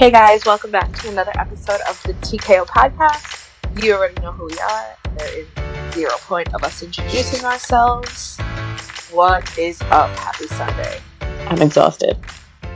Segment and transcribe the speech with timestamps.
[0.00, 3.50] Hey guys, welcome back to another episode of the TKO podcast.
[3.84, 4.96] You already know who we are.
[5.18, 5.46] There is
[5.92, 8.38] zero point of us introducing ourselves.
[9.12, 10.08] What is up?
[10.18, 11.02] Happy Sunday.
[11.20, 12.16] I'm exhausted.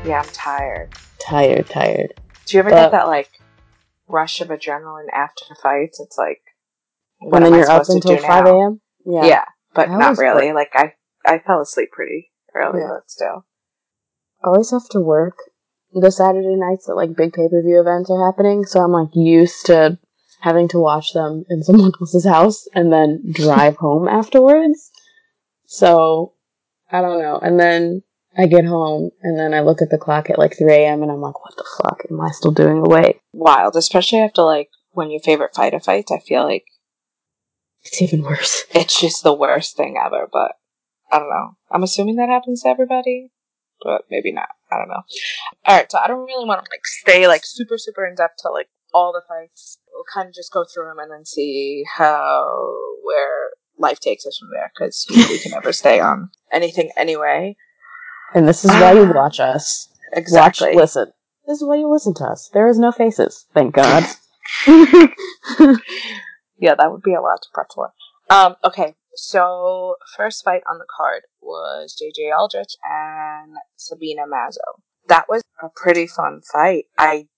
[0.05, 0.93] Yeah, I'm tired.
[1.19, 2.13] Tired, tired.
[2.45, 3.31] Do you ever But- get that like
[4.07, 6.01] rush of adrenaline after fights?
[6.01, 6.43] It's like,
[7.21, 8.51] what and then am I you're up supposed to until do 5 now?
[8.61, 8.81] a.m.?
[9.07, 9.45] Yeah.
[9.75, 10.53] but not really.
[10.53, 10.93] Like I,
[11.25, 12.89] I fell asleep pretty early, Yeah.
[12.97, 13.47] but still.
[14.45, 15.39] I always have to work
[15.95, 19.15] the Saturday nights that like big pay per view events are happening, so I'm like
[19.15, 19.99] used to
[20.41, 24.91] having to watch them in someone else's house and then drive home afterwards.
[25.67, 26.35] So
[26.91, 27.39] I don't know.
[27.39, 28.03] And then
[28.37, 31.03] I get home and then I look at the clock at like 3 a.m.
[31.03, 33.21] and I'm like, what the fuck am I still doing awake?
[33.33, 36.13] Wild, especially after like when your favorite fighter fights.
[36.13, 36.65] I feel like
[37.85, 38.65] It's even worse.
[38.75, 40.29] it's just the worst thing ever.
[40.33, 40.53] But
[41.11, 41.57] I don't know.
[41.71, 43.31] I'm assuming that happens to everybody,
[43.83, 44.49] but maybe not.
[44.75, 45.03] I don't know.
[45.67, 48.39] All right, so I don't really want to like stay like super super in depth
[48.39, 49.79] to like all the fights.
[49.93, 54.39] We'll kind of just go through them and then see how where life takes us
[54.39, 57.57] from there because we can never stay on anything anyway.
[58.35, 59.89] And this is why you watch us.
[60.13, 60.69] Exactly.
[60.69, 61.13] Watch, listen.
[61.47, 62.51] This is why you listen to us.
[62.53, 64.05] There is no faces, thank God.
[66.65, 67.93] Yeah, that would be a lot to prep for.
[68.31, 74.81] Um, okay, so first fight on the card was JJ Aldrich and Sabina Mazo.
[75.09, 76.85] That was a pretty fun fight.
[76.99, 77.29] I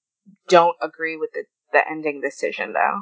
[0.48, 3.00] don't agree with the, the ending decision though.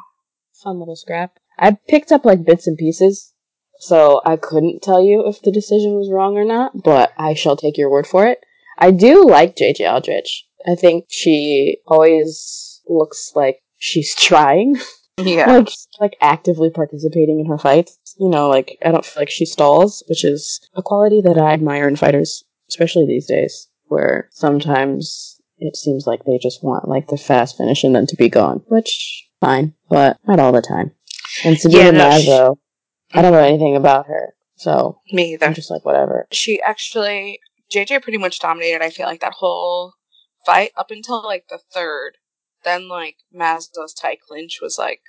[0.62, 1.38] Fun little scrap.
[1.58, 3.32] I picked up like bits and pieces,
[3.78, 7.56] so I couldn't tell you if the decision was wrong or not, but I shall
[7.56, 8.38] take your word for it.
[8.78, 10.46] I do like JJ Aldrich.
[10.66, 14.76] I think she always looks like she's trying,
[15.18, 15.46] Yeah.
[15.52, 15.68] like
[16.00, 17.98] like actively participating in her fights.
[18.18, 21.52] You know, like I don't feel like she stalls, which is a quality that I
[21.52, 27.08] admire in fighters, especially these days, where sometimes it seems like they just want like
[27.08, 30.92] the fast finish and then to be gone, which fine, but not all the time.
[31.44, 32.56] And Sabina Yeah, no, Mazo,
[33.12, 35.46] I don't know anything about her, so Me either.
[35.46, 36.26] I'm just like whatever.
[36.30, 37.40] she actually
[37.72, 38.82] JJ pretty much dominated.
[38.82, 39.94] I feel like that whole
[40.46, 42.12] fight up until like the third.
[42.64, 45.00] Then like Mazo's tie clinch was like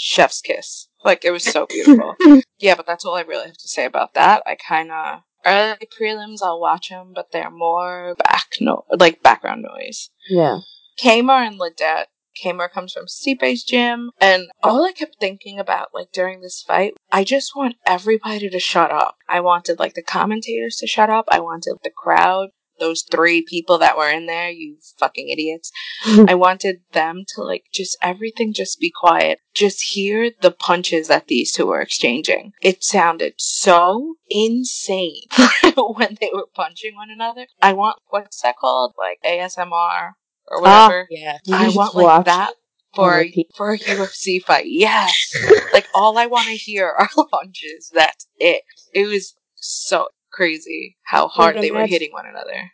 [0.00, 0.88] chef's kiss.
[1.04, 2.16] Like it was so beautiful.
[2.58, 4.42] yeah, but that's all I really have to say about that.
[4.46, 9.62] I kind of early prelims I'll watch them, but they're more back no like background
[9.62, 10.10] noise.
[10.28, 10.58] Yeah,
[11.02, 12.06] Camur and Ledet.
[12.42, 16.94] Camur comes from Stipe's gym, and all I kept thinking about, like during this fight,
[17.10, 19.16] I just want everybody to shut up.
[19.28, 21.26] I wanted like the commentators to shut up.
[21.30, 22.50] I wanted the crowd,
[22.80, 25.70] those three people that were in there, you fucking idiots.
[26.28, 29.38] I wanted them to like just everything just be quiet.
[29.54, 32.52] Just hear the punches that these two were exchanging.
[32.62, 35.22] It sounded so insane
[35.76, 37.46] when they were punching one another.
[37.62, 38.94] I want what's that called?
[38.98, 40.12] Like ASMR
[40.48, 41.06] or whatever.
[41.10, 41.38] yeah.
[41.52, 42.54] I want like watch that
[42.94, 44.66] for a, for a UFC fight.
[44.66, 45.12] Yes.
[45.72, 47.90] like all I want to hear are punches.
[47.94, 48.62] That's it.
[48.92, 52.70] It was so crazy how hard they were hitting one another.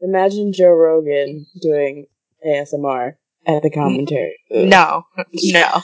[0.00, 2.06] Imagine Joe Rogan doing
[2.46, 3.14] ASMR
[3.46, 4.38] at the commentary.
[4.50, 5.82] No, no,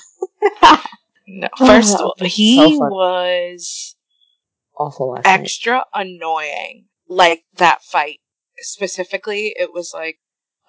[1.26, 1.48] no.
[1.58, 3.96] First of all, he so was
[4.78, 5.40] awful last night.
[5.40, 6.86] extra annoying.
[7.08, 8.20] Like that fight
[8.58, 10.18] specifically, it was like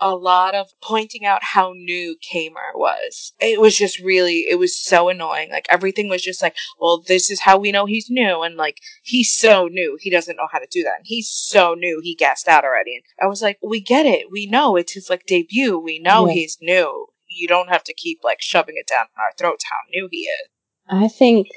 [0.01, 3.33] a lot of pointing out how new Camur was.
[3.39, 5.51] It was just really, it was so annoying.
[5.51, 8.77] Like everything was just like, well, this is how we know he's new, and like
[9.03, 10.95] he's so new, he doesn't know how to do that.
[10.97, 12.95] And he's so new, he gassed out already.
[12.95, 16.27] And I was like, we get it, we know it's his like debut, we know
[16.27, 16.33] Yeah.
[16.33, 17.07] he's new.
[17.29, 20.49] You don't have to keep like shoving it down our throats how new he is.
[20.89, 21.47] I think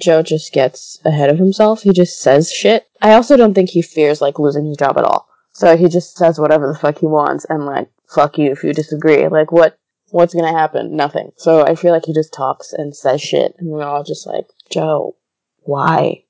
[0.00, 1.82] Joe just gets ahead of himself.
[1.82, 2.86] He just says shit.
[3.02, 5.28] I also don't think he fears like losing his job at all.
[5.52, 8.72] So he just says whatever the fuck he wants and like fuck you if you
[8.72, 9.28] disagree.
[9.28, 9.78] Like what
[10.10, 10.96] what's gonna happen?
[10.96, 11.32] Nothing.
[11.36, 14.46] So I feel like he just talks and says shit and we're all just like,
[14.70, 15.16] Joe,
[15.60, 16.24] why?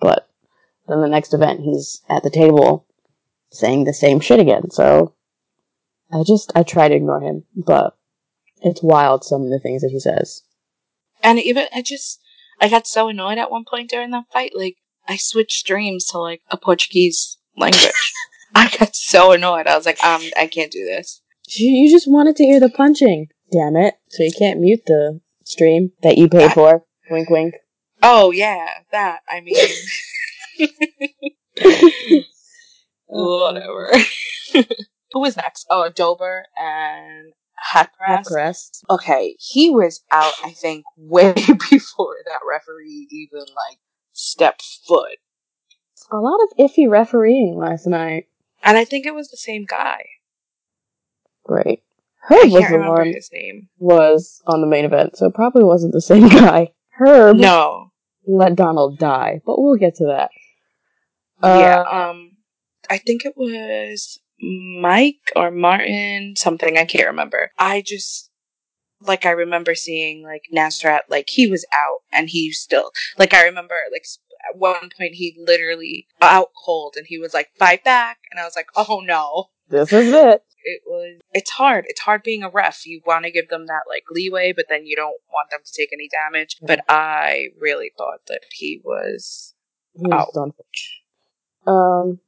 [0.00, 0.28] But
[0.88, 2.86] then the next event he's at the table
[3.50, 4.70] saying the same shit again.
[4.70, 5.14] So
[6.12, 7.96] I just I try to ignore him, but
[8.62, 10.42] it's wild some of the things that he says.
[11.22, 12.20] And even I just
[12.60, 14.52] I got so annoyed at one point during that fight.
[14.54, 14.76] Like
[15.08, 18.14] I switched streams to like a Portuguese language.
[18.54, 19.66] I got so annoyed.
[19.66, 21.22] I was like, um, I can't do this.
[21.48, 23.28] You just wanted to hear the punching.
[23.50, 23.94] Damn it.
[24.08, 26.84] So you can't mute the stream that you paid for.
[27.10, 27.54] Wink, wink.
[28.02, 29.20] Oh yeah, that.
[29.28, 29.56] I mean,
[33.06, 33.92] whatever.
[35.12, 35.66] Who was next?
[35.70, 37.32] Oh, Dober and.
[38.24, 38.84] Crest.
[38.88, 40.32] Okay, he was out.
[40.42, 41.34] I think way
[41.70, 43.78] before that referee even like
[44.12, 45.18] stepped foot.
[46.10, 48.29] A lot of iffy refereeing last night.
[48.70, 50.04] And I think it was the same guy.
[51.48, 51.76] I
[52.22, 53.68] Herb was the one his name.
[53.80, 56.68] was on the main event, so it probably wasn't the same guy.
[56.90, 57.90] Herb No.
[58.28, 60.30] let Donald die, but we'll get to that.
[61.42, 61.80] yeah.
[61.80, 62.36] Uh, Um,
[62.88, 67.50] I think it was Mike or Martin, something I can't remember.
[67.58, 68.30] I just
[69.00, 73.42] like I remember seeing like Nasrat, like he was out and he still like I
[73.46, 74.04] remember like
[74.48, 78.44] at one point he literally out cold and he was like fight back and I
[78.44, 80.42] was like oh no this is it.
[80.64, 83.82] it was it's hard it's hard being a ref you want to give them that
[83.88, 87.92] like leeway but then you don't want them to take any damage but I really
[87.96, 89.54] thought that he was
[89.94, 90.40] He was Oh.
[90.40, 90.52] done.
[91.66, 92.20] Um,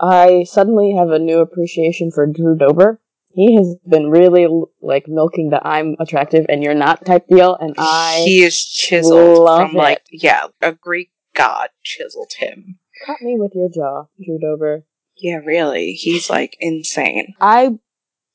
[0.00, 3.00] I suddenly have a new appreciation for Drew Dober.
[3.34, 4.46] He has been really
[4.80, 9.48] like milking the "I'm attractive and you're not" type deal, and I he is chiseled
[9.58, 14.84] from like yeah a greek god chiseled him cut me with your jaw, Drew Dober.
[15.16, 17.78] yeah really he's like insane I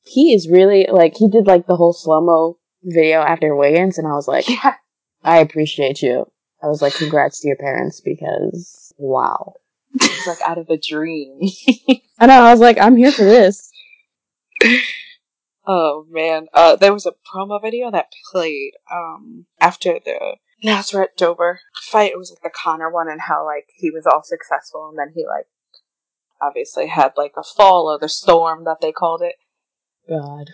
[0.08, 4.06] he is really like he did like the whole slow mo video after weigh-ins, and
[4.06, 4.74] I was like, yeah
[5.22, 6.30] I appreciate you.
[6.62, 9.54] I was like, congrats to your parents because wow.
[10.00, 11.40] he's like out of a dream
[12.18, 12.42] I know.
[12.42, 13.70] I was like, I'm here for this.
[15.66, 21.60] oh man uh there was a promo video that played um after the Nasrat Dober
[21.90, 24.98] fight it was like the Conor one and how like he was all successful and
[24.98, 25.46] then he like
[26.40, 29.34] obviously had like a fall or the storm that they called it
[30.08, 30.50] God.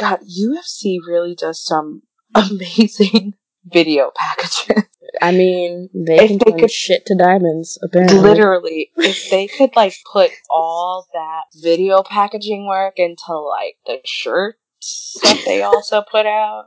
[0.00, 2.02] God, UFC really does some
[2.34, 3.34] amazing
[3.64, 4.84] video packages.
[5.22, 7.78] I mean, they If can they turn could- shit to diamonds.
[7.82, 13.98] Apparently, Literally, if they could like put all that video packaging work into like the
[14.04, 16.66] shirts that they also put out,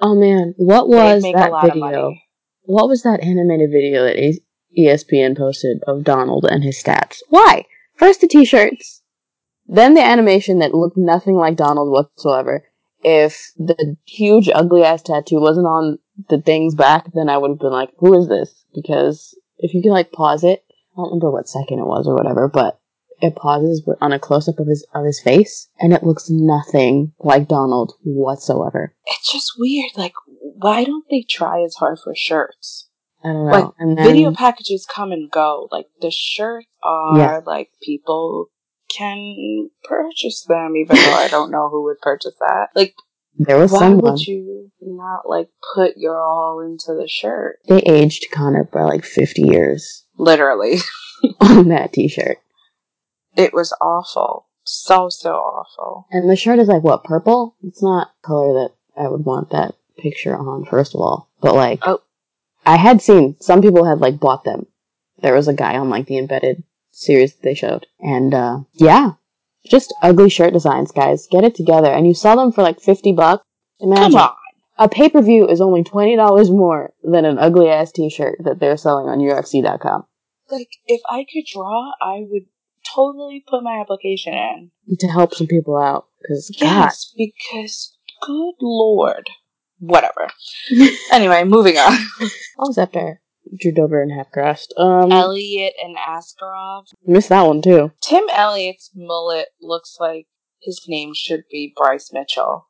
[0.00, 2.14] Oh man, what was that video?
[2.62, 4.38] What was that animated video that
[4.78, 7.18] ESPN posted of Donald and his stats?
[7.28, 7.64] Why?
[7.96, 9.02] First the t-shirts,
[9.66, 12.64] then the animation that looked nothing like Donald whatsoever.
[13.02, 15.98] If the huge ugly ass tattoo wasn't on
[16.28, 19.82] the thing's back, then I would have been like, "Who is this?" Because if you
[19.82, 22.80] can like pause it, I don't remember what second it was or whatever, but
[23.24, 27.12] it pauses on a close up of his of his face, and it looks nothing
[27.20, 28.94] like Donald whatsoever.
[29.06, 29.90] It's just weird.
[29.96, 30.14] Like,
[30.56, 32.88] why don't they try as hard for shirts?
[33.24, 33.52] I don't know.
[33.52, 35.68] Like, and then, Video packages come and go.
[35.72, 37.40] Like the shirts are Yeah.
[37.46, 38.48] like people
[38.94, 42.68] can purchase them, even though I don't know who would purchase that.
[42.74, 42.94] Like
[43.38, 44.12] there was Why someone.
[44.12, 47.56] would you not like put your all into the shirt?
[47.68, 50.76] They aged Conor by like 50 years Literally.
[51.40, 52.38] on that t-shirt.
[53.36, 54.46] It was awful.
[54.64, 56.06] So, so awful.
[56.10, 57.56] And the shirt is like, what, purple?
[57.62, 61.28] It's not color that I would want that picture on, first of all.
[61.40, 62.00] But like, Oh.
[62.66, 64.66] I had seen, some people had like bought them.
[65.20, 67.86] There was a guy on like the embedded series that they showed.
[68.00, 69.12] And uh, yeah,
[69.66, 71.28] just ugly shirt designs, guys.
[71.30, 71.92] Get it together.
[71.92, 73.44] And you sell them for like 50 bucks.
[73.80, 74.12] Imagine.
[74.12, 74.34] Come on.
[74.76, 76.16] A pay-per-view is only $20
[76.50, 80.04] more than an ugly ass t-shirt that they're selling on UFC.com.
[80.50, 82.46] Like, if I could draw, I would
[82.94, 84.70] totally put my application in.
[84.98, 86.06] To help some people out.
[86.26, 89.28] Cause God, Yes, because good lord.
[89.78, 90.28] Whatever.
[91.12, 91.92] anyway, moving on.
[91.92, 93.20] I was after
[93.58, 94.68] Drew Dober and Haqparast.
[94.78, 96.84] Um, Elliott and Askarov.
[97.06, 97.92] missed that one too.
[98.00, 100.26] Tim Elliott's mullet looks like
[100.62, 102.68] his name should be Bryce Mitchell.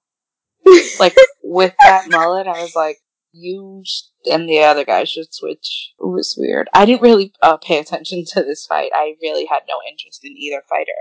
[0.99, 2.99] like with that mullet, I was like,
[3.35, 3.83] you
[4.31, 5.93] and the other guy should switch.
[5.99, 6.69] It was weird.
[6.73, 8.91] I didn't really uh, pay attention to this fight.
[8.95, 10.93] I really had no interest in either fighter.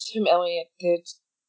[0.00, 1.08] Tim Elliott did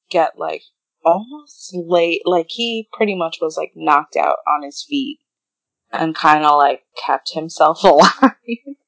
[0.09, 0.63] get like
[1.03, 5.19] almost late, like he pretty much was like knocked out on his feet
[5.91, 8.11] and kind of like kept himself alive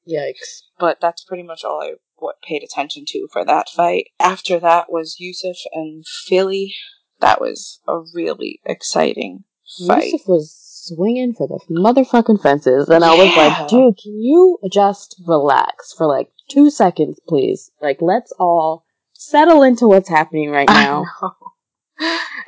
[0.08, 0.62] Yikes.
[0.78, 4.08] but that's pretty much all I what paid attention to for that fight.
[4.18, 6.74] After that was Yusuff and Fili.
[7.20, 9.44] That was a really exciting
[9.86, 10.12] fight.
[10.14, 13.48] Yusuff was swinging for the motherfucking fences, and I was Yeah.
[13.48, 17.70] like, dude, can you just relax for like two seconds, please?
[17.80, 21.04] Like, let's all settle into what's happening right now.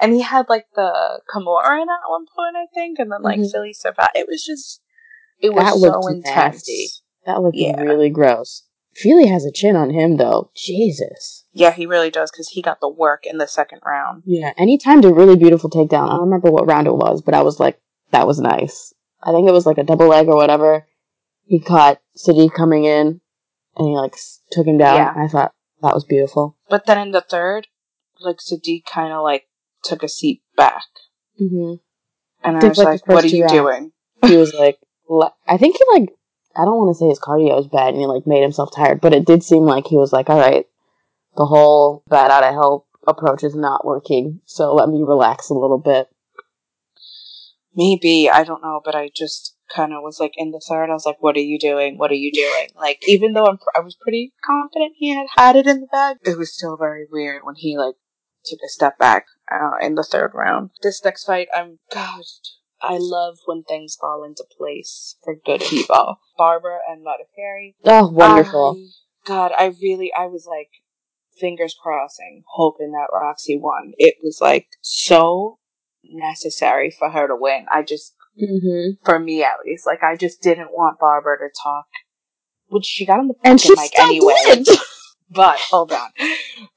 [0.01, 3.39] And he had like the Kimura in at one point, I think, and then like
[3.39, 3.51] Mhm.
[3.53, 4.13] Fili survived.
[4.15, 4.81] It was just,
[5.39, 6.35] it was That so intense.
[6.35, 6.89] nasty.
[7.27, 7.81] That looked Yeah.
[7.81, 8.65] really gross.
[8.95, 10.51] Fili has a chin on him, though.
[10.57, 11.45] Jesus.
[11.53, 14.23] Yeah, he really does because he got the work in the second round.
[14.27, 16.09] Yeah, and he timed a really beautiful takedown.
[16.09, 17.79] I don't remember what round it was, but I was like,
[18.13, 18.95] that was nice.
[19.23, 20.87] I think it was like a double leg or whatever.
[21.45, 23.21] He caught Sodiq coming in,
[23.77, 24.17] and he like
[24.51, 24.97] took him down.
[24.97, 25.15] Yeah.
[25.17, 25.53] I thought
[25.83, 26.57] that was beautiful.
[26.69, 27.67] But then in the third,
[28.21, 29.49] like Sodiq kind of like
[29.83, 30.85] took a seat back,
[31.39, 31.75] hmm
[32.45, 33.53] and I Did, was like, like, "What are you rounds.
[33.53, 33.93] doing?"
[34.25, 34.79] He was like,
[35.09, 36.11] le- I think he like,
[36.57, 39.01] I don't want to say his cardio was bad, and he like made himself tired,
[39.01, 40.67] but it did seem like he was like, all right,
[41.37, 44.41] the whole bat out of hell approach is not working.
[44.47, 46.09] So let me relax a little bit.
[47.75, 50.91] Maybe I don't know, but I just kind of was like in the third.
[50.91, 51.99] I was like, "What are you doing?
[51.99, 55.57] What are you doing?" Like even though I'm, I was pretty confident he had had
[55.57, 57.95] it in the bag, it was still very weird when he like
[58.45, 60.71] took a step back uh, in the third round.
[60.83, 62.41] This next fight, I'm gosh,
[62.81, 66.19] I love when things fall into place for good people.
[66.37, 67.75] Barber and Modafferi.
[67.85, 68.77] Oh, wonderful!
[68.77, 70.71] I, God, I really, I was like
[71.39, 73.93] fingers crossing, hoping that Roxy won.
[73.99, 75.59] It was like so
[76.05, 77.67] necessary for her to win.
[77.73, 79.05] I just, mm-hmm.
[79.05, 81.87] for me at least, like I just didn't want Barber to talk,
[82.69, 84.35] which she got on the and she mic anyway.
[84.45, 84.69] Did.
[85.31, 86.11] but hold on,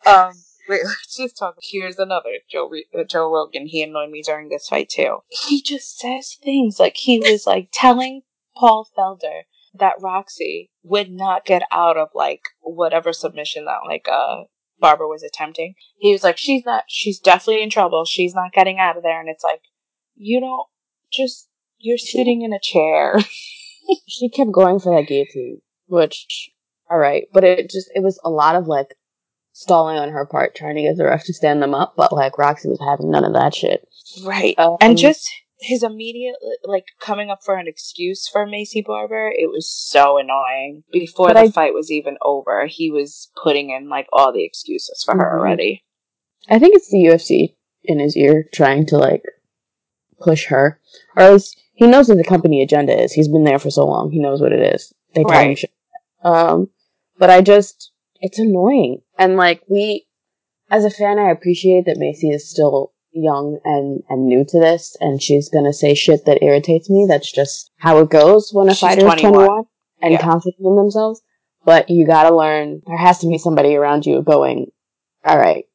[0.06, 0.34] um,
[0.70, 1.56] wait, let's just talk.
[1.62, 3.68] Here's another Joe uh, Joe Rogan.
[3.68, 5.20] He annoyed me during this fight too.
[5.30, 8.22] He just says things like he was like telling
[8.56, 9.42] Paul Felder
[9.78, 14.44] that Roxy would not get out of like whatever submission that like uh
[14.80, 15.76] Barber was attempting.
[15.98, 18.06] He was like, She's not she's definitely in trouble.
[18.06, 19.62] She's not getting out of there and it's like,
[20.16, 20.68] you don't
[21.12, 23.20] just you're sitting in a chair.
[24.08, 26.52] she kept going for that guillotine, which
[26.92, 27.26] alright.
[27.34, 28.96] But it just it was a lot of like
[29.54, 32.38] stalling on her part, trying to get the ref to stand them up, but like
[32.38, 33.88] Roxy was having none of that shit.
[34.24, 34.58] Right.
[34.60, 39.50] Um, and just his immediate like coming up for an excuse for Maycee Barber, it
[39.50, 40.84] was so annoying.
[40.92, 45.04] Before the I, fight was even over, he was putting in like all the excuses
[45.06, 45.22] for mm-hmm.
[45.22, 45.84] her already.
[46.50, 49.24] I think it's the UFC in his ear trying to like
[50.20, 50.80] push her,
[51.16, 53.14] or else he knows what the company agenda is.
[53.14, 54.94] He's been there for so long; he knows what it is.
[55.14, 55.50] They tell right.
[55.50, 55.72] him shit.
[56.24, 56.70] Um,
[57.18, 60.06] but I just it's annoying, and like we,
[60.70, 64.96] as a fan, I appreciate that Maycee is still young and, and new to this
[65.00, 67.06] and she's gonna say shit that irritates me.
[67.08, 69.18] That's just how it goes when a she's fighter 21.
[69.18, 69.64] is 21
[70.02, 70.22] and yeah.
[70.22, 71.22] confident in themselves.
[71.64, 74.68] But you gotta learn, there has to be somebody around you going,
[75.26, 75.66] alright,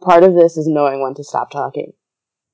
[0.00, 1.92] part of this is knowing when to stop talking.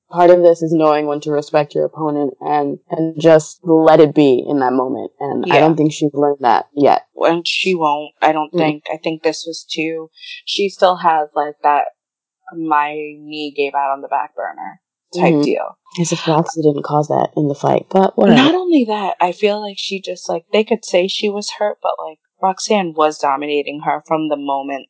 [0.09, 4.15] Part of this is knowing when to respect your opponent and, and just let it
[4.15, 5.11] be in that moment.
[5.19, 5.55] And yeah.
[5.55, 7.07] I don't think she's learned that yet.
[7.17, 8.57] And she won't, I don't mm.
[8.57, 8.83] think.
[8.91, 10.09] I think this was too,
[10.45, 11.87] she still has like that
[12.55, 14.81] my knee gave out on the back burner
[15.13, 15.41] type mm-hmm.
[15.41, 15.77] deal.
[15.99, 18.37] As if Roxy didn't cause that in the fight, but whatever.
[18.37, 21.77] Not only that, I feel like she just like they could say she was hurt,
[21.81, 24.87] but like Roxanne was dominating her from the moment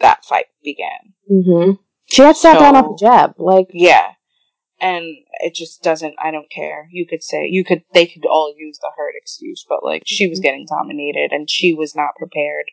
[0.00, 1.14] that fight began.
[1.30, 1.72] Mm-hmm.
[2.06, 4.12] She had sat so, down off a jab, like yeah,
[4.80, 5.04] and
[5.40, 6.14] it just doesn't.
[6.22, 6.88] I don't care.
[6.90, 7.82] You could say you could.
[7.94, 10.44] They could all use the hurt excuse, but like she was mm-hmm.
[10.44, 12.66] getting dominated, and she was not prepared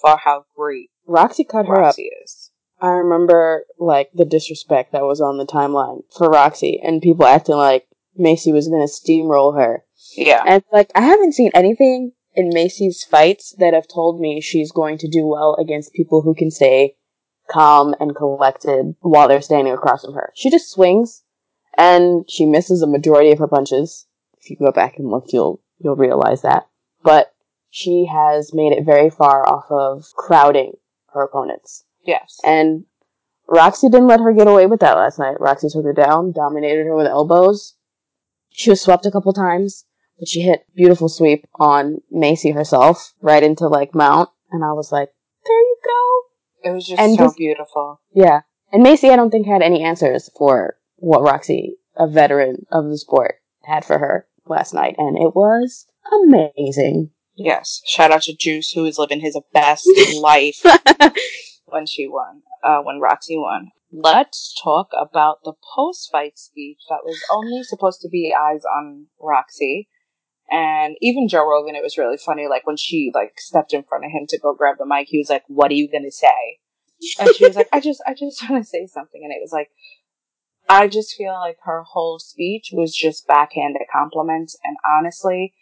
[0.00, 2.22] for how great Roxy cut Roxy her up.
[2.24, 2.50] Is.
[2.80, 7.56] I remember like the disrespect that was on the timeline for Roxy and people acting
[7.56, 7.86] like
[8.18, 9.84] Maycee was gonna steamroll her.
[10.16, 10.42] Yeah.
[10.46, 14.98] And like I haven't seen anything in Maycee's fights that have told me she's going
[14.98, 16.96] to do well against people who can stay
[17.48, 20.32] calm and collected while they're standing across from her.
[20.34, 21.22] She just swings
[21.76, 24.06] and she misses a majority of her punches.
[24.38, 26.68] If you go back and look, you'll you'll realize that.
[27.02, 27.32] But
[27.70, 30.74] she has made it very far off of crowding
[31.12, 31.84] her opponents.
[32.06, 32.38] Yes.
[32.44, 32.84] And
[33.48, 35.40] Roxy didn't let her get away with that last night.
[35.40, 37.74] Roxy took her down, dominated her with elbows.
[38.50, 39.84] She was swept a couple times,
[40.18, 44.90] but she hit beautiful sweep on Maycee herself, right into like mount, and I was
[44.90, 45.10] like,
[45.46, 46.70] there you go.
[46.70, 48.00] It was just and so just, beautiful.
[48.12, 48.40] Yeah.
[48.72, 52.98] And Maycee, I don't think had any answers for what Roxy, a veteran of the
[52.98, 57.10] sport, had for her last night, and it was amazing.
[57.36, 57.82] Yes.
[57.86, 59.88] Shout out to Juice, who is living his best
[60.20, 60.64] life
[61.66, 63.70] when she won, uh, when Roxy won.
[63.92, 69.06] Let's talk about the post fight speech that was only supposed to be eyes on
[69.20, 69.88] Roxy.
[70.50, 72.46] And even Joe Rogan, it was really funny.
[72.48, 75.18] Like when she like stepped in front of him to go grab the mic, he
[75.18, 76.58] was like, "What are you gonna say?"
[77.18, 79.52] And she was like, "I just, I just want to say something." And it was
[79.52, 79.70] like,
[80.68, 84.56] I just feel like her whole speech was just backhanded compliments.
[84.64, 85.54] And honestly,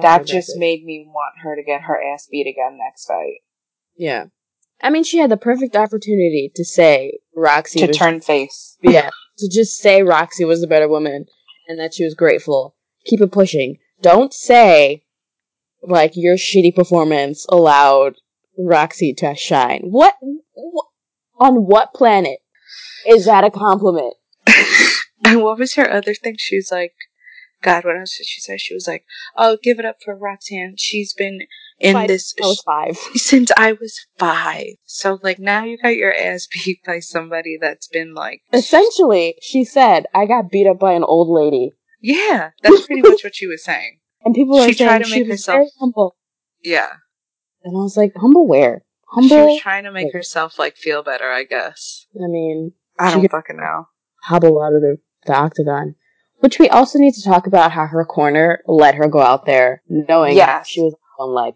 [0.00, 3.40] that just made me want her to get her ass beat again next fight.
[3.96, 4.26] Yeah.
[4.80, 8.76] I mean, she had the perfect opportunity to say Roxy to was, turn face.
[8.82, 11.26] Yeah, to just say Roxy was the better woman
[11.68, 12.76] and that she was grateful.
[13.04, 13.78] Keep it pushing.
[14.00, 15.02] Don't say
[15.82, 18.16] like your shitty performance allowed
[18.56, 19.82] Roxy to shine.
[19.84, 20.14] What,
[20.54, 20.86] what
[21.38, 22.38] on what planet
[23.06, 24.14] is that a compliment?
[25.24, 26.36] and what was her other thing?
[26.38, 26.94] She was like,
[27.62, 28.56] God, what else did she say?
[28.56, 29.04] She was like,
[29.36, 30.74] "Oh, give it up for Roxanne.
[30.78, 31.40] She's been
[31.80, 34.66] in five, this I was five since I was five.
[34.84, 39.36] So like now you got your ass beat by somebody that's been like essentially.
[39.42, 43.34] She said, "I got beat up by an old lady." Yeah, that's pretty much what
[43.34, 43.98] she was saying.
[44.24, 46.16] And people were she saying tried to make herself humble.
[46.62, 46.88] Yeah,
[47.62, 48.82] and I was like, humble where?
[49.06, 49.28] Humble.
[49.28, 52.06] She was trying to make herself like feel better, I guess.
[52.16, 53.86] I mean, I don't fucking know.
[54.24, 55.94] hobble out of the, the octagon.
[56.40, 59.82] Which we also need to talk about how her corner let her go out there
[59.88, 60.68] knowing Yes.
[60.68, 61.54] she was on one leg.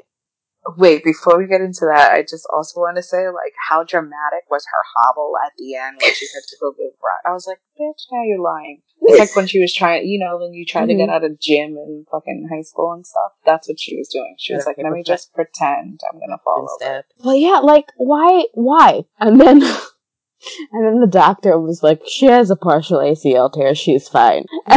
[0.76, 4.45] Wait, before we get into that, I just also want to say, like, how dramatic
[4.49, 7.23] was her hobble at the end when she had to go give rock?
[7.26, 8.81] I was like, bitch, now you're lying.
[9.00, 11.40] It's like when she was trying, you know, when you try to get out of
[11.40, 13.33] gym in fucking high school and stuff.
[13.45, 14.37] That's what she was doing.
[14.38, 15.07] She was Yeah, like, let me pretend.
[15.07, 16.85] just pretend I'm gonna fall over.
[16.85, 17.04] Instead.
[17.25, 18.45] Well, yeah, like why?
[18.54, 19.02] Why?
[19.19, 19.62] And then,
[20.73, 23.75] and then the doctor was like, "She has a partial ACL tear.
[23.75, 24.47] She's fine."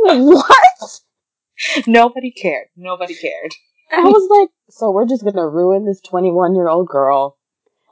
[0.00, 1.00] And I'm what?
[1.86, 2.66] Nobody cared.
[2.76, 3.54] Nobody cared.
[3.90, 7.36] I was like, so we're just gonna ruin this 21 year old girl.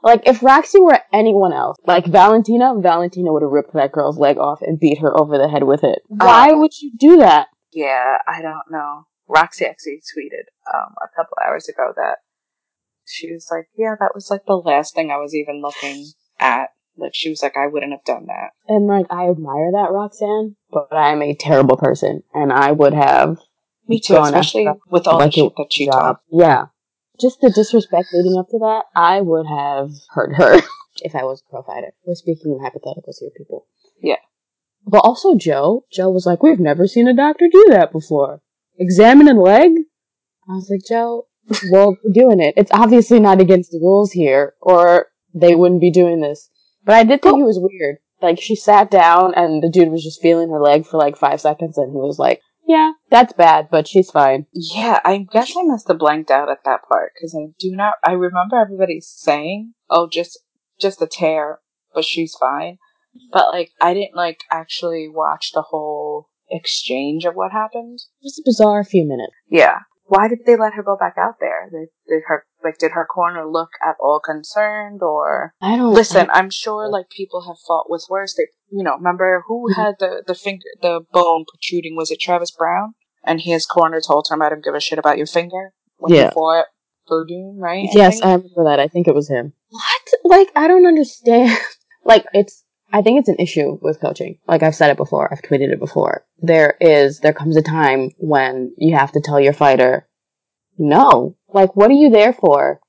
[0.03, 4.37] Like, if Roxy were anyone else, like Valentina, Valentina would have ripped that girl's leg
[4.37, 5.99] off and beat her over the head with it.
[6.07, 7.47] Why would you do that?
[7.73, 9.05] Yeah, I don't know.
[9.27, 12.19] Roxy actually tweeted um, a couple hours ago that
[13.05, 16.05] she was like, "Yeah, that was like the last thing I was even looking
[16.39, 19.91] at." Like she was like, "I wouldn't have done that." And like, I admire that,
[19.91, 23.37] Roxanne, but I am a terrible person, and I would have
[23.87, 26.23] Me too, especially with all like the shit it that she talked.
[26.31, 26.65] Yeah.
[27.19, 30.59] Just the disrespect leading up to that, I would have hurt her
[31.01, 31.93] if I was a pro fighter.
[32.05, 33.65] We're speaking in hypotheticals here, people.
[34.01, 34.17] Yeah.
[34.85, 35.85] But also Joe.
[35.91, 38.41] Joe was like, We've never seen a doctor do that before.
[38.79, 39.71] Examine a leg?
[40.49, 41.27] I was like, Joe,
[41.71, 42.53] well, we're doing it.
[42.57, 46.49] It's obviously not against the rules here, or they wouldn't be doing this.
[46.85, 47.97] But I did think it was weird.
[48.21, 51.41] Like, she sat down and the dude was just feeling her leg for like five
[51.41, 54.45] seconds and he was like, Yeah, that's bad, but she's fine.
[54.53, 57.93] Yeah, I guess I must have blanked out at that part because I do not.
[58.03, 60.37] I remember everybody saying, "Oh, just
[60.79, 61.59] just a tear,
[61.95, 62.77] but she's fine."
[63.31, 67.99] But like, I didn't like actually watch the whole exchange of what happened.
[68.21, 69.33] It was a bizarre few minutes.
[69.49, 69.79] Yeah.
[70.07, 71.69] Why did they let her go back out there?
[71.69, 76.29] Did, did her like did her corner look at all concerned or I don't listen?
[76.31, 78.35] I'm sure like people have fought with worse.
[78.35, 79.75] They you know remember who Mhm.
[79.75, 81.95] had the the finger the bone protruding?
[81.95, 82.93] Was it Travis Browne?
[83.23, 86.31] And his corner told him I don't give a shit about your finger when Yeah.
[86.31, 86.67] fought
[87.09, 87.87] Werdum, right?
[87.89, 88.25] I Yes, think?
[88.25, 88.79] I remember that.
[88.79, 89.53] I think it was him.
[89.69, 90.09] What?
[90.23, 91.57] Like, I don't understand.
[92.03, 94.39] like, it's, I think it's an issue with coaching.
[94.47, 95.31] Like, I've said it before.
[95.31, 96.25] I've tweeted it before.
[96.39, 100.07] There is, there comes a time when you have to tell your fighter,
[100.77, 101.35] no.
[101.49, 102.79] Like, what are you there for?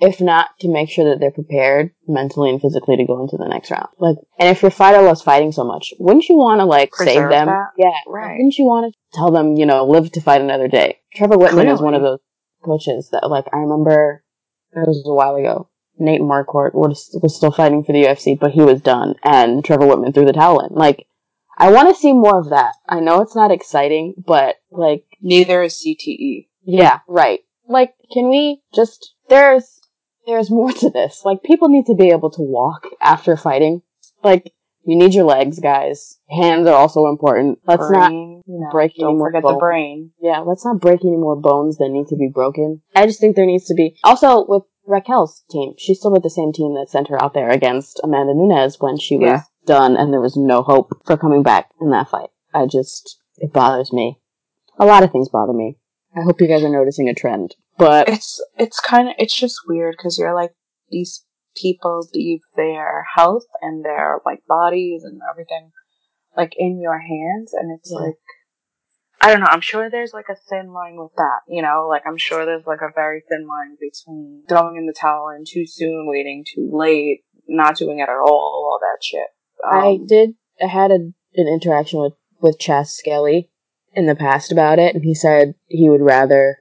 [0.00, 3.48] If not to make sure that they're prepared mentally and physically to go into the
[3.48, 3.88] next round.
[3.98, 7.28] Like, and if your fighter loves fighting so much, wouldn't you want to, like, save
[7.28, 7.46] them?
[7.46, 7.68] that?
[7.78, 7.90] Yeah.
[8.08, 8.32] Right.
[8.36, 10.98] Wouldn't you want to tell them, you know, live to fight another day?
[11.14, 12.18] Trevor Wittman is one of those
[12.64, 14.24] coaches that, like, I remember
[14.72, 15.68] it was a while ago.
[15.98, 19.86] Nate Marquardt was, was still fighting for the UFC, but he was done, and Trevor
[19.86, 20.74] Wittman threw the towel in.
[20.74, 21.06] Like,
[21.58, 22.74] I want to see more of that.
[22.88, 25.74] I know it's not exciting, but, like, Neither is.
[25.74, 26.48] CTE.
[26.64, 27.40] yeah, right.
[27.68, 29.80] Like, can we just, there's,
[30.26, 31.22] there's more to this.
[31.24, 33.82] Like, people need to be able to walk after fighting.
[34.24, 34.52] Like,
[34.84, 36.18] you need your legs, guys.
[36.28, 37.60] Hands are also important.
[37.66, 40.10] Let's not brain, you know, break any more forget the brain.
[40.20, 42.82] yeah, let's not break any more bones that need to be broken.
[42.94, 43.96] I just think there needs to be.
[44.02, 47.50] Also, with Raquel's team, she's still with the same team that sent her out there
[47.50, 49.42] against Amanda Nunes when she was Yeah.
[49.64, 52.30] done and there was no hope for coming back in that fight.
[52.52, 54.18] I just, it bothers me.
[54.78, 55.78] A lot of things bother me.
[56.16, 57.54] I hope you guys are noticing a trend.
[57.78, 60.52] But, It's it's kind of it's just weird because you're like
[60.90, 61.24] these
[61.56, 65.70] people leave their health and their like bodies and everything
[66.36, 67.98] like in your hands, and it's Yeah.
[68.00, 68.18] like
[69.22, 69.46] I don't know.
[69.48, 71.40] I'm sure there's like a thin line with that.
[71.48, 74.94] You know, like I'm sure there's like a very thin line between throwing in the
[74.98, 79.28] towel and too soon, waiting too late, not doing it at all, all that shit.
[79.64, 81.14] I Um, did, I had a, an
[81.48, 83.48] interaction with, with Chas Skelly
[83.94, 86.58] in the past about it, and he said he would rather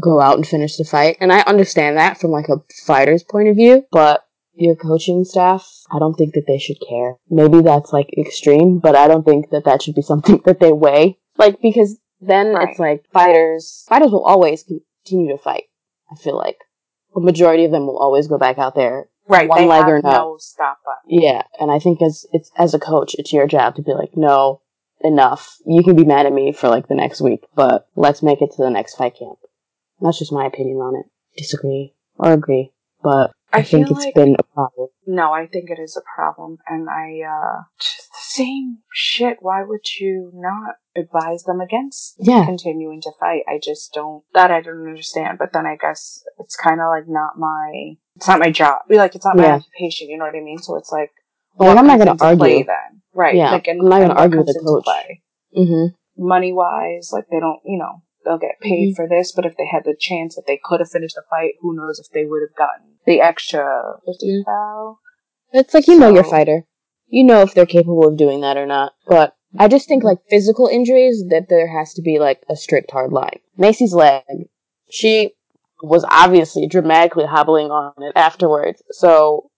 [0.00, 1.18] go out and finish the fight.
[1.20, 5.70] And I understand that from like a fighter's point of view, but your coaching staff,
[5.90, 7.14] I don't think that they should care.
[7.30, 10.72] Maybe that's like extreme, but I don't think that that should be something that they
[10.72, 11.18] weigh.
[11.38, 12.68] Like, because then Right.
[12.70, 15.64] it's like fighters, fighters will always continue to fight.
[16.10, 16.58] I feel like
[17.16, 19.08] a majority of them will always go back out there.
[19.28, 19.48] right.
[19.48, 20.10] one leg or no.
[20.10, 21.20] no stop button.
[21.22, 24.16] Yeah, and I think as it's as a coach, it's your job to be like,
[24.16, 24.60] no,
[25.00, 25.56] enough.
[25.64, 28.50] You can be mad at me for like the next week, but let's make it
[28.56, 29.38] to the next fight camp.
[30.00, 31.06] That's just my opinion on it.
[31.36, 34.88] Disagree or agree, but I, I think it's like- been a problem.
[35.06, 38.01] No, I think it is a problem, and I uh just the
[38.36, 39.38] same shit.
[39.40, 43.42] Why would you not advise them against Yeah, continuing to fight?
[43.48, 44.22] I just don't.
[44.34, 45.38] That I don't understand.
[45.38, 47.94] But then I guess it's kind of like not my.
[48.16, 48.82] It's not my job.
[48.88, 50.08] Like it's not my occupation.
[50.10, 50.58] You know what I mean?
[50.58, 51.10] So it's like.
[51.56, 52.38] Well, what I'm not gonna argue.
[52.38, 53.34] Play then, right?
[53.34, 54.86] Yeah, Like, and, I'm not gonna argue with the coach.
[55.56, 55.94] Mm-hmm.
[56.26, 57.60] Money wise, like they don't.
[57.64, 58.96] You know, they'll get paid Mhm.
[58.96, 59.32] for this.
[59.36, 61.98] But if they had the chance that they could have finished the fight, who knows
[61.98, 64.98] if they would have gotten the extra fifty thou.
[65.52, 66.64] It's like you know your So- fighter.
[67.12, 68.94] You know if they're capable of doing that or not.
[69.06, 72.90] But I just think like physical injuries that there has to be like a strict
[72.90, 73.38] hard line.
[73.58, 74.24] Maycee's leg,
[74.90, 75.34] she
[75.82, 78.82] was obviously dramatically hobbling on it afterwards.
[78.92, 79.50] So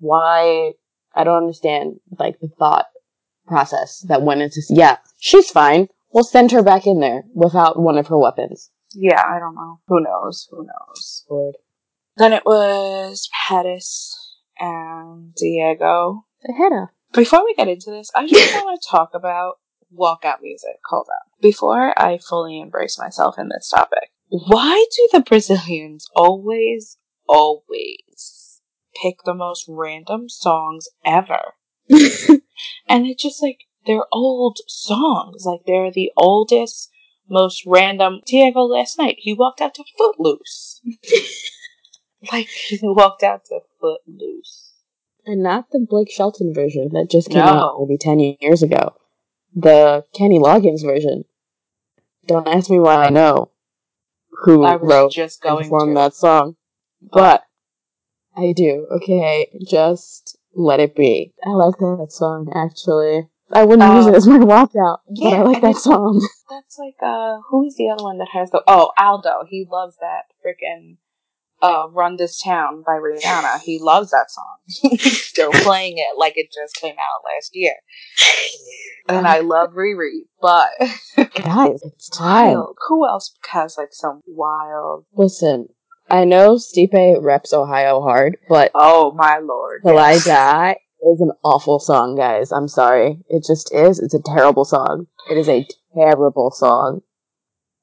[0.00, 0.72] why
[1.14, 2.86] I don't understand like the thought
[3.46, 5.88] process that went into yeah, she's fine.
[6.12, 8.70] We'll send her back in there without one of her weapons.
[8.92, 9.78] Yeah, I don't know.
[9.86, 10.48] Who knows?
[10.50, 11.24] Who knows?
[11.30, 11.54] Lord.
[12.16, 16.25] Then it was Pettis and Diego.
[16.42, 16.88] The head.
[17.12, 19.58] Before we get into this, I just want to talk about
[19.94, 20.76] walkout music.
[20.86, 21.30] Hold on.
[21.40, 28.60] Before I fully embrace myself in this topic, why do the Brazilians always, always
[29.00, 31.54] pick the most random songs ever?
[31.88, 35.44] and it's just like, they're old songs.
[35.44, 36.90] Like, they're the oldest,
[37.28, 38.20] most random.
[38.26, 40.80] Diego last night, he walked out to Footloose.
[42.32, 44.65] like, he walked out to Footloose.
[45.26, 47.50] And not the Blake Shelton version that just came No.
[47.58, 48.94] out maybe 10 years ago.
[49.54, 51.24] The Kenny Loggins version.
[52.26, 53.50] Don't ask me why I know
[54.44, 56.00] who I wrote just and going performed to.
[56.00, 56.56] that song.
[57.02, 57.42] But
[58.36, 59.48] I do, okay?
[59.68, 61.32] Just let it be.
[61.44, 63.28] I like that song, actually.
[63.50, 66.20] I wouldn't use it Um, as my walkout, but I like and that song.
[66.50, 69.44] That's like uh who's the other one that has the oh Aldo.
[69.48, 70.96] He loves that freaking
[71.62, 73.60] uh Run This Town by Rihanna.
[73.62, 74.56] He loves that song.
[74.98, 77.74] He's still playing it like it just came out last year.
[79.08, 80.68] And I love Riri, but
[81.16, 82.54] Guys, it's time.
[82.54, 82.76] wild.
[82.88, 85.68] Who else has like some wild Listen,
[86.10, 89.82] I know Stipe reps Ohio hard, but Oh my lord.
[89.84, 90.26] Till yes.
[90.26, 90.76] I Die
[91.12, 92.50] is an awful song, guys.
[92.50, 93.20] I'm sorry.
[93.28, 94.00] It just is.
[94.00, 95.06] It's a terrible song.
[95.30, 95.64] It is a
[95.94, 97.02] terrible song.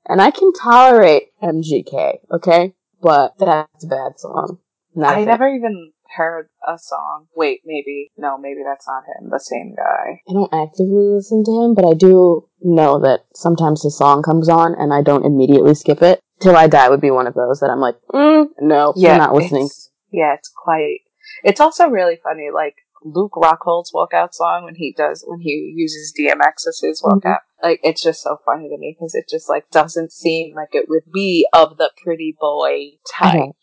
[0.06, 2.74] And I can tolerate MGK, okay?
[3.04, 4.60] But that's a bad song.
[4.96, 5.26] Not I fan.
[5.26, 7.28] never even heard a song.
[7.36, 9.30] Wait, maybe no, maybe that's not him.
[9.30, 10.22] The same guy.
[10.30, 14.48] I don't actively listen to him, but I do know that sometimes his song comes
[14.50, 16.20] on and I don't immediately skip it.
[16.40, 19.18] Till I Die would be one of those that I'm like, mm, no, Yeah, I'm
[19.18, 19.70] not listening.
[20.12, 21.00] yeah, it's quite.
[21.44, 26.14] It's also really funny, like Luke Rockhold's walkout song when he does when he uses
[26.18, 27.22] DMX as his Mhm.
[27.22, 27.40] walkout.
[27.62, 30.88] Like it's just so funny to me because it just like doesn't seem like it
[30.90, 33.56] would be of the pretty boy type.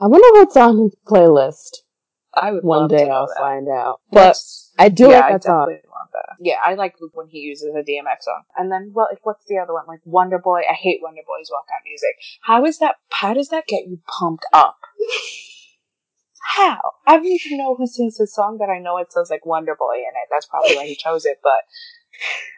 [0.00, 1.78] I wonder what's on his playlist.
[2.34, 3.36] I would One day I'll that.
[3.38, 4.00] find out.
[4.12, 5.66] But That's- I do yeah, like that song.
[6.12, 6.36] that.
[6.40, 8.42] Yeah, I like Luke when he uses a DMX song.
[8.56, 9.84] And then, well, like, what's the other one?
[9.88, 10.60] Like Wonder Boy.
[10.70, 12.14] I hate Wonder Boy's walkout music.
[12.42, 12.96] How is that?
[13.10, 14.76] How does that get you pumped up?
[16.40, 16.78] How?
[17.06, 19.76] I don't even know who sings his song, but I know it says like Wonder
[19.78, 20.28] Boy in it.
[20.30, 21.40] That's probably why he chose it.
[21.42, 21.60] But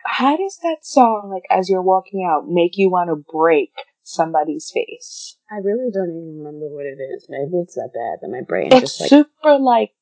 [0.07, 4.71] how does that song, like as you're walking out, make you want to break somebody's
[4.73, 5.37] face?
[5.51, 7.27] I really don't even remember what it is.
[7.29, 9.93] Maybe it's that bad that my brain It's just like super like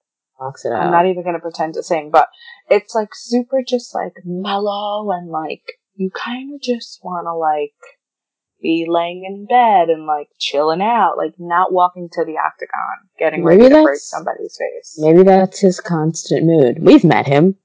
[0.40, 0.82] knocks it out.
[0.82, 2.28] I'm not even gonna pretend to sing, but
[2.68, 5.62] it's like super just like mellow and like
[5.94, 7.72] you kind of just want to like
[8.60, 13.44] be laying in bed and like chilling out, like not walking to the octagon, getting
[13.44, 14.98] Maybe ready to break somebody's face.
[14.98, 16.78] Maybe that's his constant mood.
[16.80, 17.56] We've met him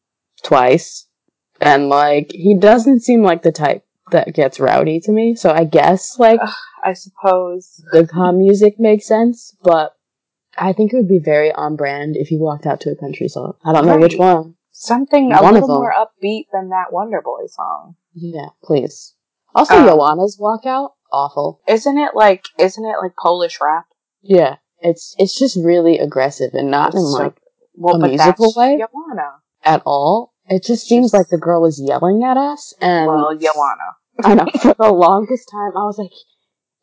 [0.43, 1.07] twice,
[1.59, 5.35] and like he doesn't seem like the type that gets rowdy to me.
[5.35, 6.39] So I guess like
[6.83, 7.83] I suppose.
[7.91, 9.95] the calm music makes sense, but
[10.57, 13.27] I think it would be very on brand if he walked out to a country
[13.27, 13.53] song.
[13.65, 14.55] I don't know which one.
[14.71, 17.95] Something a One of little more upbeat than that Wonder Boy song.
[18.13, 19.13] Yeah, please.
[19.55, 21.61] Also, Um, Joanna's walkout awful.
[21.67, 23.85] Isn't it like isn't it like Polish rap?
[24.21, 27.35] Yeah, it's it's just really aggressive and not in It's so- like
[27.75, 28.77] Well, a musical way?
[28.77, 29.29] Joanna.
[29.63, 30.33] at all.
[30.47, 33.89] It just seems Just- like the girl is yelling at us, and Well, Joanna.
[34.23, 36.11] I know for the longest time I was like,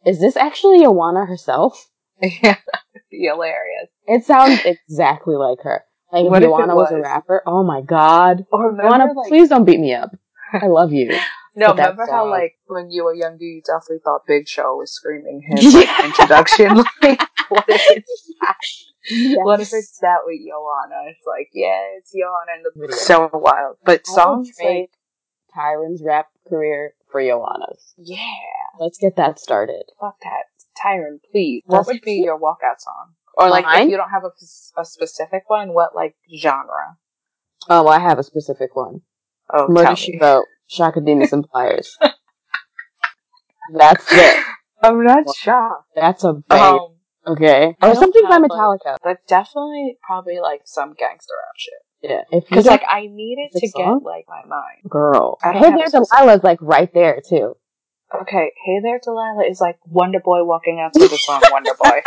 [0.06, 1.88] "Is this actually Joanna herself?"
[2.22, 2.56] yeah,
[3.10, 3.88] hilarious.
[4.06, 5.84] It sounds exactly like her.
[6.12, 6.90] Like What if Joanna was?
[6.90, 10.10] a rapper, oh my god, Joanna, like, please don't beat me up.
[10.52, 11.16] I love you.
[11.60, 14.76] No, But remember how song- like when you were younger, you definitely thought Big Show
[14.76, 16.04] was screaming his like, Yeah.
[16.06, 16.68] introduction.
[17.02, 17.20] like,
[17.50, 18.56] what if it's that?
[19.10, 19.38] Yes.
[19.44, 21.10] What if it's that with Joanna?
[21.10, 22.96] It's like, yeah, it's Joanna and the Video.
[22.96, 23.76] so wild.
[23.84, 24.90] But I will songs trade like,
[25.56, 27.92] Tyron's rap career for Joanna's?
[27.98, 28.16] yeah,
[28.78, 29.82] Let's get that started.
[30.00, 30.44] fuck that,
[30.82, 31.62] Tyron, please.
[31.66, 33.14] What Does would be feel- your walkout song?
[33.36, 33.82] Or like, Mine?
[33.86, 34.32] if you don't have a,
[34.80, 36.96] a specific one, what like genre?
[37.68, 39.00] Oh, I have a specific one.
[39.52, 40.18] Oh, Murder tell She me.
[40.20, 41.98] Wrote, Chaka Demus and Pliers.
[43.74, 44.44] That's it.
[44.82, 45.88] I'm not Well, shocked.
[45.94, 46.74] That's a bang.
[46.74, 46.88] Um,
[47.26, 47.76] okay.
[47.82, 48.96] Or something by have, like- Metallica.
[49.02, 51.74] but definitely probably like some gangster rap shit.
[52.10, 52.22] Yeah.
[52.48, 53.98] Because like I needed to song?
[54.00, 54.88] get like my mind.
[54.88, 55.38] girl.
[55.42, 57.56] Hey there, Delilah's like right there too.
[58.22, 62.00] Okay, Hey There Delilah is like Wonder Boy walking out to the song Wonder Boy.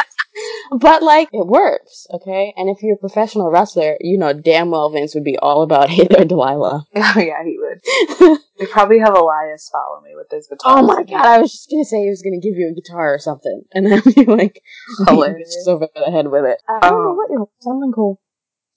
[0.79, 2.53] But like it works, okay?
[2.57, 5.89] And if you're a professional wrestler, you know damn well Vince would be all about
[5.95, 6.85] hey there, Delilah.
[6.95, 8.37] Oh yeah, he would.
[8.59, 10.79] They probably have Elias follow me with his guitar.
[10.79, 13.13] oh my god, I was just gonna say he was gonna give you a guitar
[13.13, 14.61] or something, and then be like
[15.07, 15.53] Hilarious.
[15.53, 16.59] just over the head with it.
[16.69, 18.19] Um, I don't know what you're something cool.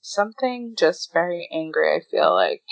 [0.01, 1.95] Something just very angry.
[1.95, 2.63] I feel like.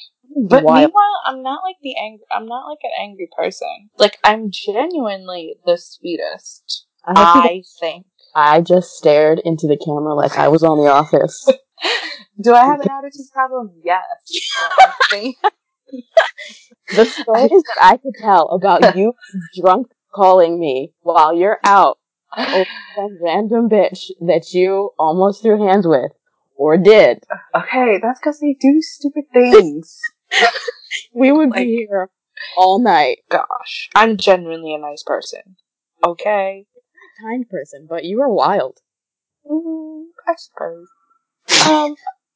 [0.50, 0.78] But Wild.
[0.88, 2.26] meanwhile, I'm not like the angry.
[2.32, 3.89] I'm not like an angry person.
[3.98, 6.86] Like I'm genuinely the sweetest.
[7.06, 8.06] I, you- I think.
[8.36, 11.48] I just stared into the camera like I was on The Office.
[12.41, 13.71] Do I have an attitude problem?
[13.84, 14.04] Yes.
[14.60, 15.38] But I think
[16.93, 19.13] the stories that I could tell about you
[19.60, 21.98] drunk calling me while you're out
[22.38, 26.12] over some random bitch that you almost threw hands with
[26.58, 27.24] or did.
[27.56, 29.98] okay, that's because they do stupid things.
[31.13, 32.10] We would Like- be here
[32.58, 33.19] all night.
[33.30, 35.56] Gosh, I'm genuinely a nice person.
[36.06, 36.65] Okay.
[37.21, 38.80] Kind person, but you are wild.
[39.49, 40.88] Mm, I suppose.
[41.69, 41.95] Um.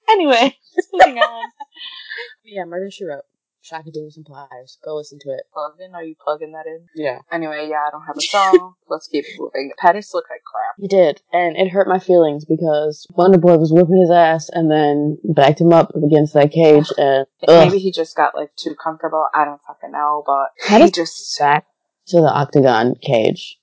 [0.09, 0.57] Anyway,
[0.93, 1.49] moving on.
[2.43, 3.25] Yeah, Murder She Wrote.
[3.61, 4.79] Shaka Davis and Pliers.
[4.83, 5.41] Go listen to it.
[5.53, 5.93] Plugged in?
[5.93, 6.87] Are you plugging that in?
[6.95, 7.19] Yeah.
[7.31, 8.73] Anyway, yeah, I don't have a song.
[8.89, 9.71] Let's keep it moving.
[9.77, 10.75] Pettis look like crap.
[10.79, 14.71] He did, and it hurt my feelings because Wonder Boy was whipping his ass and
[14.71, 18.75] then backed him up against that cage and ugh, Maybe he just got like too
[18.75, 19.27] comfortable.
[19.33, 21.65] I don't fucking know, but How he just back
[22.07, 23.58] to the octagon cage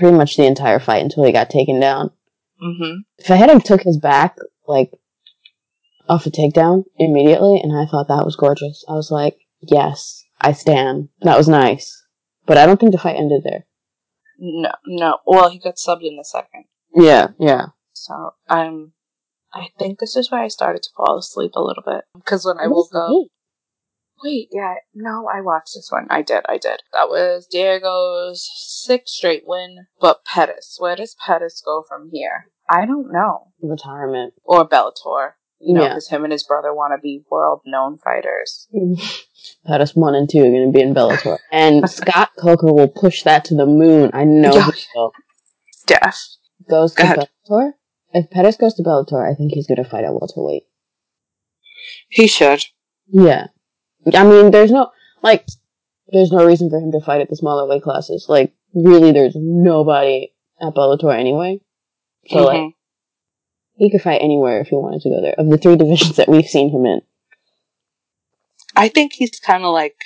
[0.00, 2.10] pretty much the entire fight until he got taken down.
[2.58, 4.36] hmm If I had him took his back
[4.66, 4.90] like
[6.08, 8.84] off a takedown immediately, and I thought that was gorgeous.
[8.88, 11.10] I was like, yes, I stand.
[11.20, 12.04] That was nice,
[12.46, 13.66] but I don't think the fight ended there.
[14.38, 15.18] No, no.
[15.26, 16.64] Well, he got subbed in a second.
[16.94, 17.66] Yeah, yeah.
[17.92, 18.92] So I'm.
[19.52, 22.58] I think this is where I started to fall asleep a little bit because when
[22.58, 23.10] I woke up.
[24.22, 26.06] Wait, yeah, no, I watched this one.
[26.10, 26.82] I did, I did.
[26.92, 28.46] That was Diego's
[28.84, 29.86] sixth straight win.
[30.00, 32.46] But Pettis, where does Pettis go from here?
[32.68, 33.48] I don't know.
[33.62, 34.34] Retirement.
[34.44, 35.88] Or Bellator, you know, Yeah.
[35.88, 38.68] because him and his brother want to be world known fighters.
[39.66, 43.22] Pettis one and two are going to be in Bellator, and Scott Coker will push
[43.22, 44.10] that to the moon.
[44.12, 44.70] I know Yeah.
[44.70, 45.12] he will.
[45.72, 46.18] Steph.
[46.68, 47.28] Goes Go to ahead.
[47.48, 47.72] Bellator.
[48.12, 50.64] If Pettis goes to Bellator, I think he's going to fight at welterweight.
[52.08, 52.64] He should.
[53.08, 53.46] Yeah.
[54.14, 54.90] I mean, there's no,
[55.22, 55.46] like,
[56.08, 58.26] there's no reason for him to fight at the smaller weight classes.
[58.28, 61.60] Like, really, there's nobody at Bellator anyway.
[62.28, 62.74] So, like, Mhm.
[63.76, 65.34] he could fight anywhere if he wanted to go there.
[65.36, 67.02] Of the three divisions that we've seen him in.
[68.76, 69.96] I think he's kind of like.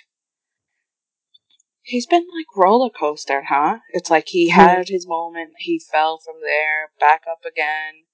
[1.83, 3.81] He's been like roller coaster, huh?
[3.91, 4.55] It's like he Mhm.
[4.55, 8.05] had his moment, he fell from there, back up again.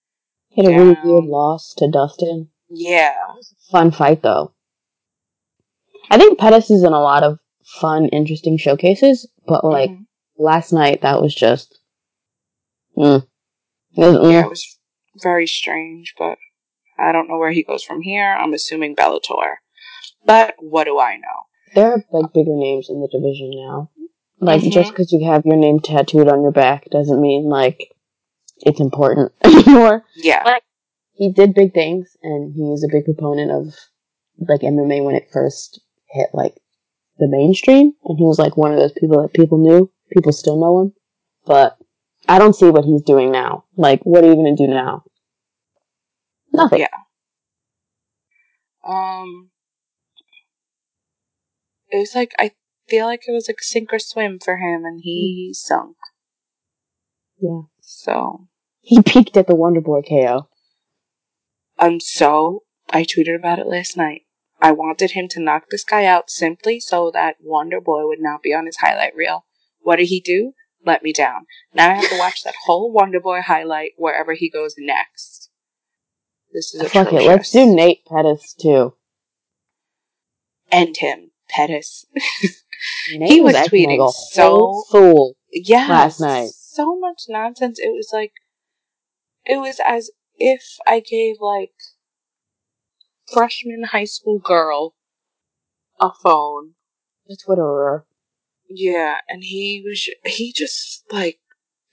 [0.49, 2.51] He had a really weird loss to Dustin.
[2.69, 3.15] Yeah.
[3.71, 4.53] Fun fight, though.
[6.11, 7.39] I think Pettis is in a lot of
[7.81, 10.07] fun, interesting showcases, but, like, Mhm.
[10.39, 11.79] last night, that was just.
[12.97, 13.27] Mm.
[13.97, 14.33] It was, mm.
[14.33, 14.79] yeah, it was
[15.23, 16.39] very strange, but
[16.99, 18.33] I don't know where he goes from here.
[18.33, 19.57] I'm assuming Bellator.
[20.25, 21.47] But what do I know?
[21.75, 23.91] There are like bigger names in the division now.
[24.41, 24.73] Like Mhm.
[24.73, 27.95] just because you have your name tattooed on your back doesn't mean like
[28.59, 30.05] it's important anymore.
[30.17, 30.43] Yeah.
[30.45, 30.63] Like
[31.13, 33.75] he did big things, and he is a big proponent of
[34.49, 35.81] like MMA when it first
[36.11, 36.55] hit like
[37.19, 39.91] the mainstream, and he was like one of those people that people knew.
[40.13, 40.93] People still know him,
[41.47, 41.79] but
[42.29, 43.65] I don't see what he's doing now.
[43.77, 45.05] Like, what are you gonna do now?
[46.53, 46.81] Nothing.
[46.81, 46.89] Yeah.
[48.85, 49.51] Um,
[51.91, 52.53] it was like I
[52.89, 55.97] feel like it was like sink or swim for him, and he sunk.
[57.41, 57.63] Yeah.
[57.81, 58.49] So
[58.81, 60.49] He peaked at the Wonder Boy KO.
[61.79, 64.23] I'm so I tweeted about it last night.
[64.63, 68.43] I wanted him to knock this guy out simply so that Wonder Boy would not
[68.43, 69.47] be on his highlight reel.
[69.81, 70.53] What did he do?
[70.85, 71.47] Let me down.
[71.75, 75.51] Now I have to watch that whole Wonder Boy highlight wherever he goes next.
[76.53, 78.95] This is a Fuck it, let's do Nate Pettis too.
[80.71, 82.07] End him, Pettis.
[83.13, 85.37] Nate He was acting tweeting like so- fool.
[85.53, 86.51] Yeah, Last night.
[86.55, 87.79] so much nonsense.
[87.81, 88.33] It was like,
[89.45, 91.73] it was as if I gave like
[93.33, 94.95] freshman high school girl
[96.01, 96.75] a phone.
[97.27, 98.05] The Twitterer.
[98.69, 101.41] Yeah, and he was he just like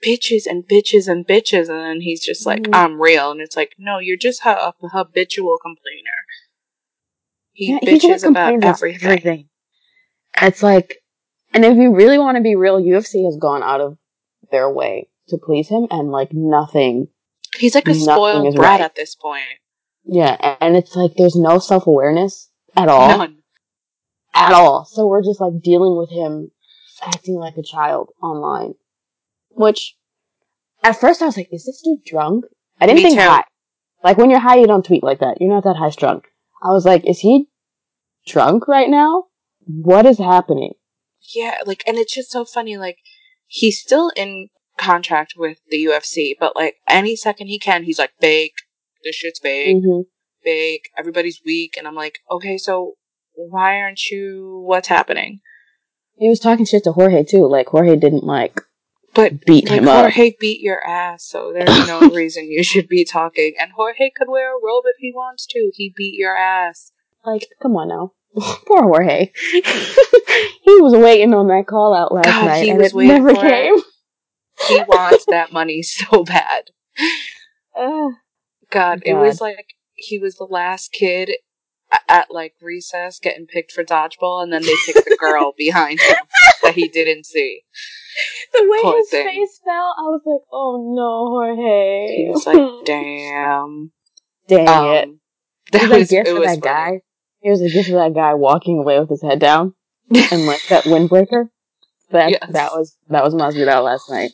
[0.06, 2.76] bitches and bitches and bitches, and then he's just like, Mhm.
[2.76, 6.26] "I'm real," and it's like, no, you're just a, a habitual complainer.
[7.54, 9.10] He Yeah, bitches about complains everything.
[9.10, 9.50] everything.
[10.42, 11.04] It's like,
[11.54, 13.98] and if you really want to be real, UFC has gone out of
[14.52, 17.10] their way to please him, and like nothing.
[17.58, 18.82] He's like a spoiled brat right.
[18.82, 19.44] at this point.
[20.08, 23.38] Yeah, and it's like there's no self awareness at all, None.
[24.34, 24.86] at all.
[24.86, 26.52] So we're just like dealing with him
[27.06, 28.74] acting like a child online,
[29.50, 29.96] which
[30.84, 32.46] At first, I was like, "Is this dude drunk?"
[32.80, 33.28] I didn't Me think too.
[33.28, 33.44] high.
[34.04, 35.42] Like when you're high, you don't tweet like that.
[35.42, 36.22] You're not that high strung.
[36.64, 37.48] I was like, "Is he
[38.26, 39.26] drunk right now?
[39.66, 40.74] What is happening?"
[41.36, 42.78] Yeah, like, and it's just so funny.
[42.78, 43.00] Like,
[43.48, 48.14] he's still in contract with the UFC, but like any second he can, he's like,
[48.22, 48.54] fake.
[49.04, 49.78] This shit's fake.
[49.84, 50.02] hmm
[50.44, 50.90] Fake.
[50.98, 51.76] Everybody's weak.
[51.78, 52.94] And I'm like, okay, so
[53.36, 54.64] why aren't you?
[54.66, 55.40] What's happening?
[56.18, 57.48] He was talking shit to Jorge too.
[57.48, 58.62] Like Jorge didn't like
[59.14, 60.12] But beat like him up.
[60.12, 63.54] Jorge beat your ass, so there's no reason you should be talking.
[63.60, 65.72] And Jorge could wear a robe if he wants to.
[65.74, 66.92] He beat your ass.
[67.26, 68.14] Like, come on now.
[68.66, 69.32] Poor Jorge.
[69.52, 69.62] he
[70.82, 73.34] was waiting on that call out last God, night he and was it waiting never
[73.34, 73.50] for it.
[73.50, 73.76] came.
[74.70, 76.64] He wants that money so bad.
[77.78, 78.10] Uh,
[78.72, 81.32] God, it was like he was the last kid
[81.92, 86.00] a- at like recess getting picked for dodgeball, and then they picked the girl behind
[86.00, 86.16] him
[86.64, 87.62] that he didn't see.
[88.54, 89.28] the way Poor his thing.
[89.28, 92.16] face fell, I was like, oh no, Jorge.
[92.18, 93.92] He was like, "Damn."
[94.48, 94.62] Dang
[94.96, 95.04] it.
[95.06, 95.20] Um,
[95.72, 97.00] that There's a was gift it for was that funny.
[97.42, 97.50] guy.
[97.50, 99.74] was a gift for that guy walking away with his head down
[100.32, 101.50] and like that windbreaker.
[102.12, 102.50] That Yes.
[102.52, 104.32] that was that was Masvidal last night.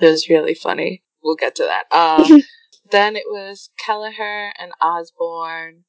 [0.00, 1.02] It was really funny.
[1.22, 1.84] We'll get to that.
[1.94, 2.42] Um,
[2.90, 5.84] then it was Kelleher and Osbourne.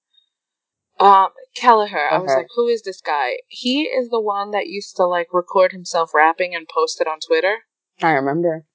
[1.00, 3.38] Um, Kelleher, I was like, who is this guy?
[3.48, 7.20] He is the one that used to like record himself rapping and post it on
[7.20, 7.60] Twitter,
[8.04, 8.66] I remember.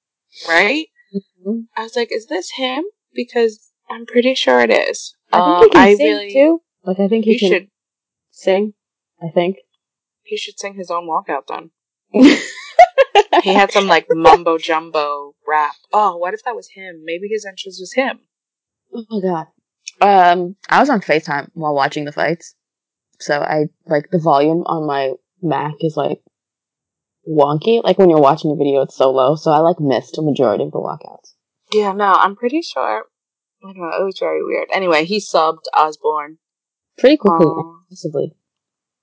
[0.47, 0.87] right?
[1.45, 1.67] Mhm.
[1.77, 2.83] I was like, is this him?
[3.13, 5.15] Because I'm pretty sure it is.
[5.31, 6.61] I think he can I sing really, too.
[6.83, 7.67] Like I think he, he can should,
[8.31, 8.73] sing.
[9.21, 9.57] I think.
[10.23, 11.71] he should sing his own walkout then.
[13.43, 15.73] He had some like mumbo jumbo rap.
[15.93, 17.01] Oh, what if that was him?
[17.03, 18.19] Maybe his entrance was him.
[18.93, 19.47] Oh my god.
[20.01, 22.55] Um, I was on FaceTime while watching the fights,
[23.19, 26.19] so I like the volume on my Mac is like
[27.27, 27.83] wonky.
[27.83, 30.63] Like when you're watching a video, it's so low, so I like missed a majority
[30.65, 31.33] of the walkouts.
[31.73, 33.05] Yeah, no, I'm pretty sure.
[33.63, 33.89] I don't know.
[33.99, 34.67] It was very weird.
[34.71, 36.37] Anyway, he subbed Osbourne.
[36.97, 38.33] Pretty quickly, Um, possibly.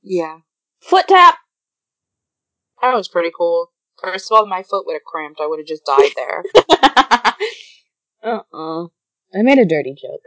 [0.02, 0.38] yeah,
[0.80, 1.36] Foot tap.
[2.82, 3.70] that was pretty cool.
[4.04, 5.40] First of all, my foot would have cramped.
[5.40, 6.44] I would have just died there.
[8.22, 8.84] uh uh
[9.34, 10.20] I made a dirty joke.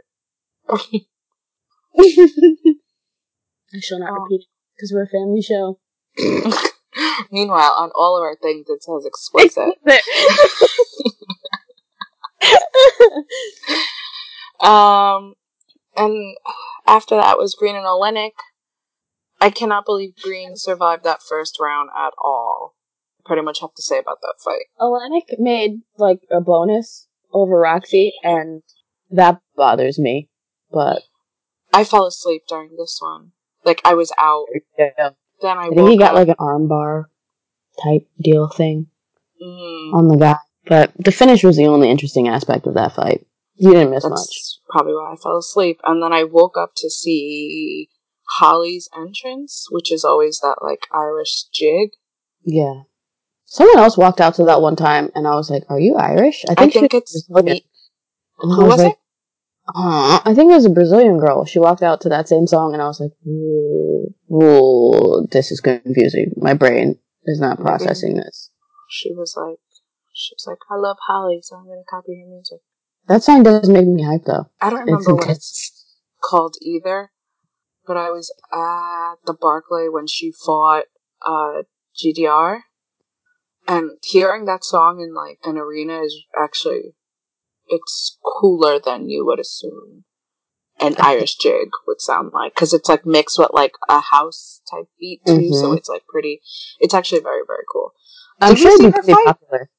[3.74, 4.22] I shall not Oh.
[4.22, 5.78] repeat it because we're a family show.
[7.30, 9.74] Meanwhile, on all of our things, it says explicit.
[14.60, 15.34] um,
[15.96, 16.36] and
[16.86, 18.32] after that was Greene and Oleinik.
[19.40, 22.74] I cannot believe Greene survived that first round at all.
[23.28, 24.64] Pretty much have to say about that fight.
[24.80, 28.62] Oleinik made like a bonus over Roxy, and
[29.10, 30.28] that bothers me.
[30.72, 31.02] But
[31.72, 33.32] I fell asleep during this one.
[33.64, 34.46] Like I was out.
[34.78, 35.10] yeah.
[35.42, 36.14] Then I, I think he got up.
[36.14, 37.04] like an armbar
[37.84, 38.86] type deal thing
[39.40, 40.36] Mm, on the guy.
[40.66, 43.24] But the finish was the only interesting aspect of that fight.
[43.54, 44.10] You didn't miss much.
[44.18, 45.80] that's probably why I fell asleep.
[45.84, 47.88] And then I woke up to see
[48.38, 51.90] Holly's entrance, which is always that like Irish jig.
[52.42, 52.82] Yeah.
[53.50, 56.44] Someone else walked out to that one time, and I was like, "Are you Irish?"
[56.48, 57.56] I think, she was it's Brazilian.
[57.56, 57.64] me.
[58.36, 58.98] Who was like, it?
[59.74, 61.46] "Aw." I think it was a Brazilian girl.
[61.46, 65.60] She walked out to that same song, and I was like, "Ooh, ooh, this is
[65.60, 66.34] confusing.
[66.36, 68.50] My brain is not processing this."
[68.90, 69.58] She was like,
[70.12, 72.58] she was like, I love Holly, so I'm gonna copy her music.
[73.06, 74.50] That song does make me hype, though.
[74.60, 75.86] I don't It's remember what it's
[76.22, 77.12] called either,
[77.86, 80.84] but I was at the Barclay when she fought
[81.26, 81.62] uh,
[81.96, 82.60] GDR,
[83.68, 86.94] and hearing that song in like an arena is actually
[87.68, 90.04] it's cooler than you would assume
[90.80, 94.88] an Irish jig would sound like because it's like mixed with like a house type
[94.98, 95.78] beat too, so Mhm.
[95.78, 96.40] it's like pretty.
[96.80, 97.92] It's actually very very cool.
[98.40, 99.24] I'm Did you sure it'd be her pretty fight?
[99.26, 99.70] popular.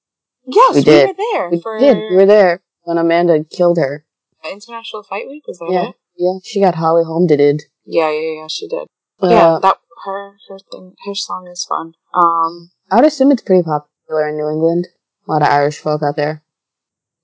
[0.46, 1.08] Yes, We we, did.
[1.10, 1.98] were there We for did.
[2.10, 4.06] We were there when Amanda killed her.
[4.44, 5.44] International Fight Week.
[5.48, 5.96] Was that Yeah, it?
[6.18, 6.40] yeah.
[6.44, 7.64] She got Holly home did.
[7.86, 8.48] Yeah, yeah, yeah.
[8.50, 8.88] She did.
[9.22, 11.94] Uh, yeah, that her her thing her song is fun.
[12.14, 14.88] Um, I would assume it's pretty popular in New England.
[15.28, 16.44] A lot of Irish folk out there.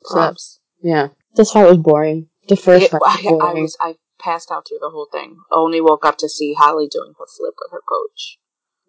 [0.03, 0.33] So,
[0.81, 1.09] yeah.
[1.35, 2.29] This fight was boring.
[2.47, 3.61] The first It- fight I, was I boring.
[3.63, 5.37] was I passed out through the whole thing.
[5.51, 8.37] Only woke up to see Holly doing her flip with her coach.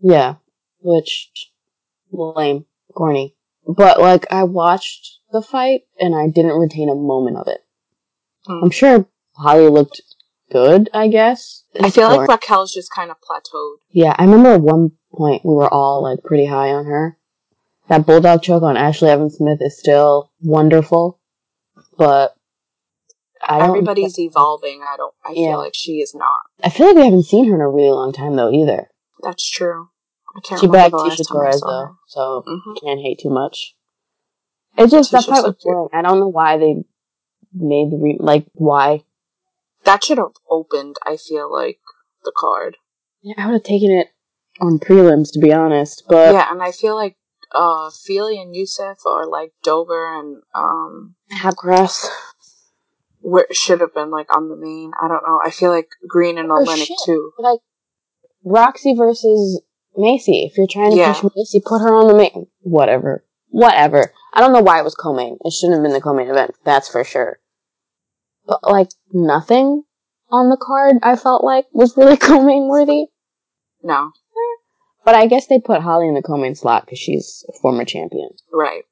[0.00, 0.36] Yeah.
[0.80, 1.50] Which,
[2.12, 2.66] lame.
[2.94, 3.34] Corny.
[3.66, 7.64] But, like, I watched the fight and I didn't retain a moment of it.
[8.46, 8.64] Hmm.
[8.64, 10.00] I'm sure Holly looked
[10.50, 11.64] good, I guess.
[11.80, 13.76] I feel like Raquel's just kind of plateaued.
[13.90, 17.16] Yeah, I remember at one point we were all like pretty high on her.
[17.88, 21.20] That bulldog choke on Ashlee Evans-Smith is still wonderful,
[21.96, 22.34] but
[23.40, 23.70] I don't.
[23.70, 24.82] Everybody's evolving.
[24.82, 25.14] I don't.
[25.24, 25.50] I Yeah.
[25.52, 26.40] feel like she is not.
[26.64, 28.88] I feel like we haven't seen her in a really long time though either.
[29.22, 29.88] That's true.
[30.36, 32.80] I can't She bagged Tecia Torres though, so Mhm.
[32.80, 33.74] can't hate too much.
[34.76, 35.88] It just To that just fight was boring.
[35.92, 36.84] I don't know why they
[37.54, 39.04] made the re- like why.
[39.86, 41.78] That should have opened, I feel like,
[42.24, 42.76] the card.
[43.22, 44.08] Yeah, I would have taken it
[44.60, 47.16] on prelims to be honest, but yeah, and I feel like
[47.52, 52.06] uh Fili and Yusuff or like Dober and um Haqparast.
[53.20, 54.90] where should have been like on the main.
[55.00, 55.40] I don't know.
[55.44, 56.98] I feel like Greene and Oh, Oleinik shit.
[57.04, 57.32] too.
[57.38, 57.60] Like
[58.44, 59.62] Roxy versus
[59.96, 60.46] Maycee.
[60.46, 61.12] If you're trying to Yeah.
[61.20, 62.48] push Maycee, put her on the main.
[62.62, 63.24] Whatever.
[63.50, 64.12] Whatever.
[64.32, 65.38] I don't know why it was co-main.
[65.44, 66.54] It shouldn't have been the co-main event.
[66.64, 67.38] That's for sure.
[68.46, 69.82] But like nothing
[70.30, 73.06] on the card, I felt like was really co-main worthy.
[73.82, 74.10] No,
[75.04, 78.30] But I guess they put Holly in the co-main slot because she's a former champion,
[78.52, 78.82] right.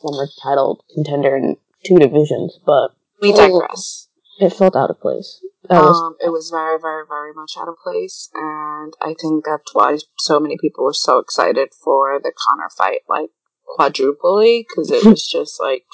[0.00, 2.58] former title contender in two divisions.
[2.66, 2.90] But
[3.20, 4.08] We digress.
[4.40, 5.40] it felt out of place.
[5.70, 9.72] Was- Um, it was very, very, very much out of place, and I think that's
[9.74, 13.30] why so many people were so excited for the Conor fight, like
[13.64, 15.86] quadruply, because it was just like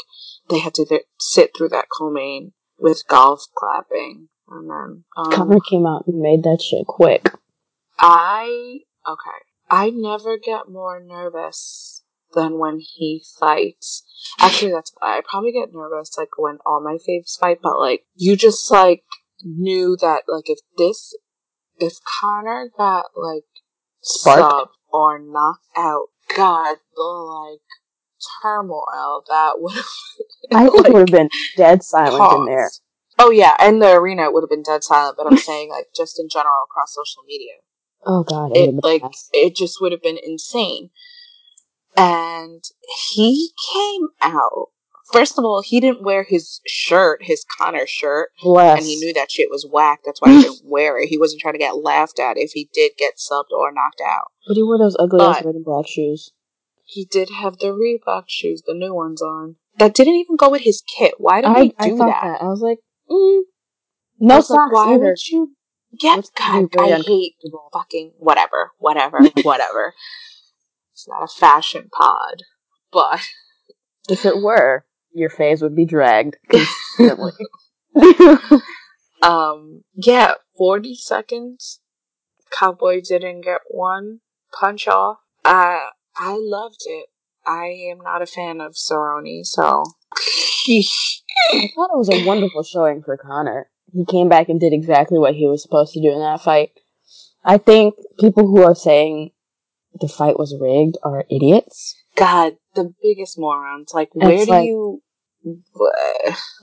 [0.48, 5.60] they had to th- sit through that co-main with golf clapping, and then um, Conor
[5.68, 7.30] came out and made that shit quick.
[7.98, 9.38] I okay.
[9.70, 12.02] I never get more nervous
[12.34, 14.04] than when he fights.
[14.38, 17.58] Actually, that's why I probably get nervous like when all my faves fight.
[17.62, 19.04] But like, you just like
[19.42, 21.16] knew that like if this,
[21.78, 23.44] if Conor got like
[24.00, 24.42] Sparked.
[24.42, 27.60] subbed or knocked out, God, the like
[28.42, 29.84] turmoil that would have.
[30.52, 32.70] I think it would have been dead silent in there.
[33.18, 35.16] Oh yeah, and the arena would have been dead silent.
[35.16, 37.54] But I'm saying like just in general across social media
[38.06, 39.28] Oh god, it like mess.
[39.32, 40.90] it just would have been insane.
[41.96, 42.62] And
[43.12, 44.68] he came out.
[45.12, 48.78] First of all, he didn't wear his shirt, his Conor shirt, bless.
[48.78, 50.00] and he knew that shit was whack.
[50.04, 51.08] That's why he didn't wear it.
[51.08, 54.26] He wasn't trying to get laughed at if he did get subbed or knocked out.
[54.46, 56.30] But he wore those ugly ass red and black shoes.
[56.90, 59.56] He did have the Reebok shoes, the new ones on.
[59.78, 61.14] That didn't even go with his kit.
[61.18, 62.22] Why did I, he I do thought that?
[62.22, 62.42] that.
[62.42, 62.78] I was like,
[63.10, 63.42] mm.
[64.18, 65.04] No was like, socks why either.
[65.10, 65.54] would you?
[66.02, 67.34] That's God, I hate
[67.74, 69.92] fucking whatever, whatever, whatever.
[70.94, 72.42] It's not a fashion pod,
[72.90, 73.20] but
[74.08, 77.32] If it were, your face would be dragged constantly.
[79.22, 81.80] um, yeah, forty seconds.
[82.50, 84.20] Cowboy didn't get one
[84.58, 85.18] punch off.
[85.44, 87.06] I I loved it.
[87.46, 93.02] I am not a fan of Cerrone, so I thought it was a wonderful showing
[93.02, 93.70] for Conor.
[93.92, 96.70] He came back and did exactly what he was supposed to do in that fight.
[97.44, 99.30] I think people who are saying
[100.00, 101.94] the fight was rigged are idiots.
[102.16, 103.92] God, the biggest morons.
[103.94, 105.02] Like, where It's do like- you?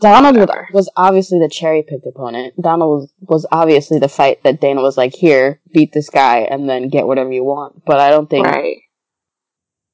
[0.02, 0.68] Donald was, Whatever.
[0.74, 2.54] was obviously the cherry picked opponent.
[2.62, 6.70] Donald was, was obviously the fight that Dana was like, here, beat this guy and
[6.70, 7.84] then get whatever you want.
[7.86, 8.78] But I don't think Right.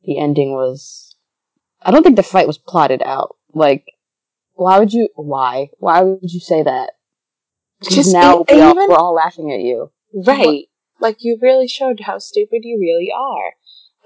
[0.04, 1.16] The ending was.
[1.82, 3.38] I don't think the fight was plotted out.
[3.54, 3.86] Like,
[4.54, 5.10] why would you?
[5.16, 5.70] Why?
[5.80, 6.92] Why would you say that?
[7.90, 9.92] Just now e- we all, even- we're all laughing at you.
[10.14, 10.66] Right.
[11.00, 13.54] Like you really showed how stupid you really are.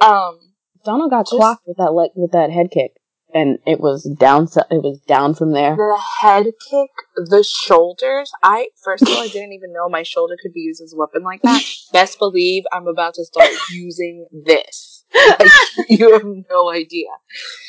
[0.07, 0.39] Um
[0.85, 2.93] Donald got Just- clocked with that leg with that head kick,
[3.33, 4.47] and it was down.
[4.71, 5.75] It was down from there.
[5.75, 8.31] the head kick, the shoulders.
[8.41, 10.97] I first of all I didn't even know my shoulder could be used as a
[10.97, 11.61] weapon like that.
[11.91, 14.94] Best believe I'm about to start using this.
[15.39, 15.49] Like,
[15.89, 17.07] you have no idea.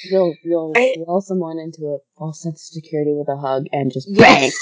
[0.05, 3.93] You'll you'll I- lull someone into a false sense of security with a hug and
[3.93, 4.55] just bang Yes.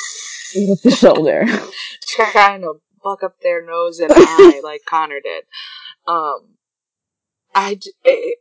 [0.69, 1.45] with the shoulder.
[2.09, 5.45] Trying to buck up their nose and eye like Conor did.
[6.07, 6.57] Um
[7.55, 8.39] I it,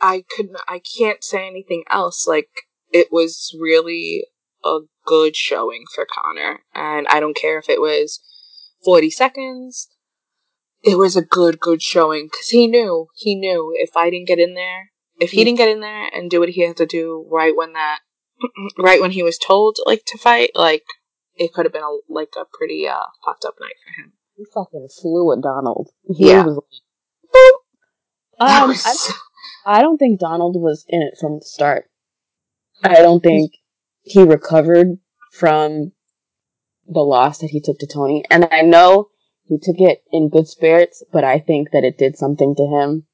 [0.00, 2.48] I couldn't I can't say anything else like
[2.92, 4.26] it was really
[4.64, 8.20] a good showing for Conor and I don't care if it was
[8.84, 9.88] 40 seconds
[10.84, 14.38] it was a good good showing cuz he knew he knew if I didn't get
[14.38, 17.26] in there if he didn't get in there and do what he had to do
[17.30, 18.00] right when that
[18.78, 20.84] right when he was told like to fight like
[21.36, 24.44] it could have been a like a pretty uh fucked up night for him He
[24.52, 25.90] fucking flew at Donald.
[26.16, 26.44] He Yeah.
[26.44, 26.60] was
[28.38, 28.84] That Um, was
[29.64, 31.88] I, I don't think Donald was in it from the start.
[32.82, 33.52] I don't think
[34.02, 34.98] he recovered
[35.32, 35.92] from
[36.86, 38.24] the loss that he took to Tony.
[38.30, 39.08] And I know
[39.44, 43.06] he took it in good spirits, but I think that it did something to him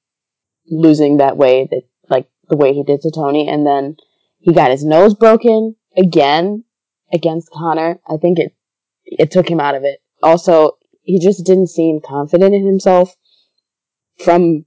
[0.68, 3.96] losing that way that like the way he did to Tony and then
[4.38, 6.64] he got his nose broken again
[7.12, 8.00] against Conor.
[8.08, 8.54] I think it
[9.04, 10.00] it took him out of it.
[10.22, 13.16] Also, he just didn't seem confident in himself
[14.18, 14.64] from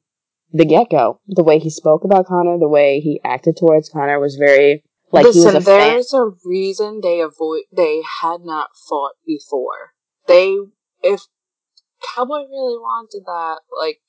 [0.52, 1.22] the get go.
[1.28, 5.26] The way he spoke about Conor, the way he acted towards Conor was very like
[5.26, 5.80] Listen, he was a fan.
[5.80, 9.94] there's a reason they avoid they had not fought before.
[10.28, 10.58] They
[11.04, 11.22] if
[12.16, 14.00] Cowboy really wanted that like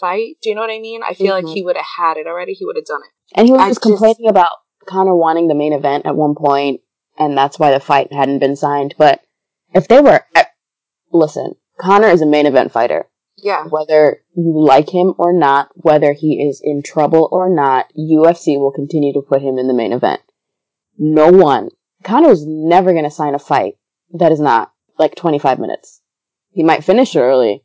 [0.00, 1.02] fight, do you know what I mean?
[1.02, 1.44] I feel Mhm.
[1.44, 2.52] like he would have had it already.
[2.52, 3.10] He would have done it.
[3.38, 4.50] And he was I just just- complaining about
[4.86, 6.80] Conor wanting the main event at one point,
[7.18, 8.94] and that's why the fight hadn't been signed.
[8.98, 9.20] But
[9.74, 10.24] if they were,
[11.12, 13.08] listen, Conor is a main event fighter.
[13.38, 13.64] Yeah.
[13.68, 18.72] Whether you like him or not, whether he is in trouble or not, UFC will
[18.72, 20.20] continue to put him in the main event.
[20.98, 21.70] No one.
[22.02, 23.76] Conor is never going to sign a fight
[24.12, 26.00] that is not like 25 minutes.
[26.56, 27.62] He might finish it early,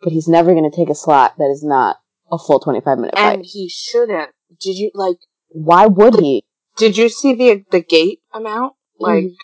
[0.00, 1.96] but he's never going to take a slot that is not
[2.30, 3.44] a full 25 minute And fight.
[3.44, 4.30] he shouldn't.
[4.60, 5.16] Did you like?
[5.48, 6.44] Why would he?
[6.76, 8.74] Did you see the the gate amount?
[8.96, 9.34] Like Mhm.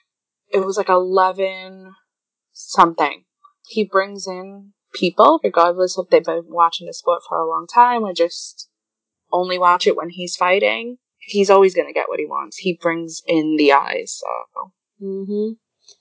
[0.52, 1.92] it was like eleven
[2.52, 3.24] something.
[3.66, 8.04] He brings in people, regardless if they've been watching the sport for a long time
[8.04, 8.68] or just
[9.32, 10.98] only watch it when he's fighting.
[11.18, 12.58] He's always gonna get what he wants.
[12.58, 14.20] He brings in the eyes.
[14.22, 15.54] So hmm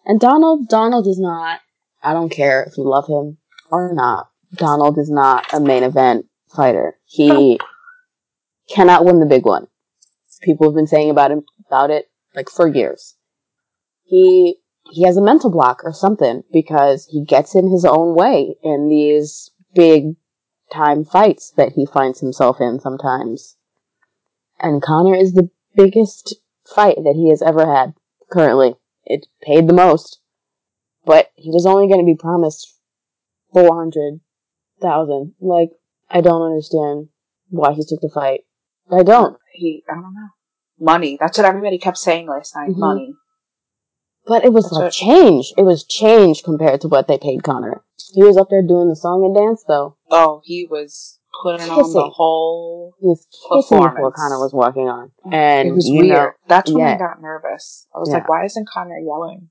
[0.06, 1.62] And Donald, Donald is not,
[2.04, 3.38] I don't care if you love him
[3.72, 4.30] or not.
[4.56, 6.98] Donald is not a main event fighter.
[7.06, 7.60] He
[8.70, 9.68] cannot win the big one.
[10.42, 13.16] People have been saying about him, about it, like for years.
[14.04, 14.58] He,
[14.92, 18.90] he has a mental block or something because he gets in his own way in
[18.90, 20.16] these big
[20.72, 23.56] time fights that he finds himself in sometimes.
[24.60, 26.36] And Conor is the biggest
[26.66, 27.94] fight that he has ever had
[28.32, 28.76] currently.
[29.06, 30.20] It paid the most,
[31.06, 32.74] but he was only going to be promised
[33.54, 34.20] four hundred
[34.82, 35.34] thousand.
[35.40, 35.70] Like,
[36.10, 37.10] I don't understand
[37.50, 38.42] why he took the fight.
[38.92, 39.38] I don't.
[39.54, 40.30] he, I don't know,
[40.80, 41.18] money.
[41.20, 42.70] That's what everybody kept saying last night.
[42.72, 42.78] Mhm.
[42.78, 43.14] Money.
[44.26, 45.54] But it was That's like change.
[45.58, 47.84] It was change compared to what they paid Conor.
[48.14, 49.98] He was up there doing the song and dance though.
[50.10, 52.94] Oh, he was putting on the whole.
[53.00, 56.10] He was kissing before Conor was walking on, and it was you weird.
[56.10, 56.96] know, That's when yeah.
[56.96, 57.86] I got nervous.
[57.94, 58.16] I was Yeah.
[58.16, 59.50] like, why isn't Conor yelling?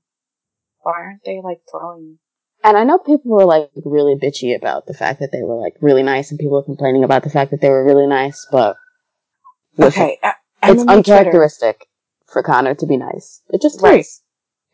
[0.83, 2.19] Why aren't they like throwing?
[2.63, 5.75] And I know people were like really bitchy about the fact that they were like
[5.81, 8.45] really nice, and people were complaining about the fact that they were really nice.
[8.51, 8.77] But
[9.77, 11.87] listen, Okay, I, it's MMA Twitter- uncharacteristic
[12.27, 13.41] for Conor to be nice.
[13.49, 13.99] It just Right.
[14.01, 14.21] is.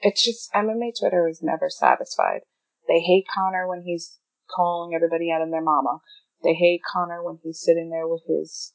[0.01, 2.41] It's just MMA Twitter is never satisfied.
[2.87, 4.17] They hate Conor when he's
[4.55, 5.99] calling everybody out of their mama.
[6.43, 8.73] They hate Conor when he's sitting there with his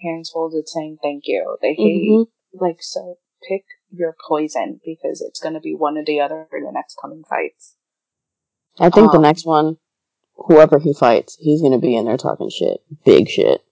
[0.00, 1.56] hands folded saying thank you.
[1.62, 2.26] They hate Mhm.
[2.54, 3.18] like so
[3.48, 3.64] pick
[3.96, 7.22] your poison because it's going to be one or the other in the next coming
[7.28, 7.76] fights.
[8.78, 9.78] I think the Um, next one,
[10.36, 13.62] whoever he fights, he's gonna be in there talking shit, big shit.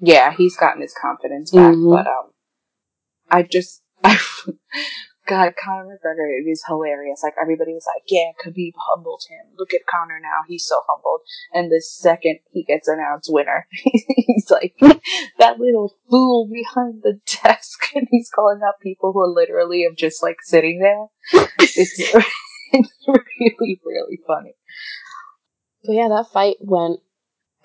[0.00, 1.90] Yeah, he's gotten his confidence back, Mhm.
[1.90, 2.32] but um,
[3.30, 4.18] I just, I,
[5.26, 7.20] God, Conor McGregor it is hilarious.
[7.22, 9.54] Like everybody was like, "Yeah, Khabib humbled him.
[9.56, 11.20] Look at Conor now; he's so humbled."
[11.52, 14.74] And the second he gets announced winner, he's like
[15.38, 19.96] that little fool behind the desk, and he's calling out people who are literally of
[19.96, 21.44] just like sitting there.
[21.60, 22.14] It's it's
[23.06, 24.54] really really funny.
[25.84, 26.98] So yeah, that fight went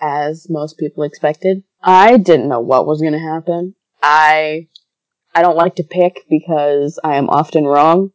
[0.00, 1.64] as most people expected.
[1.82, 3.74] I didn't know what was gonna happen.
[4.00, 4.68] I
[5.38, 8.10] I don't like to pick because I am often wrong.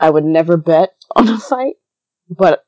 [0.00, 1.74] I would never bet on a fight,
[2.28, 2.64] but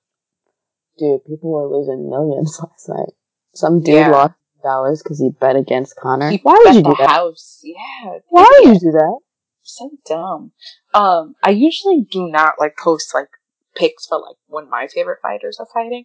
[0.99, 3.13] dude, people were losing millions last night.
[3.57, 4.11] Some dude Yeah.
[4.11, 6.31] lost dollars because he bet against Conor.
[6.31, 7.11] He Why would you do that?
[7.11, 7.61] house?
[7.65, 9.19] Yeah, Why would you do that?
[9.63, 10.53] so dumb.
[10.95, 13.31] Um, I usually do not like post like
[13.75, 16.05] picks for like when my favorite fighters are fighting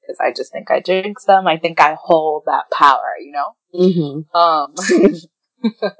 [0.00, 1.46] because I just think I jinx them.
[1.46, 3.54] I think I hold that power, you know.
[3.74, 4.34] Mm-hmm.
[4.34, 4.74] Um,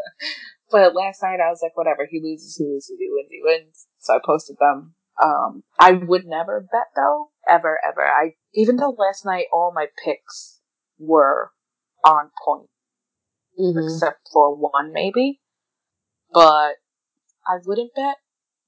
[0.74, 2.04] but last night I was like, whatever.
[2.10, 2.96] He loses, he loses.
[2.98, 3.86] He wins, he wins.
[4.00, 4.94] So I posted them.
[5.22, 8.02] Um, I would never bet though, ever, ever.
[8.04, 10.60] I even though last night all my picks
[10.98, 11.52] were
[12.04, 12.68] on point
[13.56, 13.84] Mm-hmm.
[13.84, 15.40] except for one maybe.
[16.32, 16.74] But
[17.46, 18.16] I wouldn't bet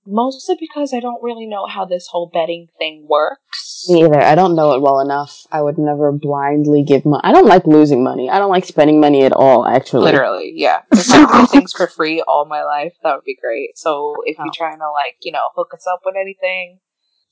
[0.07, 3.85] mostly because I don't really know how this whole betting thing works.
[3.89, 4.21] Me either.
[4.21, 5.47] I don't know it well enough.
[5.53, 7.21] I would never blindly give money.
[7.25, 8.31] I don't like losing money.
[8.31, 10.05] I don't like spending money at all, actually.
[10.05, 10.83] Literally, yeah.
[10.93, 13.77] If I do things for free all my life, that would be great.
[13.77, 14.45] So if Oh.
[14.45, 16.79] you're trying to like, you know, hook us up with anything,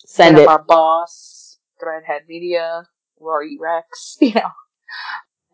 [0.07, 0.49] Send it.
[0.49, 2.85] our boss, Threadhead Media,
[3.21, 4.51] Rory Rex, you know.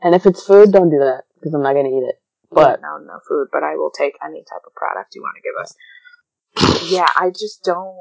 [0.02, 2.16] And if it's food, don't do that because I'm not going to eat it.
[2.52, 5.42] But no, no food, but I will take any type of product you want to
[5.42, 5.74] give us.
[6.88, 7.96] Yeah, I just don't.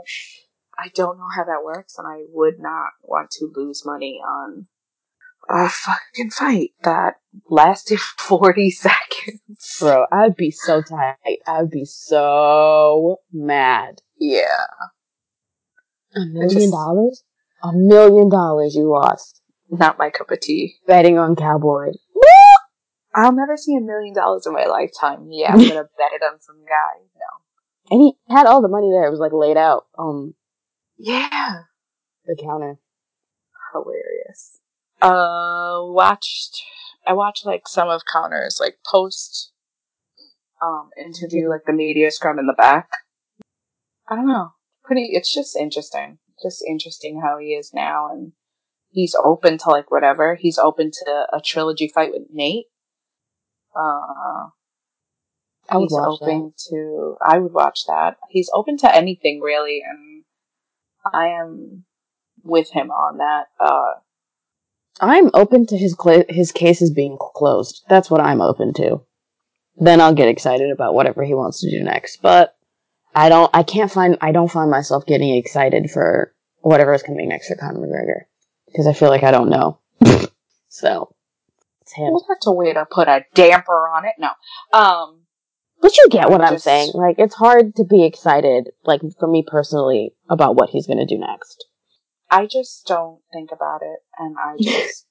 [0.78, 4.68] I don't know how that works, and I would not want to lose money on
[5.50, 7.16] a fucking fight that
[7.50, 9.78] lasted forty seconds.
[9.80, 11.40] bro, I'd be so tight.
[11.46, 14.02] I'd be so mad.
[14.18, 14.44] Yeah,
[16.16, 17.24] A million dollars?
[17.64, 20.76] A million dollars you lost not my cup of tea.
[20.88, 21.92] betting on Cowboy.
[23.16, 25.28] I'll never see a million dollars in my lifetime.
[25.32, 27.02] Yeah, I'm gonna bet it on some guy.
[27.16, 27.42] No.
[27.92, 29.06] And he had all the money there.
[29.08, 30.36] It was like laid out Um,
[30.98, 31.64] Yeah,
[32.26, 32.78] the counter.
[33.74, 34.60] hilarious.
[35.02, 36.62] Uh, watched.
[37.08, 39.52] I watched like some of Conor's like post
[40.62, 42.90] um, interview, like the media scrum in the back.
[44.08, 44.52] I don't know.
[44.84, 46.20] Pretty, it's just interesting.
[46.44, 48.34] Just interesting how he is now and
[48.92, 50.36] he's open to like whatever.
[50.36, 52.66] He's open to a trilogy fight with Nate.
[53.76, 54.50] Uh,
[55.70, 57.16] I would he's open to.
[57.22, 58.18] I would watch that.
[58.30, 60.24] He's open to anything really, and
[61.14, 61.86] I am
[62.44, 63.48] with him on that.
[63.60, 64.00] Uh,
[65.02, 67.84] I'm open to his cl- his cases being closed.
[67.88, 69.02] That's what I'm open to.
[69.78, 72.22] Then I'll get excited about whatever he wants to do next.
[72.22, 72.56] But
[73.16, 73.50] I don't.
[73.54, 74.18] I can't find.
[74.22, 78.26] I don't find myself getting excited for whatever is coming next for Conor McGregor
[78.68, 79.80] because I feel like I don't know.
[80.70, 81.14] so
[81.82, 82.12] it's him.
[82.12, 84.16] we'll have to wait to put a damper on it.
[84.20, 84.30] No,
[84.78, 85.19] um,
[85.82, 86.92] But you get what I'm just- saying.
[86.94, 91.18] Like it's hard to be excited, like for me personally, about what he's gonna do
[91.18, 91.66] next.
[92.30, 95.06] I just don't think about it, and I just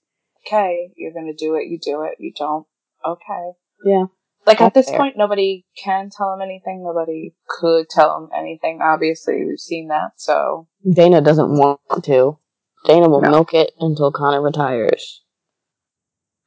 [0.46, 0.92] okay.
[0.96, 1.66] You're gonna do it.
[1.66, 2.16] You do it.
[2.18, 2.66] You don't.
[3.06, 3.52] Okay.
[3.84, 4.04] Yeah.
[4.46, 4.98] Like at this fair.
[4.98, 6.82] point, nobody can tell him anything.
[6.82, 8.80] Nobody could tell him anything.
[8.82, 10.12] Obviously, we've seen that.
[10.16, 12.38] So Dana doesn't want to.
[12.86, 13.30] Dana will No.
[13.30, 15.22] milk it until Conor retires.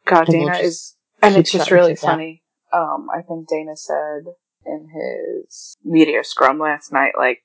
[0.06, 2.41] God, Dana just is, and it's just really funny.
[2.74, 4.24] Um, I think Dana said
[4.66, 7.40] in his media scrum last night, like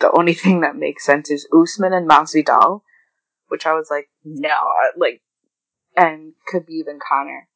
[0.00, 2.82] the only thing that makes sense is Usman and Masvidal,
[3.48, 4.56] which I was like, no,
[4.96, 5.22] like,
[5.96, 7.48] and Khabib and Conor,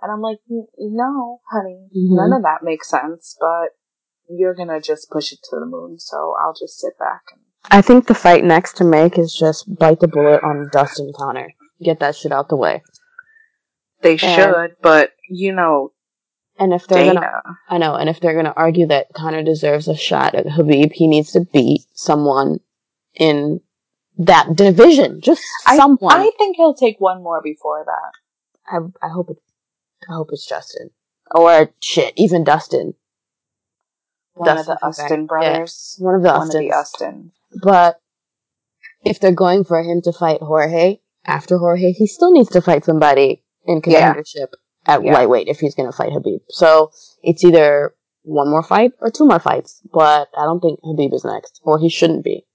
[0.00, 2.16] and I'm like, no, honey, Mhm.
[2.16, 3.70] none of that makes sense, but
[4.28, 7.40] you're gonna just push it to the moon, so I'll just sit back and.
[7.70, 11.48] I think the fight next to make is just bite the bullet on Dustin Conor.
[11.82, 12.82] Get that shit out the way.
[14.02, 14.34] They Yeah.
[14.34, 15.92] should, but you know,
[16.58, 17.14] And if they're Dana.
[17.20, 20.92] gonna, I know, and if they're gonna argue that Conor deserves a shot at Khabib,
[20.92, 22.60] he needs to beat someone
[23.14, 23.60] in
[24.18, 25.20] that division.
[25.20, 26.14] Just I, someone.
[26.16, 28.12] I think he'll take one more before that.
[28.66, 29.36] I, I hope it,
[30.08, 30.90] I hope it's Justin
[31.34, 32.94] or shit, even Dustin,
[34.34, 34.86] One Dustin of the.
[34.86, 35.96] Austin brothers.
[35.98, 37.32] one of the One of the Austin.
[37.62, 38.00] But
[39.04, 42.84] if they're going for him to fight Jorge after Jorge, he still needs to fight
[42.84, 44.14] somebody in Yeah.
[44.14, 44.48] contendership
[44.86, 45.12] at Yeah.
[45.14, 46.40] lightweight if he's going to fight Khabib.
[46.48, 46.90] So
[47.22, 49.80] it's either one more fight or two more fights.
[49.92, 52.46] But I don't think Khabib is next, or he shouldn't be.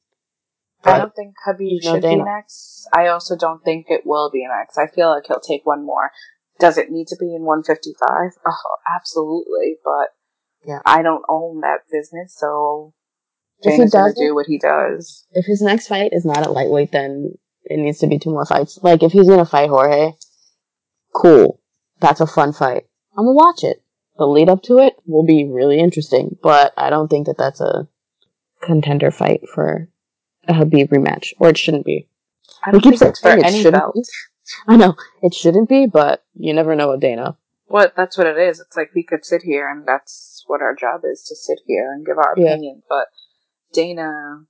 [0.83, 2.87] I don't think Khabib should be next.
[2.93, 4.77] I also don't think it will be next.
[4.77, 6.11] I feel like he'll take one more.
[6.59, 8.31] Does it need to be in 155?
[8.45, 9.77] Oh, absolutely.
[9.83, 10.09] But
[10.65, 10.79] Yeah.
[10.85, 12.93] I don't own that business, so
[13.61, 15.25] If Dana's gonna does do what he does.
[15.31, 18.45] if his next fight is not at lightweight, then it needs to be two more
[18.45, 18.79] fights.
[18.81, 20.13] Like if he's going to fight Jorge,
[21.13, 21.58] cool,
[21.99, 22.85] that's a fun fight.
[23.17, 23.81] I'm gonna watch it.
[24.17, 27.61] The lead up to it will be really interesting, but I don't think that that's
[27.61, 27.87] a
[28.61, 29.87] contender fight for
[30.47, 32.07] a Khabib rematch, or it shouldn't be.
[32.63, 33.95] I don't keep think it's for saying it any shouldn't belt.
[33.95, 34.03] be.
[34.67, 37.37] I know it shouldn't be, but you never know with Dana.
[37.67, 37.93] What?
[37.95, 38.59] That's what it is.
[38.59, 41.91] It's like we could sit here, and that's what our job is to sit here
[41.93, 42.53] and give our Yeah.
[42.53, 42.81] opinion.
[42.89, 43.07] But
[43.73, 44.45] Dana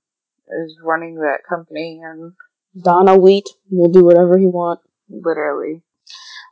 [0.48, 2.32] is running that company, and
[2.82, 4.82] Dana White will do whatever he wants.
[5.08, 5.82] literally.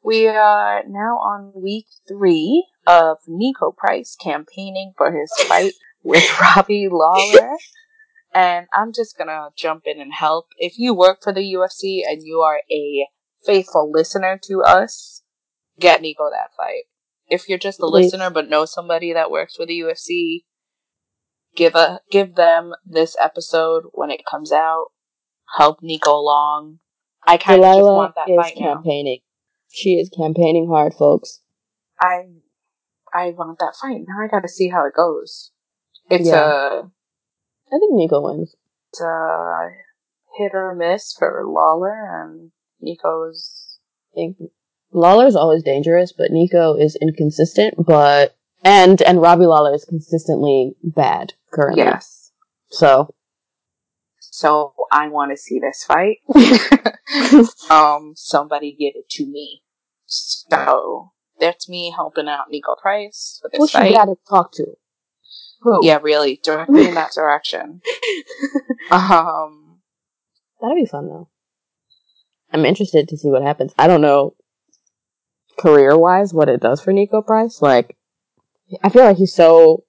[0.08, 6.88] We are now on week three of Niko Price campaigning for his fight with Robbie
[6.90, 7.50] Lawler.
[8.32, 10.46] And I'm just gonna jump in and help.
[10.56, 13.06] If you work for the UFC and you are a
[13.44, 15.20] faithful listener to us,
[15.78, 16.84] get Niko that fight.
[17.28, 18.04] If you're just a Please.
[18.04, 20.44] listener but know somebody that works for the UFC,
[21.54, 24.86] give a give them this episode when it comes out.
[25.58, 26.78] Help Niko along.
[27.26, 28.76] I kind of just want that is fight now.
[28.76, 29.18] campaigning.
[29.70, 31.40] She is campaigning hard, folks.
[32.00, 32.26] I
[33.14, 34.02] I want that fight.
[34.06, 35.50] Now I got to see how it goes.
[36.10, 36.82] It's Yeah.
[36.82, 36.82] a
[37.70, 38.54] I think Niko wins.
[38.92, 39.68] it's a
[40.38, 42.50] hit or miss for Lawler and
[42.82, 43.78] Niko's.
[44.12, 44.36] I think
[44.92, 47.74] Lawler's always dangerous, but Niko is inconsistent.
[47.86, 51.84] But and and Robbie Lawler is consistently bad currently.
[51.84, 52.32] Yes.
[52.70, 53.14] So
[54.38, 56.18] So I want to see this fight.
[57.70, 59.64] um, somebody give it to me.
[60.06, 61.10] So
[61.40, 63.94] that's me helping out Niko Price for who this should fight.
[63.94, 64.64] got to talk to?
[65.62, 65.84] Who?
[65.84, 67.82] Yeah, really, directly in that direction.
[68.90, 69.80] Um,
[70.62, 71.28] That'll be fun though.
[72.52, 73.74] I'm interested to see what happens.
[73.76, 74.34] I don't know
[75.58, 77.60] career wise what it does for Niko Price.
[77.60, 77.98] Like
[78.82, 79.84] I feel like he's so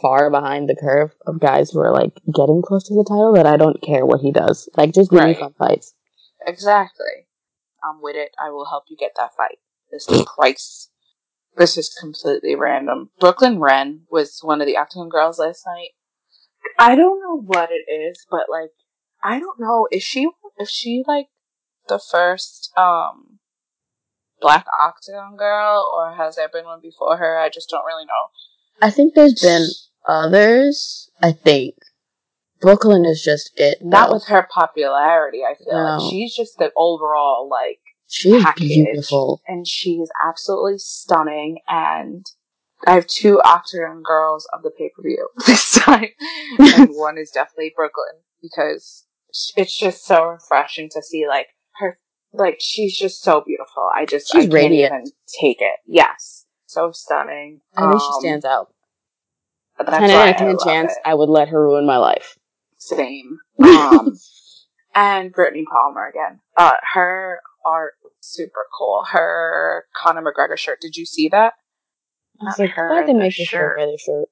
[0.00, 3.46] far behind the curve of guys who are like getting close to the title that
[3.46, 4.68] I don't care what he does.
[4.76, 5.94] Like just give me fun fights.
[6.46, 7.26] Exactly.
[7.82, 8.30] I'm with it.
[8.42, 9.58] I will help you get that fight.
[9.94, 10.26] Mr.
[10.26, 10.90] Price.
[11.56, 13.10] This is completely random.
[13.18, 15.90] Brooklyn Wren was one of the Octagon girls last night.
[16.78, 18.70] I don't know what it is, but like,
[19.22, 19.88] I don't know.
[19.90, 20.28] Is she,
[20.60, 21.26] is she like
[21.88, 23.38] the first, um,
[24.40, 27.38] Black Octagon Girl, or has there been one before her?
[27.38, 28.30] I just don't really know.
[28.80, 29.66] I think there's been
[30.08, 31.10] others.
[31.22, 31.74] I think
[32.60, 33.78] Brooklyn is just it.
[33.82, 34.14] Not though.
[34.14, 35.96] with her popularity, I feel No.
[35.98, 37.78] like she's just the overall like
[38.08, 39.40] she's beautiful.
[39.46, 41.58] and she's absolutely stunning.
[41.68, 42.26] And
[42.86, 46.08] I have two Octagon girls of the pay per view this time,
[46.58, 49.04] and one is definitely Brooklyn because
[49.56, 51.48] it's just so refreshing to see like
[51.80, 51.98] her,
[52.32, 53.88] like she's just so beautiful.
[53.94, 54.92] I just She's I can't radiant.
[54.92, 55.04] even
[55.40, 55.78] take it.
[55.86, 57.60] Yes, so stunning.
[57.76, 58.72] I think she Um, stands out.
[59.78, 60.98] That's Ten out of I ten chance it.
[61.04, 62.36] I would let her ruin my life.
[62.78, 63.38] Same.
[63.62, 64.18] Um,
[64.94, 66.40] and Brittany Palmer again.
[66.56, 69.04] Uh, her art was super cool.
[69.10, 70.80] Her Conor McGregor shirt.
[70.80, 71.54] Did you see that?
[72.40, 73.78] I was Not like, her, why did they the make this shirt.
[74.00, 74.28] shirt?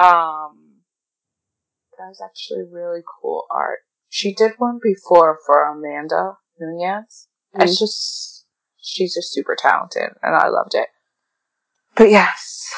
[0.00, 0.76] Um,
[1.98, 3.80] that was actually really cool art.
[4.08, 7.28] She did one before for Amanda Nunes.
[7.54, 7.78] It's Mm.
[7.78, 8.46] just
[8.80, 10.88] she's just super talented, and I loved it.
[11.96, 12.72] But yes,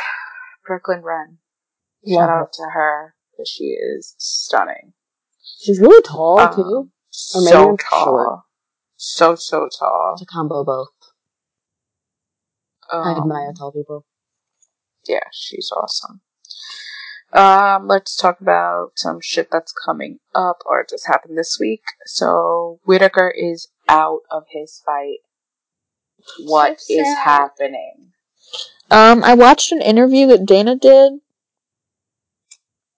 [0.66, 1.38] Brooklyn Wren.
[2.04, 2.40] Love Shout her.
[2.42, 4.92] out to her because she is stunning.
[5.60, 6.90] She's really tall Um, too.
[7.34, 8.04] Or maybe so tall.
[8.04, 8.40] short.
[8.96, 10.12] So so tall.
[10.14, 10.88] It's a combo both.
[12.92, 14.04] I Um, admire tall people.
[15.06, 16.20] Yeah, she's awesome.
[17.32, 21.82] Um, let's talk about some shit that's coming up or just happened this week.
[22.06, 25.18] So Whitaker is out of his fight.
[26.44, 28.12] What So is happening?
[28.90, 31.12] Um, I watched an interview that Dana did.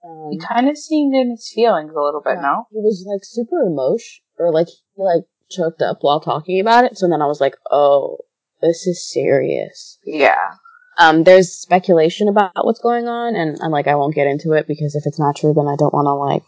[0.04, 2.66] Um, He kind of seemed in his feelings a little bit, yeah, no?
[2.70, 6.96] He was like super emotional, or like he like choked up while talking about it.
[6.96, 8.18] So then I was like, oh,
[8.60, 9.98] this is serious.
[10.04, 10.54] Yeah.
[10.98, 14.66] Um, there's speculation about what's going on, and I'm like, I won't get into it
[14.66, 16.44] because if it's not true, then I don't want to like.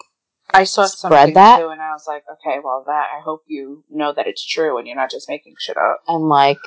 [0.50, 1.58] I saw Spread something that?
[1.58, 4.78] too, and I was like, okay, well, that I hope you know that it's true
[4.78, 6.00] and you're not just making shit up.
[6.06, 6.58] And like,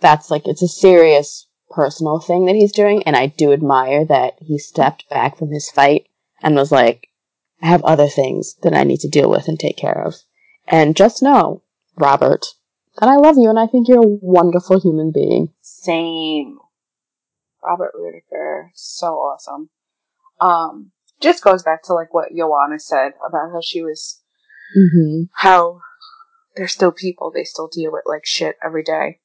[0.00, 4.34] that's like it's a serious personal thing that he's doing, and I do admire that
[4.40, 6.08] he stepped back from his fight
[6.42, 7.08] and was like,
[7.62, 10.14] I have other things that I need to deal with and take care of.
[10.66, 11.62] And just know,
[11.96, 12.46] Robert,
[13.00, 15.52] that I love you and I think you're a wonderful human being.
[15.60, 16.58] Same.
[17.64, 19.70] Robert Whitaker, so awesome.
[20.40, 24.20] Um, just goes back to like what Joanna said about how she was,
[24.76, 25.22] Mm-hmm.
[25.32, 25.80] how
[26.54, 27.32] they're still people.
[27.34, 29.20] They still deal with like shit every day.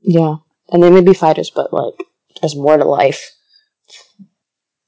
[0.00, 0.36] Yeah.
[0.70, 1.94] And they may be fighters, but like,
[2.40, 3.32] there's more to life.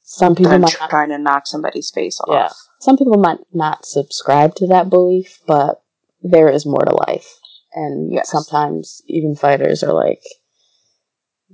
[0.03, 2.28] Some people Than might not, trying to knock somebody's face off.
[2.31, 2.49] Yeah.
[2.81, 5.83] some people might not subscribe to that belief, but
[6.22, 7.28] there is more to life.
[7.74, 8.31] And Yes.
[8.31, 10.22] sometimes even fighters are like,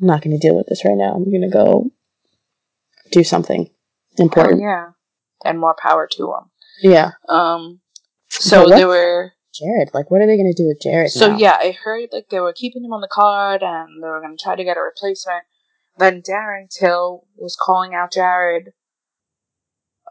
[0.01, 1.12] I'm not going to deal with this right now.
[1.14, 1.91] I'm going to go
[3.12, 3.68] do something
[4.18, 4.61] Oh, important.
[4.62, 4.91] yeah.
[5.45, 6.51] And more power to them.
[6.83, 7.11] yeah.
[7.29, 7.81] Um,
[8.31, 9.33] so there were.
[9.59, 11.11] Jared, like, what are they going to do with Jared?
[11.11, 11.36] So now?
[11.36, 14.36] yeah, I heard like they were keeping him on the card and they were going
[14.36, 15.44] to try to get a replacement.
[15.98, 18.72] Then Darren Till was calling out Jared,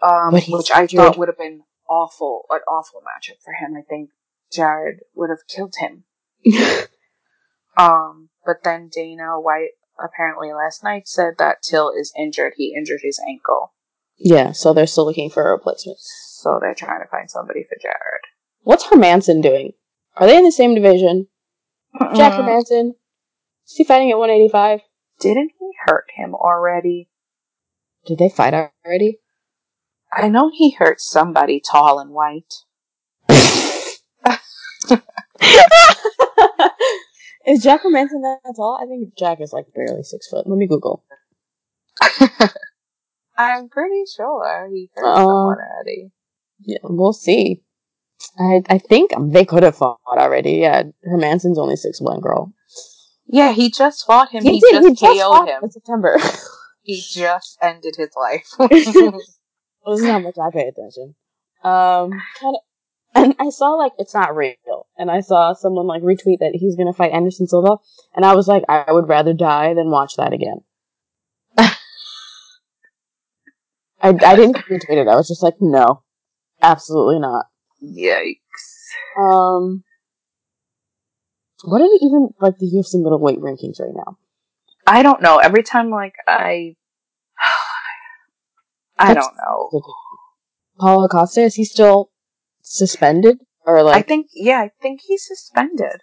[0.01, 0.97] um, which I injured.
[0.97, 3.75] thought would have been awful, an awful matchup for him.
[3.77, 4.09] I think
[4.51, 6.05] Jared would have killed him.
[7.77, 12.53] Um, but then Dana White apparently last night said that Till is injured.
[12.55, 13.73] He injured his ankle,
[14.17, 15.99] yeah, so they're still looking for a replacement.
[15.99, 18.21] so they're trying to find somebody for Jared.
[18.65, 19.73] What's Hermansson doing?
[20.17, 21.27] Are they in the same division?
[22.15, 22.89] Jack Mm, Hermansson?
[23.67, 24.81] Is he fighting at 185?
[25.19, 27.07] didn't he hurt him already?
[28.07, 29.19] Did they fight already?
[30.11, 32.55] I know he hurt somebody tall and white.
[33.29, 33.99] is
[37.61, 38.79] Jack Hermansson that tall?
[38.81, 40.47] I think Jack is like barely six foot.
[40.47, 41.03] Let me Google.
[43.37, 46.09] I'm pretty sure he hurt Uh, someone already.
[46.61, 47.61] Yeah, we'll see.
[48.37, 50.53] I I think they could have fought already.
[50.53, 52.53] Yeah, Hermansson's only six one girl.
[53.27, 54.43] Yeah, he just fought him.
[54.43, 54.71] He, did.
[54.71, 55.63] just he just KO'd him.
[55.63, 56.19] in September.
[56.83, 58.47] He just ended his life.
[58.69, 61.15] this is how much I pay attention.
[61.63, 62.61] Um, kind of,
[63.15, 66.75] and I saw like it's not real, and I saw someone like retweet that he's
[66.75, 67.77] gonna fight Anderson Silva,
[68.15, 70.57] and I was like, I would rather die than watch that again.
[71.57, 71.69] I
[74.03, 75.07] I didn't retweet it.
[75.07, 76.03] I was just like, no,
[76.61, 77.47] absolutely not.
[77.85, 79.19] Yikes.
[79.19, 79.83] Um,
[81.63, 84.17] what are the even like the UFC middleweight rankings right now?
[84.87, 85.37] I don't know.
[85.37, 86.75] Every time, like, I.
[88.97, 89.81] I That's- don't know.
[90.79, 92.11] Paulo Costa is he still
[92.61, 93.95] suspended or like?
[93.95, 96.01] I think, yeah, I think he's suspended.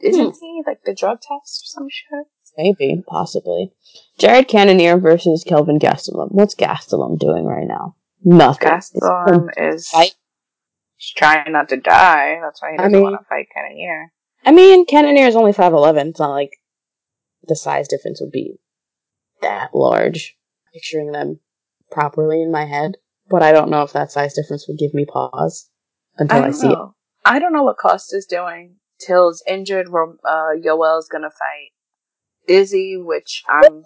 [0.00, 2.26] Isn't he, like, the drug test or some shit?
[2.56, 3.72] Maybe, possibly.
[4.18, 6.28] Jared Cannonier versus Kelvin Gastelum.
[6.30, 7.96] What's Gastelum doing right now?
[8.22, 8.68] Nothing.
[8.68, 9.88] Gastelum is.
[9.88, 10.12] fight.
[10.96, 12.38] He's trying not to die.
[12.42, 14.12] That's why he I doesn't mean- want to fight Cannonier.
[14.44, 16.08] I mean, Cannonier is only 5'11.
[16.10, 16.56] It's not like
[17.46, 18.58] the size difference would be
[19.42, 20.36] that large.
[20.72, 21.40] Picturing them
[21.90, 22.96] properly in my head.
[23.28, 25.68] But I don't know if that size difference would give me pause
[26.18, 26.78] until I, don't see it.
[27.24, 28.76] I don't know what Costa's doing.
[28.98, 29.88] Till's injured.
[29.88, 31.70] Uh, Yoel's gonna fight
[32.48, 33.82] Izzy, which I'm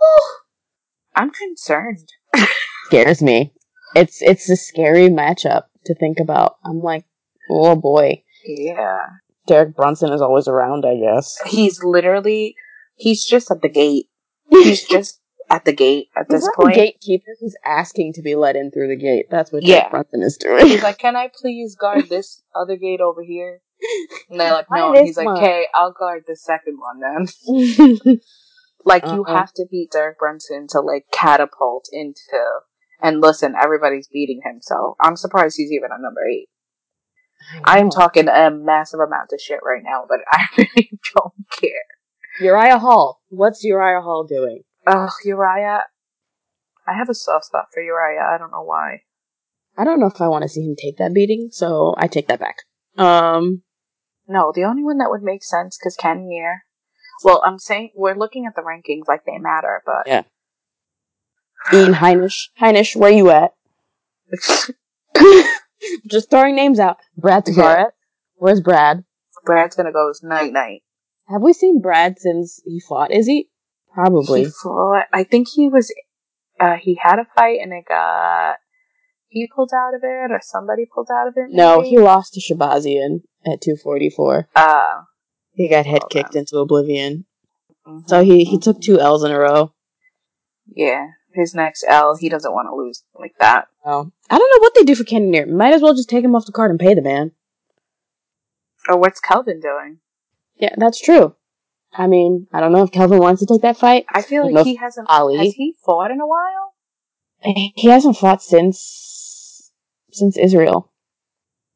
[1.16, 2.08] I'm concerned.
[2.86, 3.52] Scares me.
[3.94, 6.56] It's it's a scary matchup to think about.
[6.64, 7.04] I'm like,
[7.50, 8.22] oh boy.
[8.46, 8.98] Yeah,
[9.46, 11.38] Derek Brunson is always around, I guess.
[11.46, 12.56] he's literally
[12.96, 14.06] he's just at the gate.
[14.50, 15.20] He's just
[15.50, 16.74] at the gate at this point.
[16.74, 17.30] the gatekeeper.
[17.40, 19.26] He's asking to be let in through the gate.
[19.30, 19.76] That's what Yeah.
[19.76, 20.66] Derek Brunson is doing.
[20.66, 23.60] He's like, "Can I please guard this other gate over here?"
[24.30, 25.38] And they're like, "No." And he's like, one?
[25.38, 28.20] "Okay, I'll guard the second one then."
[28.84, 29.34] Like you Uh-uh.
[29.34, 32.42] have to beat Derek Brunson to like catapult into.
[33.02, 36.48] And listen, everybody's beating him, so I'm surprised he's even on number eight.
[37.64, 41.70] I am talking a massive amount of shit right now, but I really don't care.
[42.40, 43.20] Uriah Hall.
[43.28, 44.62] What's Uriah Hall doing?
[44.86, 45.80] Ugh, Uriah.
[46.86, 48.22] I have a soft spot for Uriah.
[48.34, 49.02] I don't know why.
[49.76, 52.28] I don't know if I want to see him take that beating, so I take
[52.28, 52.56] that back.
[52.96, 53.62] Um,
[54.28, 56.64] No, the only one that would make sense because Cannonier.
[57.22, 60.22] Well, I'm saying we're looking at the rankings like they matter, but Yeah.
[61.72, 62.48] Ian Heinisch.
[62.60, 63.52] Heinisch, where you at?
[66.06, 66.98] Just throwing names out.
[67.16, 67.86] Brad Yeah.
[68.36, 69.04] Where's Brad?
[69.44, 70.82] Brad's gonna go night night.
[71.28, 73.50] Have we seen Brad since he fought Izzy?
[73.92, 74.44] Probably.
[74.44, 75.04] He fought.
[75.12, 75.92] I think he was.
[76.60, 78.56] Uh, he had a fight and it got.
[79.28, 81.46] He pulled out of it, or somebody pulled out of it.
[81.50, 84.48] no, he lost to Shahbazyan at 244.
[84.54, 85.02] Uh,
[85.54, 86.40] He got head kicked on.
[86.40, 87.26] into oblivion.
[87.86, 88.08] mhm.
[88.08, 89.72] So he, he took two L's in a row.
[90.72, 93.68] Yeah, his next L, he doesn't want to lose like that.
[93.84, 94.10] Oh.
[94.30, 95.46] I don't know what they do for Cannonier.
[95.46, 97.32] Might as well just take him off the card and pay the man.
[98.88, 99.98] Or what's Kelvin doing?
[100.56, 101.34] Yeah, that's true.
[101.92, 104.04] I mean, I don't know if Kelvin wants to take that fight.
[104.12, 105.08] I feel Enough like he hasn't.
[105.08, 105.38] Ali.
[105.38, 106.74] Has he fought in a while?
[107.74, 109.70] He hasn't fought since
[110.10, 110.90] since Israel,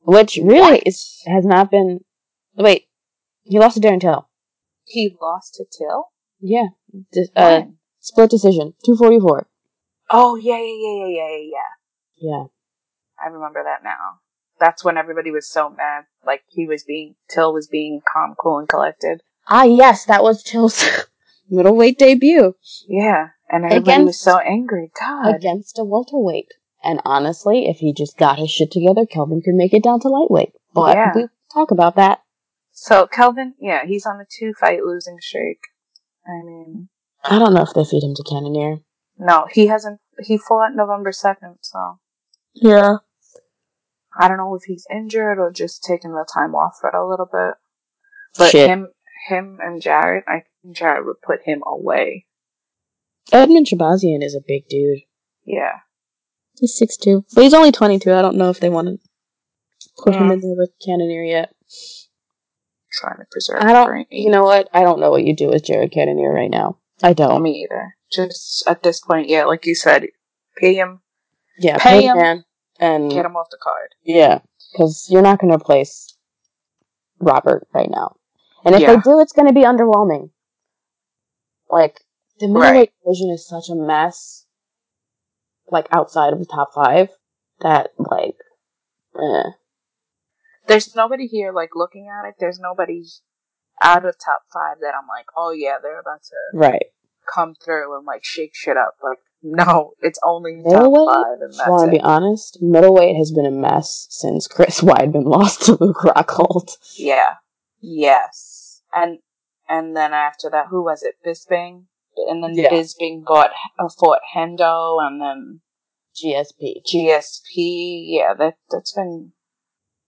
[0.00, 2.00] which really is has not been.
[2.54, 2.86] Wait,
[3.42, 4.28] he lost to Darren Till.
[4.84, 6.06] He lost to Till.
[6.40, 6.68] Yeah,
[7.36, 7.62] uh?
[8.08, 9.46] Split decision, two forty four.
[10.10, 12.30] Oh yeah, yeah, yeah, yeah, yeah, yeah, yeah.
[12.30, 12.44] Yeah,
[13.22, 14.20] I remember that now.
[14.60, 16.04] That's when everybody was so mad.
[16.26, 19.22] Like he was being Till was being calm, cool, and collected.
[19.46, 20.84] ah, yes, that was Till's
[21.50, 22.54] middleweight debut
[22.88, 24.90] Yeah, and everybody was so angry.
[24.98, 25.34] God.
[25.36, 26.52] against a welterweight.
[26.82, 30.08] And honestly, if he just got his shit together, Kelvin could make it down to
[30.08, 30.52] lightweight.
[30.74, 31.12] But Yeah.
[31.14, 32.22] we talk about that.
[32.72, 35.58] So Kelvin, yeah, he's on a two fight losing streak.
[36.26, 36.88] I mean,
[37.24, 38.78] I don't know if they feed him to Cannonier.
[39.18, 40.00] no, he hasn't.
[40.20, 41.98] He fought November second, so
[42.54, 42.96] Yeah.
[44.18, 47.28] I don't know if he's injured or just taking the time off for a little
[47.30, 47.54] bit.
[48.36, 48.68] But Shit.
[48.68, 48.88] him,
[49.28, 52.26] him and Jared, I think Jared would put him away.
[53.32, 55.00] Edmen Shahbazyan is a big dude.
[55.44, 55.80] Yeah,
[56.58, 58.12] He's six two, but he's only twenty two.
[58.12, 58.98] I don't know if they want to
[60.02, 61.54] put him in there with Cannonier yet.
[62.92, 63.62] trying to preserve.
[63.62, 63.86] I don't.
[63.86, 64.06] brain.
[64.10, 64.68] You know what?
[64.72, 66.78] I don't know what you do with Jared Cannonier right now.
[67.02, 67.42] I don't.
[67.42, 67.94] me either.
[68.10, 70.06] Just at this point, yeah, like you said,
[70.56, 71.00] pay him,
[71.58, 72.16] yeah, pay pay him.
[72.16, 72.44] man
[72.80, 73.90] and get him off the card.
[74.02, 74.40] yeah,
[74.72, 76.16] because you're not going to replace
[77.20, 78.16] Robert right now.
[78.64, 78.96] And if Yeah.
[78.96, 80.30] they do, it's going to be underwhelming.
[81.70, 82.00] Like
[82.40, 82.92] the middleweight Right.
[83.04, 84.46] division is such a mess.
[85.70, 87.10] Like outside of the top five,
[87.60, 88.36] that like,
[89.20, 89.50] eh.
[90.66, 92.36] There's nobody here like looking at it.
[92.38, 93.04] There's nobody
[93.82, 96.86] out of top five that I'm like, oh yeah, they're about to right.
[97.32, 98.94] come through and like shake shit up.
[99.02, 101.14] Like, no, it's only top Middleweight?
[101.14, 105.24] five, and I want to be honest, middleweight has been a mess since Chris Weidman
[105.24, 106.76] lost to Luke Rockhold.
[106.96, 107.34] Yeah,
[107.80, 109.18] yes, and
[109.68, 111.16] and then after that, who was it?
[111.26, 111.84] Bisping,
[112.28, 112.70] and then Yeah.
[112.70, 115.60] Bisping got uh, fought Hendo, and then
[116.16, 116.82] GSP.
[116.84, 118.04] GSP.
[118.06, 119.32] Yeah, that that's been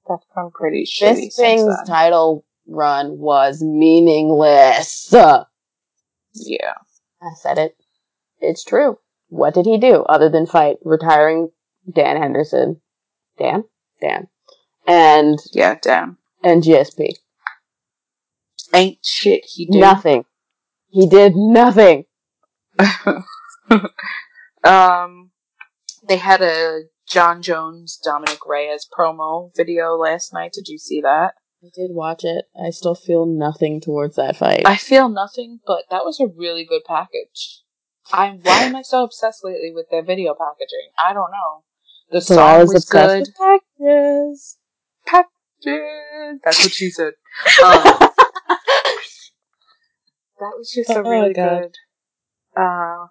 [0.09, 5.09] that's been pretty shitty Bisping's title run was meaningless.
[6.35, 6.75] Yeah.
[7.23, 7.77] I said it.
[8.41, 8.99] It's true.
[9.29, 11.51] What did he do other than fight retiring
[11.93, 12.81] Dan Henderson?
[13.39, 13.65] Dan?
[14.01, 14.29] Dan.
[14.87, 16.17] And yeah, Dan.
[16.43, 17.15] and GSP.
[18.75, 19.81] Ain't shit he did.
[19.81, 20.25] Nothing.
[20.89, 22.05] He did nothing.
[24.65, 25.31] um,
[26.09, 30.53] they had a Jon Jones Dominick Reyes promo video last night.
[30.53, 31.35] Did you see that?
[31.63, 32.47] I did watch it.
[32.59, 34.63] I still feel nothing towards that fight.
[34.65, 37.63] I feel nothing, but that was a really good package.
[38.13, 40.91] I'm why am I so obsessed lately with their video packaging?
[40.99, 41.65] I don't know.
[42.11, 43.21] The so song I was was obsessed good.
[43.21, 44.57] with packages.
[45.07, 46.41] Packages.
[46.43, 47.13] That's what she said.
[47.63, 48.09] Um,
[50.41, 51.61] That was just Oh a really God.
[51.61, 51.75] good.
[52.61, 53.07] Uh,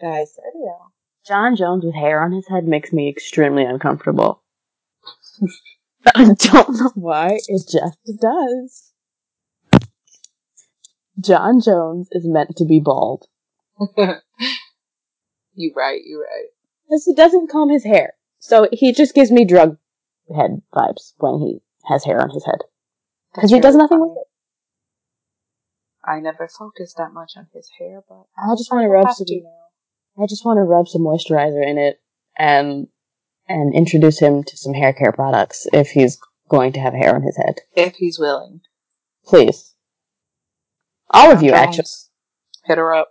[0.00, 0.92] Guys, video.
[1.26, 4.42] Jon Jones with hair on his head makes me extremely uncomfortable.
[6.14, 8.92] I don't know why, it just does.
[11.20, 13.26] Jon Jones is meant to be bald.
[15.54, 16.00] you right.
[16.04, 16.48] You right.
[16.86, 18.14] Because he doesn't comb his hair.
[18.38, 19.78] So he just gives me drug
[20.34, 22.58] head vibes when he has hair on his head.
[23.34, 24.26] Because he does nothing with it.
[26.06, 29.26] I never focused that much on his hair, but I just want to rub some.
[30.22, 32.00] I just want to rub some moisturizer in it
[32.38, 32.88] and
[33.48, 36.18] and introduce him to some hair care products if he's
[36.48, 37.60] going to have hair on his head.
[37.74, 38.60] If he's willing.
[39.26, 39.74] Please.
[41.10, 41.84] All of you, Jones, actually.
[42.66, 43.08] Hit her up.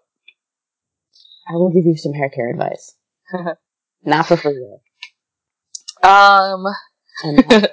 [1.47, 2.95] I will give you some hair care advice.
[4.03, 4.53] Not for free,
[6.01, 6.07] though.
[6.09, 6.65] um,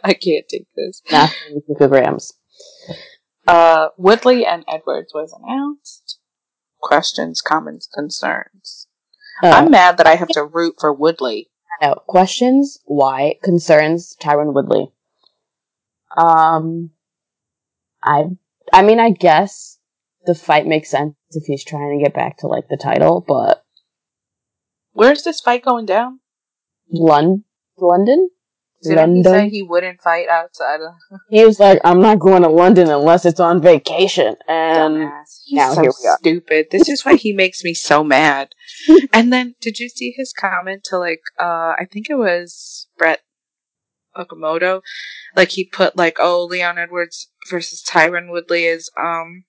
[0.05, 1.03] I can't take this.
[1.11, 2.33] not for picograms.
[3.49, 6.19] Uh, Woodley and Edwards was announced.
[6.81, 8.87] Questions, comments, concerns.
[9.43, 11.50] Uh, I'm mad that I have to root for Woodley.
[11.81, 11.95] No.
[12.07, 14.93] Questions, why, concerns, Tyron Woodley.
[16.17, 16.91] Um,
[18.03, 18.25] I,
[18.73, 19.79] I mean, I guess
[20.27, 23.65] the fight makes sense if he's trying to get back to, like, the title, but
[24.93, 26.21] Where's this fight going down?
[26.93, 27.45] Lon-
[27.79, 28.31] London?
[28.83, 29.51] Didn't he say London?
[29.51, 30.95] he wouldn't fight outside of
[31.31, 34.37] He was like, I'm not going to London unless it's on vacation.
[34.49, 35.41] And dumbass?
[35.45, 36.19] He's now so here we are.
[36.19, 36.67] stupid.
[36.71, 38.55] This is why he makes me so mad.
[39.13, 41.23] and then, did you see his comment to like?
[41.39, 43.21] uh I think it was Brett
[44.17, 44.83] Okamoto.
[45.37, 49.45] Like he put like, "Oh, Leon Edwards versus Tyron Woodley is um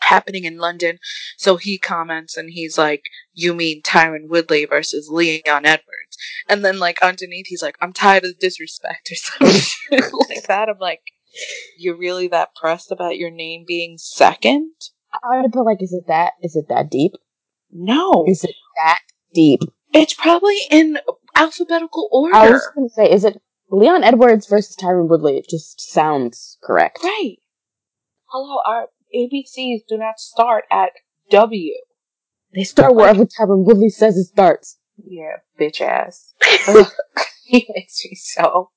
[0.00, 0.98] happening in London."
[1.36, 6.16] So he comments and he's like, "You mean Tyron Woodley versus Leon Edwards?"
[6.48, 10.68] And then like underneath, he's like, "I'm tired of the disrespect" or something like that.
[10.68, 11.02] I'm like,
[11.78, 14.72] "You're really that pressed about your name being second?
[15.22, 16.32] I would put like, is it that?
[16.42, 17.12] Is it that deep?
[17.74, 19.00] No, Is it that
[19.34, 19.60] deep?
[19.92, 20.98] it's probably in
[21.34, 25.36] alphabetical order." I was going to say, is it Leon Edwards versus Tyron Woodley?
[25.38, 27.00] It just sounds correct.
[27.02, 27.38] Right.
[28.26, 30.90] Hello, our ABCs do not start at
[31.30, 31.74] W.
[32.54, 34.78] They start wherever Tyron Woodley says it starts.
[35.04, 36.32] Yeah, bitch ass.
[37.46, 38.70] He makes me so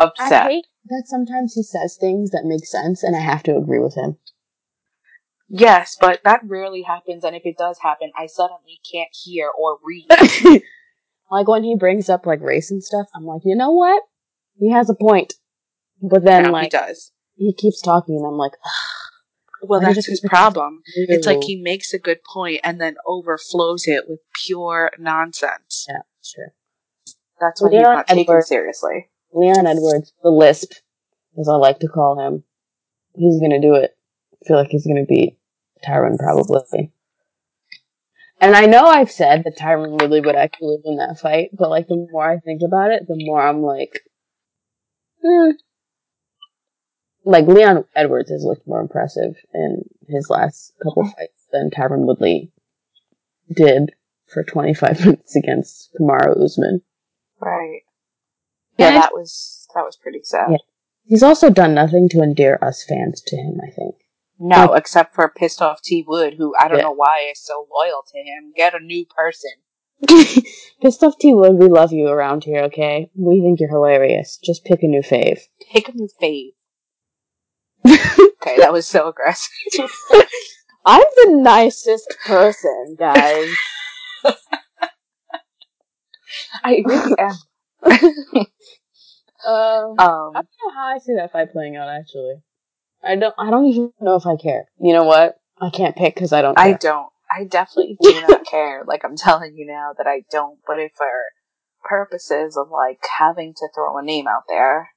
[0.00, 0.50] I upset.
[0.50, 3.94] hate that sometimes he says things that make sense, and I have to agree with
[3.94, 4.16] him.
[5.54, 9.76] Yes, but that rarely happens, and if it does happen, I suddenly can't hear or
[9.84, 10.06] read.
[11.30, 14.02] like when he brings up like race and stuff, I'm like, you know what?
[14.58, 15.34] He has a point.
[16.00, 17.12] But then Now he does.
[17.36, 18.52] he keeps talking, and I'm like,
[19.62, 20.80] Well, that's does his it- problem.
[20.96, 25.84] It's like he makes a good point and then overflows it with pure nonsense.
[25.86, 26.54] Yeah, sure.
[27.42, 29.10] That's why he's Leon not taken seriously.
[29.34, 30.72] Leon Edwards, the Lisp,
[31.38, 32.42] as I like to call him.
[33.14, 33.94] He's gonna do it.
[34.42, 35.36] I feel like he's gonna beat
[35.86, 36.92] Tyron probably.
[38.40, 41.86] And I know I've said that Tyron Woodley would actually win that fight, but like
[41.86, 44.00] the more I think about it, the more I'm like,
[45.24, 45.50] hmm.
[47.24, 52.50] Like Leon Edwards has looked more impressive in his last couple fights than Tyron Woodley
[53.54, 53.92] did
[54.26, 56.82] for 25 minutes against Kamaru Usman.
[57.40, 57.82] Right.
[58.76, 60.50] Yeah, And- that was that was pretty sad.
[60.50, 60.56] Yeah.
[61.04, 63.96] He's also done nothing to endear us fans to him, I think.
[64.44, 66.84] No, except for pissed off T Wood, who I don't Yeah.
[66.84, 68.52] know why is so loyal to him.
[68.56, 69.52] Get a new person.
[70.82, 73.08] Pissed off T Wood, we love you around here, okay?
[73.14, 74.38] We think you're hilarious.
[74.42, 75.40] Just pick a new fave.
[75.72, 76.54] Pick a new fave.
[78.42, 79.50] Okay, that was so aggressive.
[80.84, 83.48] I'm the nicest person, guys.
[86.64, 87.34] I really am.
[89.46, 91.88] um, I Um, don't know how I see that fight playing out.
[91.88, 92.42] Actually,
[93.04, 93.34] I don't.
[93.38, 94.66] I don't even know if I care.
[94.80, 95.36] You know what?
[95.60, 96.56] I can't pick because I don't.
[96.56, 96.64] Care.
[96.64, 97.08] I don't.
[97.30, 98.84] I definitely do not care.
[98.86, 100.58] Like I'm telling you now that I don't.
[100.66, 101.06] But if for
[101.84, 104.90] purposes of like having to throw a name out there,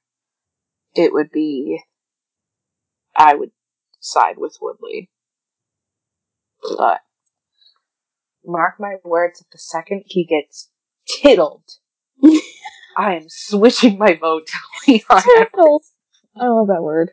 [0.94, 1.80] it would be.
[3.16, 3.50] I would
[4.00, 5.10] side with Woodley.
[6.76, 7.00] But
[8.44, 10.70] mark my words, the second he gets
[11.08, 11.64] tiddled,
[12.96, 15.22] I am switching my vote to Leon.
[15.38, 15.92] Edwards.
[16.38, 17.12] I love that word.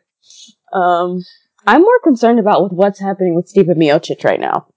[0.74, 1.24] Um,
[1.68, 4.68] I'm more concerned about with what's happening with Stipe Miocic right now.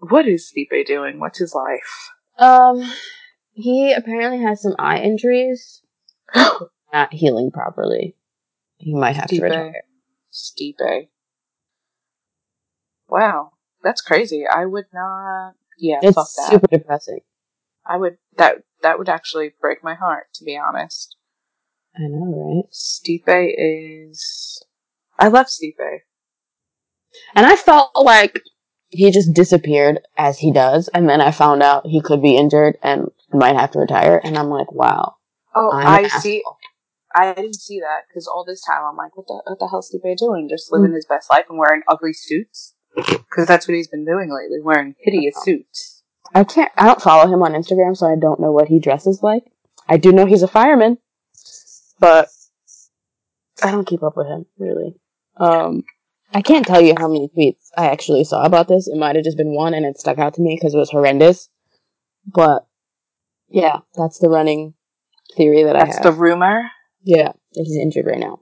[0.00, 1.20] What is Stipe doing?
[1.20, 2.10] What's his life?
[2.38, 2.82] Um,
[3.52, 5.82] he apparently has some eye injuries,
[6.92, 8.16] not healing properly.
[8.78, 9.82] He might have to retire.
[10.32, 11.08] Stipe.
[13.08, 14.44] Wow, that's crazy.
[14.46, 15.52] I would not.
[15.78, 16.50] Yeah, It's fuck that.
[16.50, 17.20] super depressing.
[17.86, 21.16] I would that that would actually break my heart to be honest.
[21.96, 22.72] I know, right?
[22.72, 24.62] Stipe is.
[25.18, 26.00] I love Stipe.
[27.34, 28.40] And I felt like
[28.88, 32.78] he just disappeared as he does, and then I found out he could be injured
[32.82, 35.16] and might have to retire, and I'm like, wow.
[35.54, 36.38] Oh, I see.
[36.38, 36.58] asshole.
[37.16, 39.88] I didn't see that because all this time I'm like, what the what the hell's
[39.88, 40.48] Stipe doing?
[40.50, 40.96] Just living mm.
[40.96, 42.74] his best life and wearing ugly suits?
[42.96, 46.02] Because that's what he's been doing lately, wearing hideous suits.
[46.34, 46.72] I can't.
[46.76, 49.44] I don't follow him on Instagram, so I don't know what he dresses like.
[49.88, 50.98] I do know he's a fireman,
[52.04, 52.28] but
[53.62, 54.94] I don't keep up with him really.
[55.38, 55.84] Um,
[56.34, 58.88] I can't tell you how many tweets I actually saw about this.
[58.88, 60.90] It might have just been one, and it stuck out to me because it was
[60.90, 61.48] horrendous.
[62.26, 62.66] But
[63.48, 64.74] yeah, that's the running
[65.34, 66.04] theory that I That's have.
[66.04, 66.70] the rumor.
[67.02, 68.40] yeah, that he's injured right now.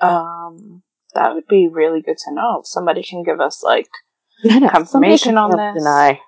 [0.00, 0.82] Um,
[1.14, 2.60] that would be really good to know.
[2.60, 3.88] If somebody can give us like
[4.48, 5.82] Confirmation on this?
[5.82, 6.18] Deny.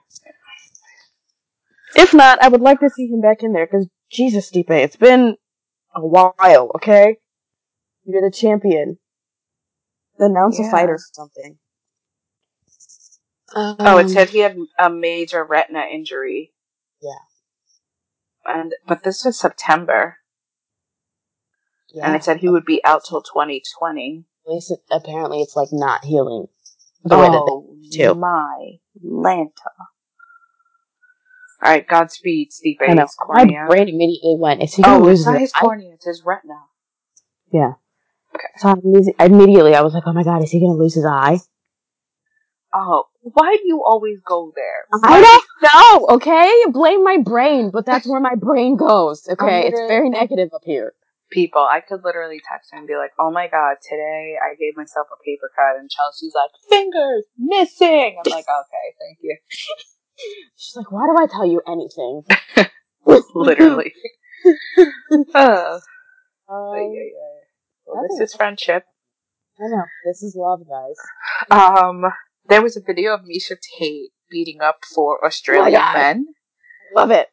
[1.96, 4.96] If not, I would like to see him back in there because Jesus, Stipe, it's
[4.96, 5.36] been
[5.94, 6.70] a while.
[6.76, 7.16] Okay,
[8.04, 8.98] you're the champion.
[10.18, 10.70] Announce a Yeah.
[10.70, 11.58] fight or something.
[13.54, 16.54] Oh, it Um, said he had a major retina injury.
[17.00, 17.18] Yeah.
[18.44, 20.18] And but this was September,
[21.88, 22.06] yeah.
[22.06, 24.24] and it said he would be out till 2020.
[24.46, 26.48] At least it, apparently it's like not healing
[27.04, 28.14] the way that oh too.
[28.14, 29.81] my Lanta!
[31.64, 32.78] All right, Godspeed, Stipe.
[32.88, 33.02] I know.
[33.02, 33.66] His My cornea.
[33.68, 34.62] brain immediately went.
[34.62, 36.58] Is he gonna Oh, it's not his cornea; it's his retina.
[37.52, 37.74] Yeah.
[38.34, 38.48] Okay.
[38.58, 41.04] So I'm losing- immediately I was like, oh my god, is he gonna lose his
[41.04, 41.38] eye?
[42.74, 44.86] Oh, why do you always go there?
[45.04, 45.44] I don't
[46.08, 46.50] know, okay?
[46.70, 49.66] Blame my brain, but that's where my brain goes, okay?
[49.68, 50.94] It's very negative up here.
[51.30, 51.60] people.
[51.62, 55.06] I could literally text her and be like, "Oh my god, today I gave myself
[55.12, 59.36] a paper cut," and Chelsea's like, "Fingers missing." I'm like, "Okay, thank you."
[60.56, 62.22] She's like, why do I tell you anything?
[63.34, 63.92] Literally.
[65.34, 65.78] uh,
[66.48, 67.10] Um, ay, ay.
[67.86, 68.84] Well, this is friendship.
[69.58, 69.84] I know.
[70.04, 70.96] This is love, guys.
[71.50, 72.04] Um,
[72.48, 75.94] there was a video of Miesha Tate beating up four Australian God.
[75.94, 76.26] men.
[76.94, 77.28] Love it.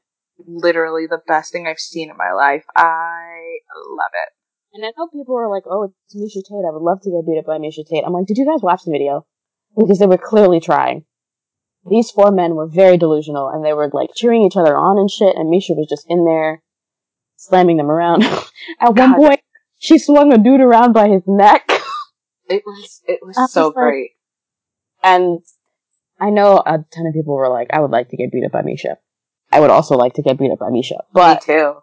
[0.46, 2.64] Literally the best thing I've seen in my life.
[2.76, 3.60] I
[3.90, 4.34] love it.
[4.74, 6.66] And I know people were like, oh, it's Miesha Tate.
[6.66, 8.04] I would love to get beat up by Miesha Tate.
[8.06, 9.26] I'm like, did you guys watch the video?
[9.78, 11.06] Because they were clearly trying.
[11.90, 15.10] These four men were very delusional and they were like cheering each other on and
[15.10, 16.62] shit, and Miesha was just in there
[17.38, 18.24] slamming them around.
[18.80, 19.16] At one God.
[19.18, 19.40] point,
[19.80, 21.70] she swung a dude around by his neck.
[22.52, 24.12] It was it was was so like- great.
[25.04, 25.40] And
[26.20, 28.52] I know a ton of people were like, I would like to get beat up
[28.52, 28.96] by Miesha.
[29.52, 30.98] I would also like to get beat up by Miesha.
[31.14, 31.76] But Me too.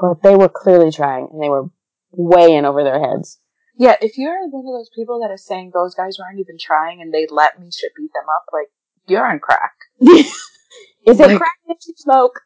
[0.00, 1.66] but they were clearly trying and they were
[2.10, 3.38] way in over their heads.
[3.78, 7.00] Yeah, if you're one of those people that is saying those guys weren't even trying
[7.00, 8.70] and they let Miesha beat them up, like
[9.10, 9.72] you're on crack.
[10.00, 12.40] Is it crack that you smoke?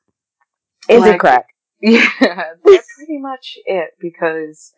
[0.88, 1.46] Is Like- it crack?
[1.80, 2.08] Yeah,
[2.64, 4.72] that's pretty much it because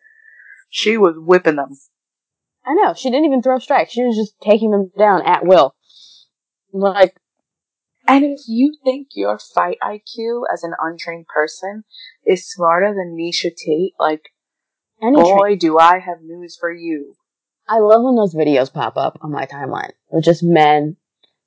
[0.69, 1.69] she was whipping them.
[2.65, 2.93] I know.
[2.95, 3.93] She didn't even throw strikes.
[3.93, 5.73] She was just taking them down at will.
[6.73, 7.15] Like,
[8.09, 11.85] And if you think your fight IQ as an untrained person
[12.25, 14.23] is smarter than Miesha Tate, like,
[15.01, 15.57] any boy, train.
[15.59, 17.13] do I have news for you.
[17.69, 19.91] I love when those videos pop up on my timeline.
[20.11, 20.97] They're just men.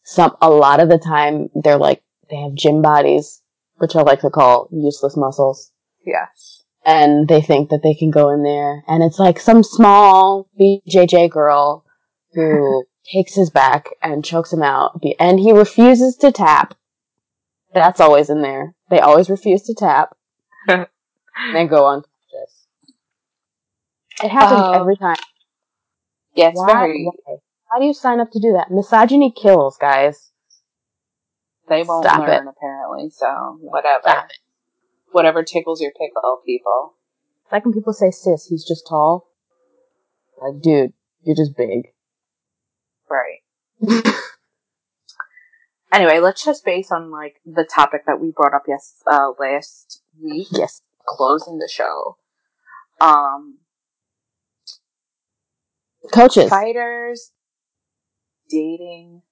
[0.03, 3.43] Some, a lot of the time, they're like, they have gym bodies,
[3.77, 5.71] which I like to call useless muscles.
[6.05, 6.63] Yes.
[6.85, 11.31] and they think that they can go in there and it's like some small BJJ
[11.31, 11.85] girl
[12.33, 16.75] who takes his back and chokes him out and he refuses to tap.
[17.75, 18.75] That's always in there.
[18.89, 20.17] They always refuse to tap
[20.69, 20.87] and
[21.53, 22.67] then go unconscious.
[24.23, 25.17] It happens Um, every time.
[26.35, 26.67] Yeah, it's Why?
[26.73, 27.05] very.
[27.27, 27.37] Why?
[27.71, 28.71] How do you sign up to do that?
[28.71, 30.31] Misogyny kills, guys.
[31.69, 34.03] They won't Stop learn, apparently, so whatever.
[34.03, 34.39] Stop it.
[35.13, 36.95] Whatever tickles your pickle, people.
[37.53, 39.29] Like when people say cis, he's just tall.
[40.41, 40.93] Like, dude,
[41.23, 41.89] you're just big.
[43.09, 44.05] Right.
[45.93, 50.03] Anyway, let's just base on like the topic that we brought up yes uh, last
[50.23, 50.83] week, Yes.
[51.05, 52.17] closing the show.
[53.01, 53.59] Um,
[56.13, 56.49] Coaches.
[56.49, 57.33] fighters
[58.51, 59.23] dating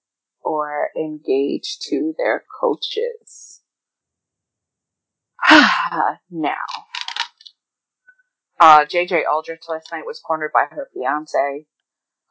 [0.42, 3.60] or engaged to their coaches.
[5.42, 6.54] Ah now,
[8.60, 11.66] uh, JJ Aldrich last night was cornered by her fiance,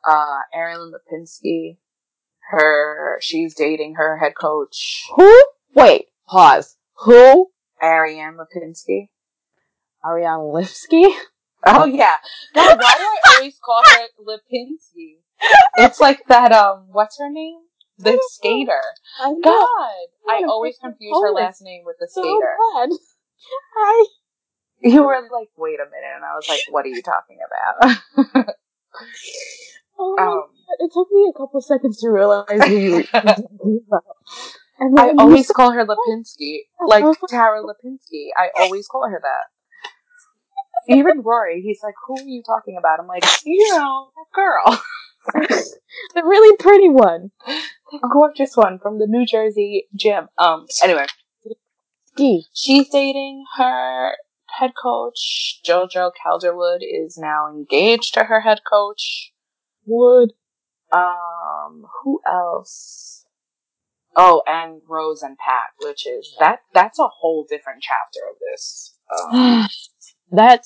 [0.08, 1.78] uh, Erin Lipinski.
[2.50, 5.44] Her, she's dating her head coach, Who?
[5.76, 6.78] Wait, pause.
[7.04, 7.52] Who?
[7.84, 9.10] Ariane Lipinski.
[10.06, 11.06] Ariane Lipski?
[11.66, 12.16] Oh yeah.
[12.54, 15.18] Why do I always call her Lipinski?
[15.78, 16.52] It's like that.
[16.52, 17.60] Um, what's her name?
[18.00, 18.82] The skater.
[19.22, 19.34] I.
[19.44, 19.90] God,
[20.30, 22.56] I always confuse her last name with the So skater.
[22.76, 22.90] bad.
[23.76, 24.08] Hi.
[24.80, 27.98] You were like, wait a minute, and I was like, what are you talking about?
[30.80, 34.04] it took me a couple seconds to realize who you were talking about.
[34.80, 38.28] And I always call her Lipinski, like Tara Lipinski.
[38.38, 40.94] I always call her that.
[40.96, 44.80] Even Rory, he's like, "Who are you talking about?" I'm like, "You know, that girl,
[46.14, 47.32] the really pretty one.
[47.92, 50.68] the gorgeous one from the New Jersey gym." Um.
[50.84, 51.06] Anyway,
[52.54, 54.14] she's dating her
[54.60, 55.62] head coach.
[55.66, 59.32] JoJo Calderwood is now engaged to her head coach.
[59.86, 60.34] Wood.
[60.92, 63.26] Um, who else?
[64.16, 68.96] Oh, and Rose and Pat, which is that that's a whole different chapter of this.
[69.16, 69.68] Um,
[70.32, 70.66] that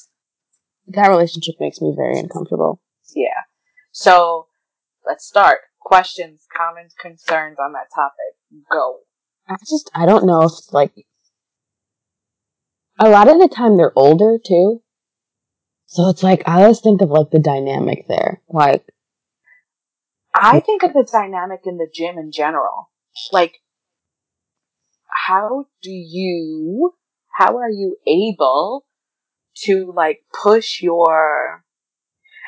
[0.88, 2.82] that relationship makes me very uncomfortable.
[3.14, 3.44] yeah.
[3.92, 4.48] So
[5.06, 5.60] let's start.
[5.80, 8.64] Questions, comments, concerns on that topic.
[8.72, 9.00] Go.
[9.48, 10.94] I just I don't know if like
[13.00, 14.82] a lot of the time they're older too.
[15.88, 18.42] So it's like I always think of like the dynamic there.
[18.48, 18.86] Like
[20.34, 22.90] I think of the dynamic in the gym in general.
[23.32, 23.56] Like,
[25.28, 26.94] how do you,
[27.34, 28.86] how are you able
[29.64, 31.64] to like push your,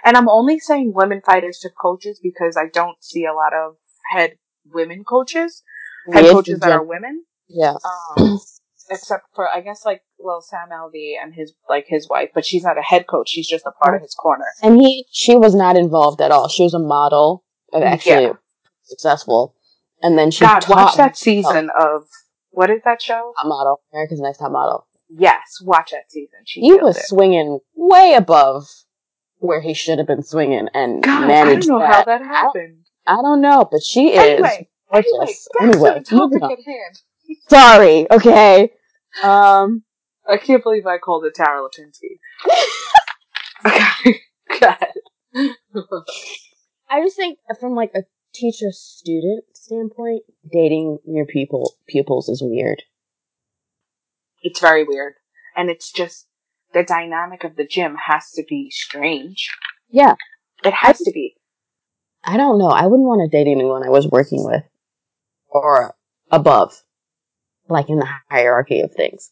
[0.03, 3.75] and I'm only saying women fighters to coaches because I don't see a lot of
[4.11, 5.63] head women coaches,
[6.11, 6.75] head Yes, coaches that yeah.
[6.75, 7.23] are women.
[7.47, 7.75] yeah.
[8.17, 8.39] Um,
[8.89, 12.63] except for, I guess like, well, Sam Alvey and his, like his wife, but she's
[12.63, 13.29] not a head coach.
[13.29, 14.45] She's just a part of his corner.
[14.61, 16.47] And he she was not involved at all.
[16.49, 17.43] She was a model,
[17.73, 18.33] uh, actually Yeah.
[18.83, 19.55] successful.
[20.01, 22.07] And then she God, taught watch that herself season of,
[22.51, 23.33] what is that show?
[23.37, 24.85] Top model, America's Next Top Model.
[25.09, 26.39] Yes, watch that season.
[26.45, 27.05] She He was it.
[27.05, 28.67] swinging way above
[29.43, 31.93] where he should have been swinging and God, I managed don't know that.
[31.93, 32.85] how that happened.
[33.05, 35.47] I don't know, but she is Anyway, anyway, gorgeous.
[35.61, 37.01] Anyway, to the moving topic at hand.
[37.49, 38.71] Sorry, okay.
[39.21, 39.83] Um,
[40.27, 42.19] I can't believe I called it Tara Lipinski.
[43.65, 44.19] okay,
[44.59, 44.87] God.
[46.89, 48.03] I just think from like a
[48.33, 52.83] teacher student standpoint, dating your pupil pupils is weird.
[54.41, 55.15] it's very weird,
[55.57, 56.27] and it's just
[56.73, 59.49] the dynamic of the gym has to be strange.
[59.89, 60.15] Yeah,
[60.63, 61.35] It has to be.
[62.23, 62.69] I don't know.
[62.69, 64.63] I wouldn't want to date anyone I was working with
[65.49, 65.93] or
[66.31, 66.81] above,
[67.67, 69.29] like in the hierarchy of things.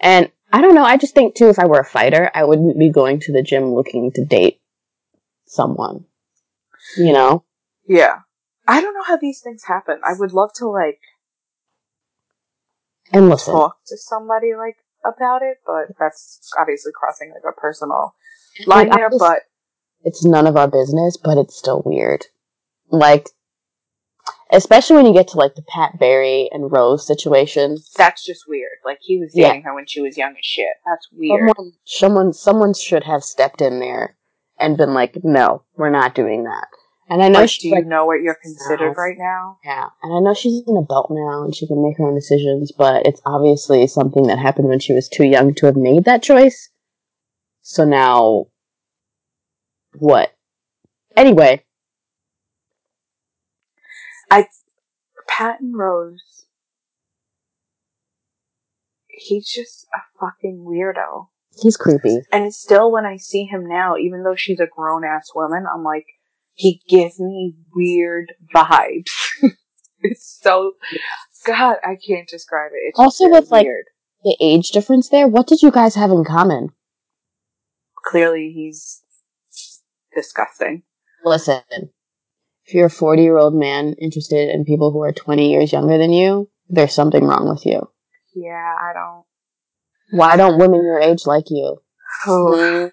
[0.00, 0.84] And I don't know.
[0.84, 3.42] I just think too, if I were a fighter, I wouldn't be going to the
[3.42, 4.60] gym looking to date
[5.46, 6.04] someone.
[6.96, 7.44] You know?
[7.86, 8.20] Yeah.
[8.66, 10.00] I don't know how these things happen.
[10.04, 11.00] I would love to like
[13.12, 18.14] And listen, talk to somebody like about it, but that's obviously crossing like a personal
[18.66, 19.08] line Like, there.
[19.10, 19.42] just- But
[20.04, 22.26] it's none of our business, but it's still weird.
[22.90, 23.30] Like,
[24.52, 27.78] especially when you get to like the Pat Barry and Rose situation.
[27.96, 28.78] that's just weird.
[28.84, 29.48] Like he was Yeah.
[29.48, 30.68] dating her when she was young as shit.
[30.86, 31.50] That's weird.
[31.56, 34.16] Someone, someone, someone should have stepped in there
[34.58, 36.68] and been like, "No, we're not doing that."
[37.08, 39.58] And I know like, do she's you like, know what you're considered right now?
[39.64, 42.72] yeah, and I know she's an adult now and she can make her own decisions,
[42.72, 46.22] but it's obviously something that happened when she was too young to have made that
[46.22, 46.68] choice.
[47.62, 48.46] So now,
[49.98, 50.34] what?
[51.16, 51.64] Anyway,
[54.30, 54.46] I.
[55.28, 56.46] Pat and Rose.
[59.08, 61.28] He's just a fucking weirdo.
[61.62, 62.18] he's creepy.
[62.32, 65.64] And it's still when I see him now, even though she's a grown ass woman,
[65.72, 66.06] I'm like,
[66.56, 69.10] he gives me weird vibes.
[70.00, 70.72] it's so
[71.46, 72.88] God, I can't describe it.
[72.88, 73.84] It's Also with, like- weird.
[74.24, 75.28] The age difference there.
[75.28, 76.70] What did you guys have in common?
[78.04, 79.02] Clearly he's
[80.14, 80.82] disgusting.
[81.24, 81.60] Listen,
[82.64, 85.98] if you're a 40 year old man interested in people who are 20 years younger
[85.98, 87.88] than you, there's something wrong with you.
[88.34, 89.24] Yeah, I don't
[90.18, 91.78] Why don't women your age like you?
[92.26, 92.86] oh, hmm?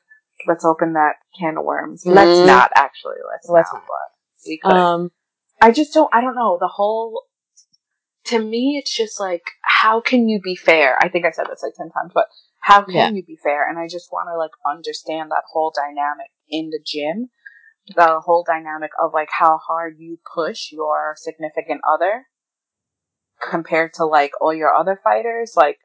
[0.47, 2.03] Let's open that can of worms.
[2.05, 2.47] Let's Mm.
[2.47, 3.17] not actually.
[3.29, 3.83] Let's, Let's not.
[3.85, 4.73] But we could.
[4.73, 5.11] Um,
[5.61, 6.13] I just don't.
[6.13, 7.23] I don't know the whole.
[8.25, 10.97] To me, it's just like, how can you be fair?
[11.01, 12.27] I think I said this like ten times, but
[12.59, 13.09] how can Yeah.
[13.11, 13.67] you be fair?
[13.67, 17.29] And I just want to like understand that whole dynamic in the gym,
[17.95, 22.27] the whole dynamic of like how hard you push your significant other
[23.41, 25.53] compared to like all your other fighters.
[25.57, 25.79] Like,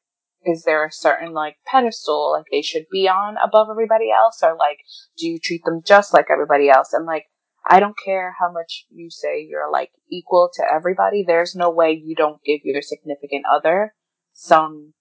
[0.44, 4.56] is there a certain like pedestal like they should be on above everybody else, or
[4.56, 4.78] like
[5.16, 6.92] do you treat them just like everybody else?
[6.92, 7.24] And like.
[7.70, 11.22] I don't care how much you say you're like equal to everybody.
[11.26, 13.94] There's no way you don't give your significant other
[14.32, 14.94] some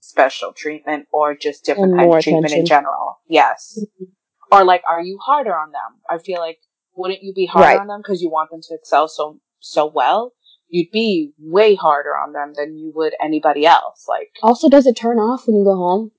[0.00, 3.20] special treatment or just different kind of treatment in general.
[3.28, 3.78] Yes.
[3.78, 4.04] Mm-hmm.
[4.50, 6.00] Or like, are you harder on them?
[6.10, 6.58] I feel like
[6.96, 7.80] wouldn't you be harder Right.
[7.80, 10.32] on them because you want them to excel so so well?
[10.72, 14.06] You'd be way harder on them than you would anybody else.
[14.08, 16.12] Like, also, does it turn off when you go home?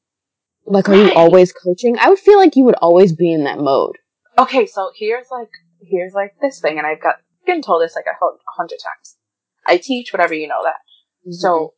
[0.68, 1.98] Like, are you always coaching?
[2.00, 3.98] I would feel like you would always be in that mode.
[4.38, 5.50] okay, so here's like
[5.82, 7.16] here's like this thing, and I've got
[7.48, 8.16] been told this like a
[8.56, 9.18] hundred times.
[9.66, 11.34] I teach whatever you know that.
[11.34, 11.74] So,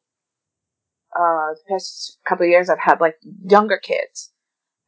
[1.15, 3.15] uh, the past couple of years, I've had like
[3.47, 4.33] younger kids,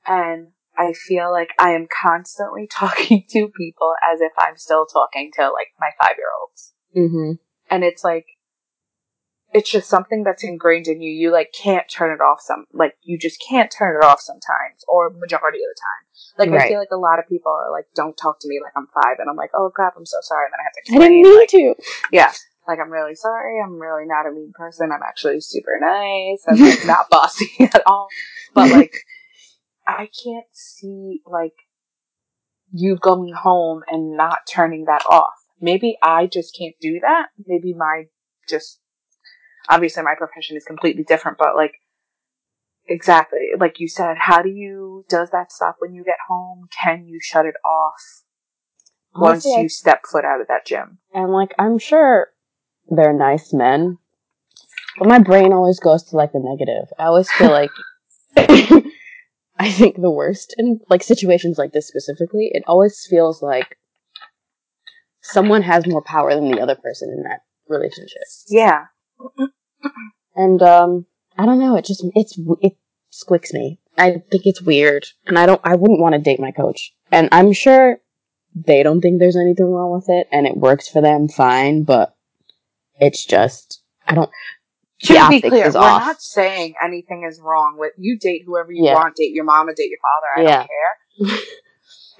[0.05, 5.31] and I feel like I am constantly talking to people as if I'm still talking
[5.35, 6.73] to like my five year olds.
[6.93, 7.31] hmm
[7.69, 8.26] And it's like,
[9.53, 11.11] it's just something that's ingrained in you.
[11.11, 14.84] You like can't turn it off some, like you just can't turn it off sometimes
[14.88, 16.07] or majority of the time.
[16.38, 18.73] Like I feel like a lot of people are like, don't talk to me like
[18.76, 19.18] I'm five.
[19.19, 20.45] And I'm like, oh crap, I'm so sorry.
[20.45, 21.23] And then I have to I didn't explain.
[21.23, 21.76] mean like, to.
[22.11, 22.34] yeah.
[22.68, 23.61] Like I'm really sorry.
[23.64, 24.91] I'm really not a mean person.
[24.91, 26.44] I'm actually super nice.
[26.48, 28.07] I'm like not bossy at all.
[28.53, 28.94] But like,
[29.88, 31.53] I can't see like
[32.73, 35.34] you going home and not turning that off.
[35.59, 37.27] Maybe I just can't do that.
[37.45, 38.05] Maybe my
[38.47, 38.79] just
[39.69, 41.73] obviously my profession is completely different, but like
[42.88, 46.67] exactly like you said, how do you does that stop when you get home?
[46.84, 48.23] Can you shut it off
[49.15, 50.99] once Honestly, I- you step foot out of that gym?
[51.13, 52.29] And like, I'm sure
[52.89, 53.97] they're nice men,
[54.97, 56.89] but my brain always goes to like the negative.
[56.97, 57.71] I always feel like
[59.59, 62.51] I think the worst in like situations like this specifically.
[62.53, 63.77] It always feels like
[65.28, 68.22] someone has more power than the other person in that relationship.
[68.48, 68.86] Yeah.
[70.36, 71.06] And um,
[71.38, 71.76] I don't know.
[71.76, 72.78] It just it's it
[73.12, 73.80] squicks me.
[73.98, 75.62] I think it's weird, and I don't.
[75.64, 77.99] I wouldn't want to date my coach, and I'm sure
[78.56, 81.84] they don't think there's anything wrong with it, and it works for them fine.
[81.84, 82.16] But
[82.99, 84.30] it's just I don't.
[85.04, 86.06] To be clear, we're off.
[86.06, 88.95] not saying anything is wrong with you date whoever you Yeah.
[88.95, 90.58] want, date your mom mama, date your father, I Yeah.
[90.58, 91.40] don't care.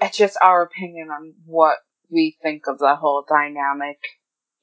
[0.02, 1.78] it's just our opinion on what
[2.10, 3.98] we think of the whole dynamic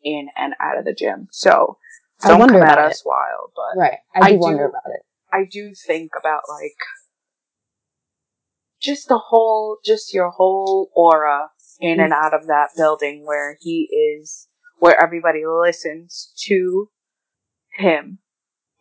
[0.04, 1.28] in and out of the gym.
[1.32, 1.78] So
[2.24, 3.98] I don't wonder come at us wild, but Right.
[4.14, 5.02] I do I wonder do- about it.
[5.34, 6.78] I do think about like
[8.82, 11.50] just the whole, just your whole aura
[11.80, 14.48] in and out of that building where he is,
[14.80, 16.90] where everybody listens to
[17.78, 18.20] him.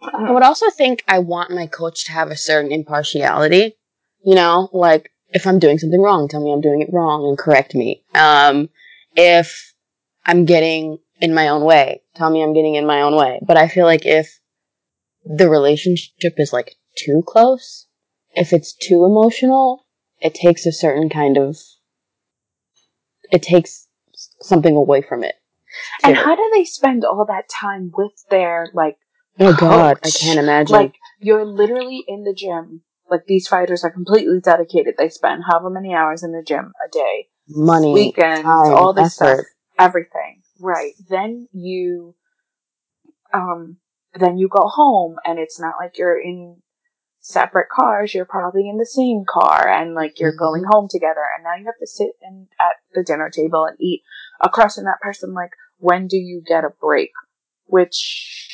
[0.00, 3.76] I would also think I want my coach to have a certain impartiality.
[4.24, 7.36] You know, like if I'm doing something wrong, tell me I'm doing it wrong and
[7.36, 8.04] correct me.
[8.14, 8.70] Um,
[9.16, 9.74] if
[10.24, 13.40] I'm getting in my own way, tell me I'm getting in my own way.
[13.42, 14.38] But I feel like if
[15.24, 17.88] the relationship is like too close,
[18.36, 19.84] if it's too emotional,
[20.20, 21.58] it takes a certain kind of,
[23.32, 23.88] it takes
[24.40, 25.34] something away from it.
[26.04, 28.98] And how do they spend all that time with their like
[29.40, 30.72] oh god, I can't imagine.
[30.72, 32.82] like you're literally in the gym.
[33.10, 34.94] Like these fighters are completely dedicated.
[34.96, 39.18] They spend however many hours in the gym a day, money, weekends, time, all this
[39.20, 39.36] effort.
[39.36, 39.46] stuff,
[39.78, 40.42] everything.
[40.60, 40.92] Right.
[41.08, 42.14] Then you,
[43.32, 43.78] um,
[44.14, 46.62] then you go home, and it's not like you're in
[47.20, 48.14] separate cars.
[48.14, 50.38] You're probably in the same car, and like you're Mhm.
[50.38, 51.24] going home together.
[51.36, 54.02] And now you have to sit in at the dinner table and eat
[54.40, 55.34] across from that person.
[55.34, 57.12] Like, when do you get a break?
[57.66, 58.53] Which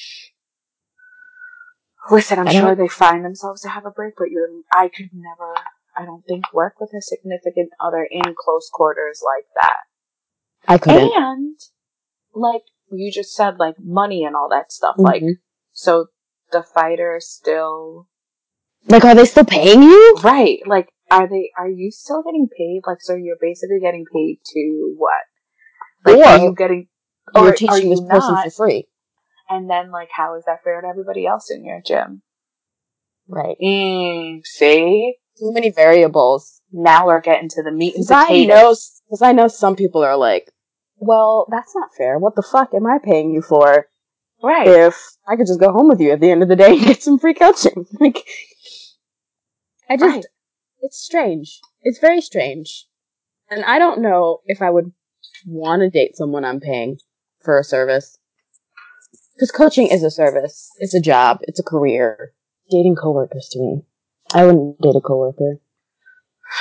[2.11, 5.55] Listen, I'm sure they find themselves to have a break, but you're, I could never,
[5.97, 10.73] I don't think, work with a significant other in close quarters like that.
[10.73, 11.13] I couldn't.
[11.15, 11.57] And,
[12.35, 14.97] like you just said, like money and all that stuff.
[14.99, 15.39] Like, Mhm.
[15.73, 16.07] so
[16.53, 18.09] the fighter still,
[18.89, 20.17] Like, are they still paying you?
[20.23, 20.59] right?
[20.67, 22.81] Like, are they, are you still getting paid?
[22.87, 25.21] Like, so you're basically getting paid to what?
[26.05, 26.89] Like, Or are you getting,
[27.35, 28.45] or You're teaching this person not?
[28.45, 28.89] for free.
[29.51, 32.23] And then, like, how is that fair to everybody else in your gym?
[33.29, 33.57] Right.
[33.63, 35.17] Mm, see?
[35.39, 36.61] Too many variables.
[36.73, 38.47] Now we're getting to the meat and Because I potatoes.
[38.49, 38.75] know,
[39.09, 40.51] because I know some people are like,
[40.97, 42.19] well, that's not fair.
[42.19, 43.87] What the fuck am I paying you for
[44.43, 44.67] Right.
[44.69, 44.97] if
[45.29, 47.03] I could just go home with you at the end of the day and get
[47.03, 47.87] some free coaching?
[48.01, 48.25] Like,
[49.89, 50.25] I just, Right.
[50.83, 51.61] it's strange.
[51.83, 52.87] It's very strange.
[53.51, 54.93] And I don't know if I would
[55.47, 56.99] want to date someone I'm paying
[57.43, 58.17] for a service.
[59.41, 60.71] Because coaching is a service.
[60.81, 61.39] It's a job.
[61.45, 62.35] It's a career.
[62.71, 63.83] Dating coworkers to me.
[64.35, 65.61] I wouldn't date a coworker.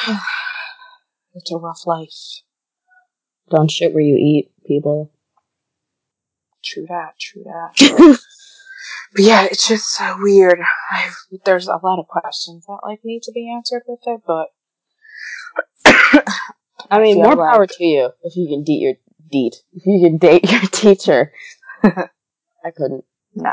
[1.35, 2.41] It's a rough life.
[3.51, 5.11] Don't shit where you eat, people.
[6.63, 8.19] True that, true that.
[9.15, 10.59] But yeah, it's just so weird.
[10.91, 11.15] I've,
[11.45, 14.47] there's a lot of questions that like need to be answered with it, but
[16.91, 18.93] I mean, more like- power to you if you can date your
[19.31, 19.63] date.
[19.73, 21.33] If you can date your teacher.
[22.63, 23.05] I couldn't.
[23.35, 23.51] no.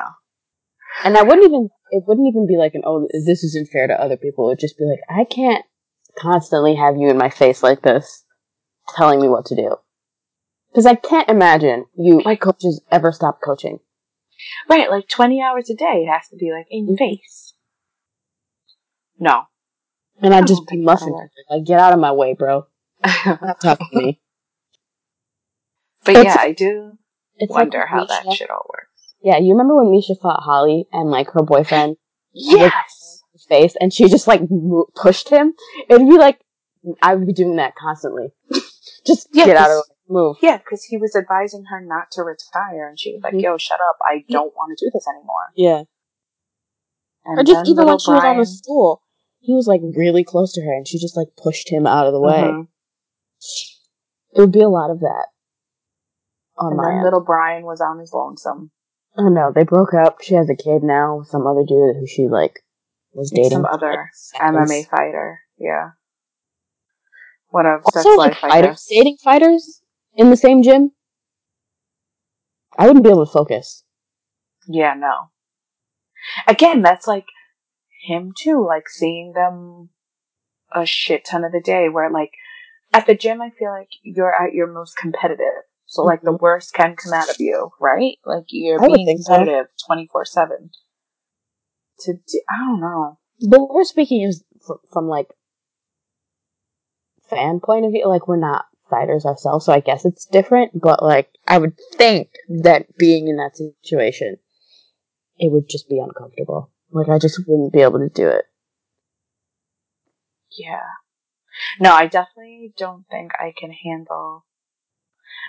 [1.04, 4.00] And I wouldn't even, it wouldn't even be like an, oh, this isn't fair to
[4.00, 4.46] other people.
[4.46, 5.64] It would just be like, I can't
[6.18, 8.24] constantly have you in my face like this
[8.96, 9.76] telling me what to do.
[10.70, 13.78] Because I can't imagine you, my coaches, ever stop coaching.
[14.68, 17.04] Right, like 20 hours a day, it has to be like in your mm-hmm.
[17.04, 17.54] face.
[19.18, 19.42] No.
[20.20, 21.30] And I I'd just be that'll.
[21.50, 22.66] Like, get out of my way, bro.
[23.06, 24.20] Stop talking to me.
[26.04, 26.92] But It's- yeah, I do
[27.36, 28.85] It's like wonder how that should all works.
[29.26, 31.96] Yeah, you remember when Miesha fought Holly and like her boyfriend
[32.32, 33.24] Yes.
[33.32, 35.52] his face and she just like mo- pushed him?
[35.90, 36.38] It'd be like
[37.02, 38.28] I would be doing that constantly.
[39.04, 39.94] just Yeah, get out of the.
[40.08, 40.36] Move.
[40.40, 43.42] Yeah, because he was advising her not to retire, and she was like, Mhm.
[43.42, 43.96] "Yo, shut up!
[44.08, 45.82] I don't want to do this anymore." Yeah.
[47.24, 49.02] And Or just even when she was on the stool,
[49.40, 52.12] he was like really close to her and she just like pushed him out of
[52.12, 52.42] the way.
[52.42, 52.68] Mhm.
[54.36, 55.26] It would be a lot of that.
[56.58, 58.70] On and my little Bryan was on his lonesome.
[59.18, 60.22] Oh no, they broke up.
[60.22, 62.60] She has a kid now with some other dude who she like
[63.12, 63.50] was dating.
[63.50, 64.54] Some other like.
[64.54, 65.40] MMA fighter.
[65.58, 65.90] Yeah.
[67.48, 67.82] Whatever.
[67.84, 69.80] Also, That's like life, I fighters dating fighters
[70.14, 70.92] in the same gym.
[72.78, 73.84] I wouldn't be able to focus.
[74.68, 75.30] Yeah, no.
[76.46, 77.26] Again, that's like
[78.06, 79.90] him too, like seeing them
[80.74, 82.32] a shit ton of the day where like
[82.92, 85.64] at the gym I feel like you're at your most competitive.
[85.86, 88.18] So like the worst can come out of you, right?
[88.24, 88.92] Like you're Mm-hmm.
[88.92, 90.70] I being competitive twenty four seven.
[92.00, 93.18] To do, I don't know.
[93.48, 95.28] But we're speaking is from, from like
[97.30, 98.08] fan point of view.
[98.08, 100.72] Like we're not fighters ourselves, so I guess it's different.
[100.80, 102.30] But like I would think
[102.62, 104.38] that being in that situation,
[105.38, 106.72] it would just be uncomfortable.
[106.90, 108.44] Like I just wouldn't be able to do it.
[110.58, 110.80] Yeah.
[111.80, 114.45] No, I definitely don't think I can handle.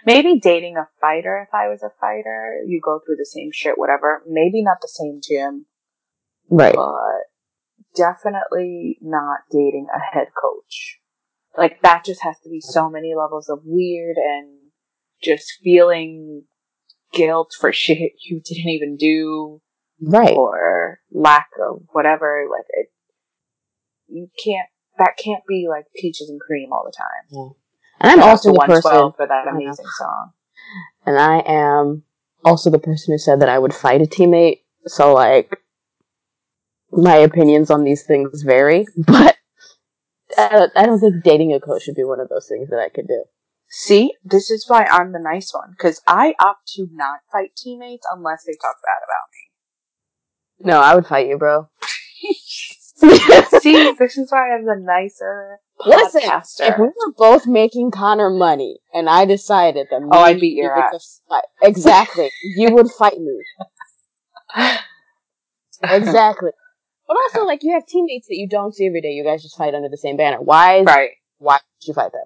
[0.05, 2.61] Maybe dating a fighter if I was a fighter.
[2.65, 4.23] You go through the same shit, whatever.
[4.27, 5.65] Maybe not the same gym,
[6.49, 6.75] Right.
[6.75, 7.21] but
[7.95, 10.99] definitely not dating a head coach.
[11.57, 14.57] Like that just has to be so many levels of weird and
[15.21, 16.43] just feeling
[17.13, 19.61] guilt for shit you didn't even do
[19.99, 20.37] Right.
[20.37, 22.45] or lack of whatever.
[22.51, 22.87] Like it,
[24.07, 24.69] you can't.
[24.99, 27.55] That can't be like peaches and cream all the time.
[27.99, 30.31] And I'm also the person, 112 for that amazing song.
[31.05, 32.03] and I am
[32.45, 34.61] also the person who said that I would fight a teammate.
[34.85, 35.59] So like,
[36.91, 39.37] my opinions on these things vary, but
[40.37, 42.79] I don't, I don't think dating a coach should be one of those things that
[42.79, 43.23] I could do.
[43.69, 48.07] See, this is why I'm the nice one because I opt to not fight teammates
[48.09, 50.71] unless they talk bad about me.
[50.71, 51.69] No, I would fight you, bro.
[53.61, 56.69] See, this is why I'm the nicer Listen, podcaster.
[56.71, 60.63] if we were both making Conor money and I decided that Oh, I'd beat you
[60.63, 61.21] your ass.
[61.29, 63.39] fight- exactly, you would fight me.
[65.83, 66.49] Exactly.
[67.07, 69.11] But also, like, you have teammates that you don't see every day.
[69.11, 70.41] You guys just fight under the same banner.
[70.41, 70.79] Why?
[70.79, 71.11] Is, right.
[71.37, 72.23] Why would you fight them?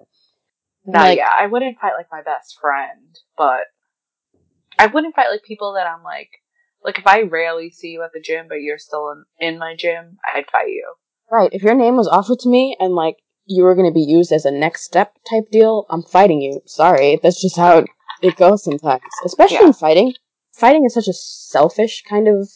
[0.86, 3.64] No, Like- yeah, I wouldn't fight like my best friend, but
[4.78, 6.30] I wouldn't fight like people that I'm like,
[6.82, 9.76] like if I rarely see you at the gym, but you're still in, in my
[9.76, 10.94] gym, I'd fight you.
[11.30, 11.50] Right.
[11.52, 13.16] If your name was offered to me and like
[13.46, 16.60] you were going to be used as a next step type deal, I'm fighting you.
[16.66, 17.84] Sorry, that's just how
[18.22, 19.02] it, goes sometimes.
[19.24, 19.66] Especially Yeah.
[19.66, 20.14] in fighting.
[20.52, 22.48] Fighting is such a selfish kind of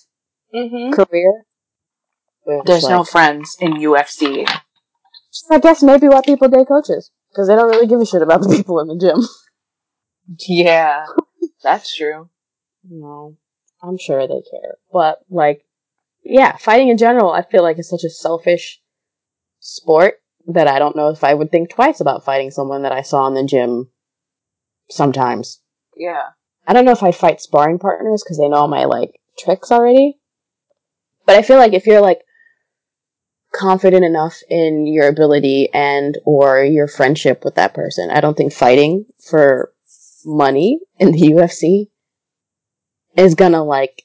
[0.55, 0.93] Mm-hmm.
[0.95, 1.45] career.
[2.47, 4.47] it's There's no friends in UFC.
[5.51, 8.43] I guess maybe why people date coaches because they don't really give a shit about
[8.43, 9.21] the people in the gym.
[10.49, 11.07] Yeah,
[11.63, 12.29] that's true.
[12.89, 13.37] No,
[13.83, 15.65] I'm sure they care, but like,
[16.25, 18.81] yeah, fighting in general, I feel like is such a selfish
[19.61, 20.15] sport
[20.47, 23.27] that I don't know if I would think twice about fighting someone that I saw
[23.27, 23.91] in the gym.
[24.89, 25.61] Sometimes
[25.97, 26.23] Yeah.
[26.67, 29.71] I don't know if I'd fight sparring partners because they know all my like tricks
[29.71, 30.19] already.
[31.25, 32.21] But I feel like if you're like
[33.53, 38.53] confident enough in your ability and or your friendship with that person, I don't think
[38.53, 39.73] fighting for
[40.25, 41.89] money in the UFC
[43.17, 44.03] is gonna like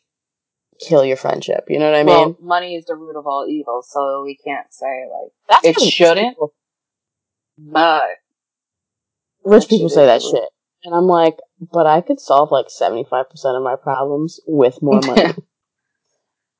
[0.88, 1.66] kill your friendship.
[1.70, 2.16] You know what I mean?
[2.16, 5.82] well, money is the root of all evil, so we can't say like, That's it
[5.82, 6.30] what shouldn't.
[6.36, 6.53] people-
[7.58, 8.03] but
[9.44, 10.49] Rich people say that shit.
[10.84, 11.38] And I'm like,
[11.72, 13.26] but I could solve like 75%
[13.56, 15.34] of my problems with more money.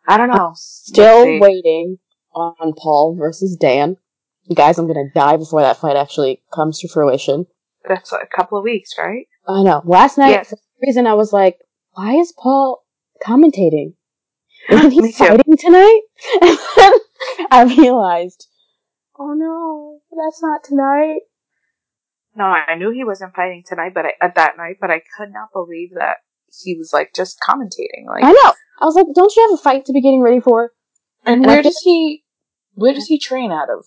[0.08, 0.52] I don't know.
[0.56, 1.40] Still Let's see.
[1.40, 1.98] waiting
[2.34, 3.98] on Paul versus Dan.
[4.54, 7.46] Guys, I'm gonna die before that fight actually comes to fruition.
[7.88, 9.28] That's a couple of weeks, right?
[9.48, 9.82] I know.
[9.86, 10.50] Last night, Yes.
[10.50, 11.60] for some reason, I was like,
[11.94, 12.84] why is Paul
[13.24, 13.94] commentating?
[14.70, 15.18] Isn't he Me too.
[15.26, 16.02] fighting tonight?
[16.42, 16.94] And then
[17.52, 18.48] I realized,
[19.20, 21.22] oh no, that's not tonight.
[22.36, 25.32] No, I knew he wasn't fighting tonight, but I, at that night, but I could
[25.34, 26.18] not believe that
[26.64, 28.06] he was like just commentating.
[28.08, 28.54] Like, I know.
[28.82, 30.72] I was like, don't you have a fight to be getting ready for?
[31.26, 32.24] and and where feel does he?
[32.74, 33.86] Where does he train out of?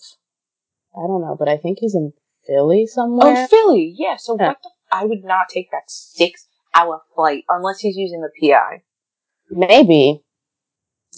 [0.97, 2.13] I don't know, but I think he's in
[2.47, 3.35] Philly oh, somewhere.
[3.37, 3.95] Oh, Philly.
[3.97, 4.17] Yeah.
[4.17, 4.49] So Yeah.
[4.49, 4.71] what the?
[4.93, 8.83] I would not take that six-hour flight unless he's using the PI.
[9.51, 10.23] Maybe.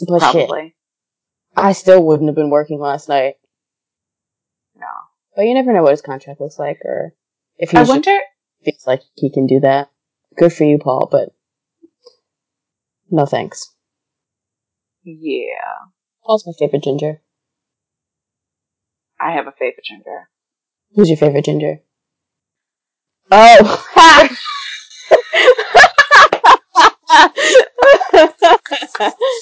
[0.06, 0.74] But shit, Probably.
[1.56, 3.35] I still wouldn't have been working last night.
[4.77, 4.86] No.
[5.35, 7.14] But you never know what his contract looks like, or
[7.59, 8.16] if he I wonder.
[8.64, 9.90] feels like he can do that.
[10.36, 11.31] good for you, Paul, but
[13.10, 13.73] no thanks.
[15.05, 15.86] Yeah.
[16.24, 17.23] Paul's my favorite ginger.
[19.20, 20.28] I have a favorite ginger.
[20.94, 21.81] Who's your favorite ginger?
[23.31, 23.85] Oh!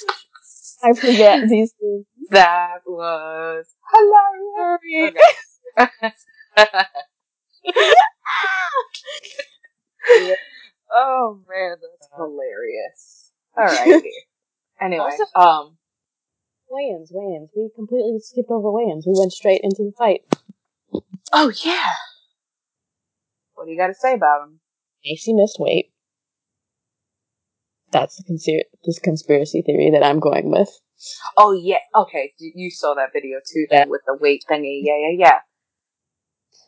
[0.85, 2.05] I forget these things.
[2.29, 5.59] That was hilarious.
[5.79, 6.13] Okay.
[10.91, 13.31] oh man, that's hilarious.
[13.57, 14.09] Alrighty.
[14.81, 15.77] Anyway, Also- um,
[16.69, 17.49] weigh-ins, weigh-ins.
[17.55, 19.05] We completely skipped over weigh-ins.
[19.07, 20.21] We went straight into the fight.
[21.33, 21.93] oh yeah.
[23.55, 24.59] What do you got to say about him?
[25.05, 25.91] Maycee missed weight.
[27.99, 30.69] That's the conspir- this conspiracy theory that I'm going with.
[31.37, 31.77] Oh yeah.
[31.95, 34.81] Okay, you saw that video too, then with the weight thingy.
[34.83, 35.39] Yeah, yeah, yeah.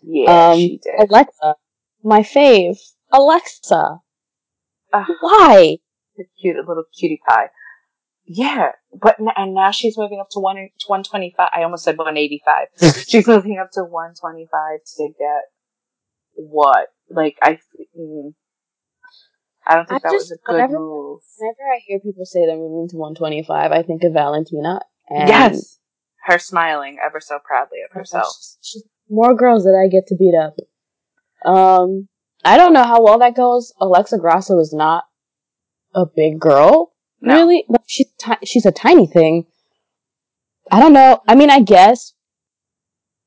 [0.04, 1.10] Yeah, um, she did.
[1.10, 1.56] Alexa,
[2.04, 2.78] my fave,
[3.12, 4.00] Alexa.
[4.94, 5.06] Ah.
[5.22, 5.78] Why?
[6.18, 7.50] the cute little cutie pie.
[8.26, 11.50] Yeah, but and now she's moving up to one one twenty five.
[11.56, 12.68] I almost said one eighty five.
[13.08, 15.44] she's moving up to one twenty five to get
[16.34, 16.88] what?
[17.10, 17.60] Like I,
[17.98, 18.34] mm,
[19.70, 21.20] I don't think I that just- was a good whenever- move.
[21.40, 24.80] Whenever I hear people say they're moving to 125, I think of Valentina.
[25.10, 25.80] And yes,
[26.26, 28.28] her smiling ever so proudly of herself.
[29.10, 30.56] More girls that I get to beat up.
[31.46, 32.08] Um,
[32.44, 33.74] I don't know how well that goes.
[33.80, 35.06] Alexa Grasso is not
[35.96, 37.36] a big girl, No.
[37.36, 37.66] really.
[37.68, 39.48] Like she's ti- she's a tiny thing.
[40.72, 41.22] I don't know.
[41.28, 42.14] I mean, I guess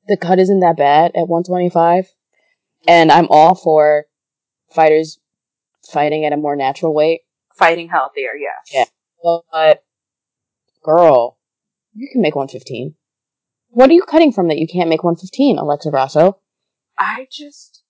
[0.07, 2.11] the cut isn't that bad at 125,
[2.87, 4.05] and I'm all for
[4.71, 5.19] fighters
[5.89, 7.21] fighting at a more natural weight.
[7.55, 8.71] Fighting healthier, yes.
[8.73, 8.85] Yeah.
[9.51, 9.83] But
[10.83, 11.37] girl,
[11.93, 12.95] you can make 115.
[13.69, 16.39] What are you cutting from that you can't make 115, Alexa Grasso?
[16.97, 17.83] I just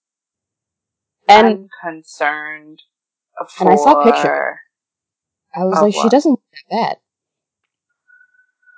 [1.28, 2.82] And I'm concerned
[3.50, 3.64] for.
[3.64, 4.60] And I saw a picture.
[5.56, 6.98] I was Oh, like, she doesn't look that bad.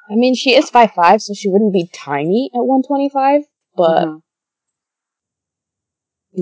[0.09, 3.43] I mean, she is 5'5", so she wouldn't be tiny at 125,
[3.75, 4.21] but Mhm.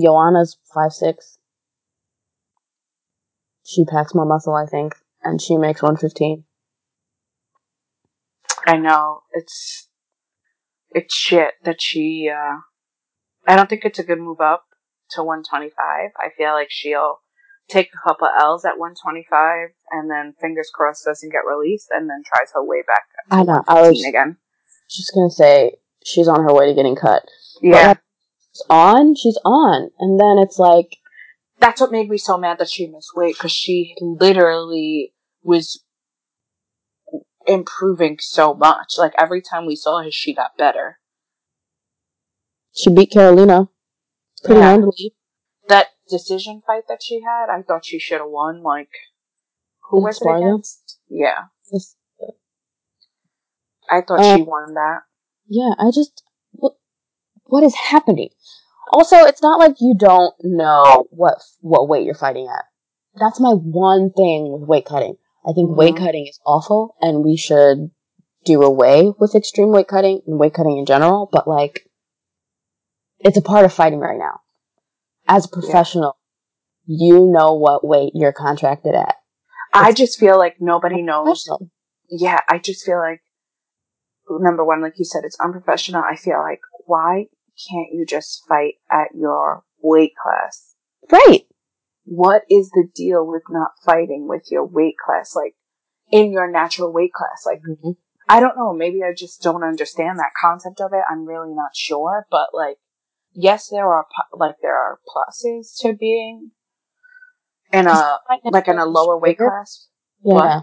[0.02, 1.38] Joanna's 5'6".
[3.64, 6.44] She packs more muscle, I think, and she makes 115.
[8.66, 9.88] I know it's
[10.90, 12.30] it's shit that she.
[12.30, 12.58] uh
[13.46, 14.64] I don't think it's a good move up
[15.10, 15.74] to 125.
[16.16, 17.18] I feel like she'll
[17.68, 22.22] take a couple L's at 125 and then fingers crossed doesn't get released and then
[22.24, 24.36] tries her way back to I know, I was again.
[24.90, 27.22] just gonna say, she's on her way to getting cut.
[27.60, 27.94] Yeah,
[28.52, 29.90] she's on, she's on.
[29.98, 30.96] And then it's like,
[31.62, 35.82] that's what made me so mad that she missed weight because she literally was
[37.46, 38.94] improving so much.
[38.98, 40.98] Like every time we saw her, she got better.
[42.74, 43.68] she beat Karolina
[44.44, 44.70] pretty Yeah.
[44.72, 45.14] handily.
[45.68, 48.62] that decision fight that she had, I thought she should have won.
[48.62, 48.90] Like,
[49.88, 50.98] who In was it against?
[51.08, 51.44] Yeah,
[53.90, 55.02] I thought Uh, she won that.
[55.46, 56.76] Yeah, I just what
[57.44, 58.30] what is happening?
[58.92, 62.64] Also, it's not like you don't know what what weight you're fighting at.
[63.18, 65.16] That's my one thing with weight cutting.
[65.46, 65.98] I think weight Mhm.
[65.98, 67.90] cutting is awful, and we should
[68.44, 71.28] do away with extreme weight cutting and weight cutting in general.
[71.32, 71.88] But like,
[73.20, 74.40] it's a part of fighting right now.
[75.26, 76.16] As a professional,
[76.84, 79.16] you know what weight you're contracted at.
[79.72, 81.48] I just feel like nobody knows.
[82.08, 83.22] Yeah, I just feel like
[84.28, 86.02] number one, like you said, it's unprofessional.
[86.02, 87.28] I feel like why
[87.68, 90.74] can't you just fight at your weight class?
[91.10, 91.42] Right.
[92.04, 95.54] What is the deal with not fighting with your weight class, like
[96.10, 97.44] in your natural weight class?
[97.46, 97.96] Like Mhm.
[98.28, 98.72] I don't know.
[98.72, 101.02] Maybe I just don't understand that concept of it.
[101.08, 102.26] I'm really not sure.
[102.30, 102.78] But like,
[103.32, 106.52] yes, there are like there are pluses to being
[107.72, 108.18] in a
[108.52, 109.88] like in a lower weight class.
[110.24, 110.62] Yeah.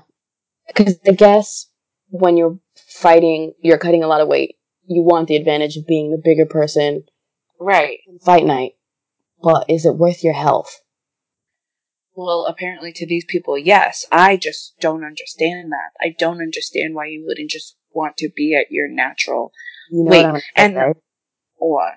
[0.68, 1.68] Because I guess
[2.10, 4.56] when you're fighting, you're cutting a lot of weight.
[4.92, 7.04] You want the advantage of being the bigger person
[7.60, 8.00] Right.
[8.26, 8.72] fight night.
[9.42, 10.82] But is it worth your health?
[12.16, 14.06] Well, apparently to these people, yes.
[14.12, 15.92] I just don't understand that.
[16.02, 19.54] I don't understand why you wouldn't just want to be at your natural
[19.92, 20.96] You know Wait, what I'm gonna say, and- right?
[21.58, 21.92] or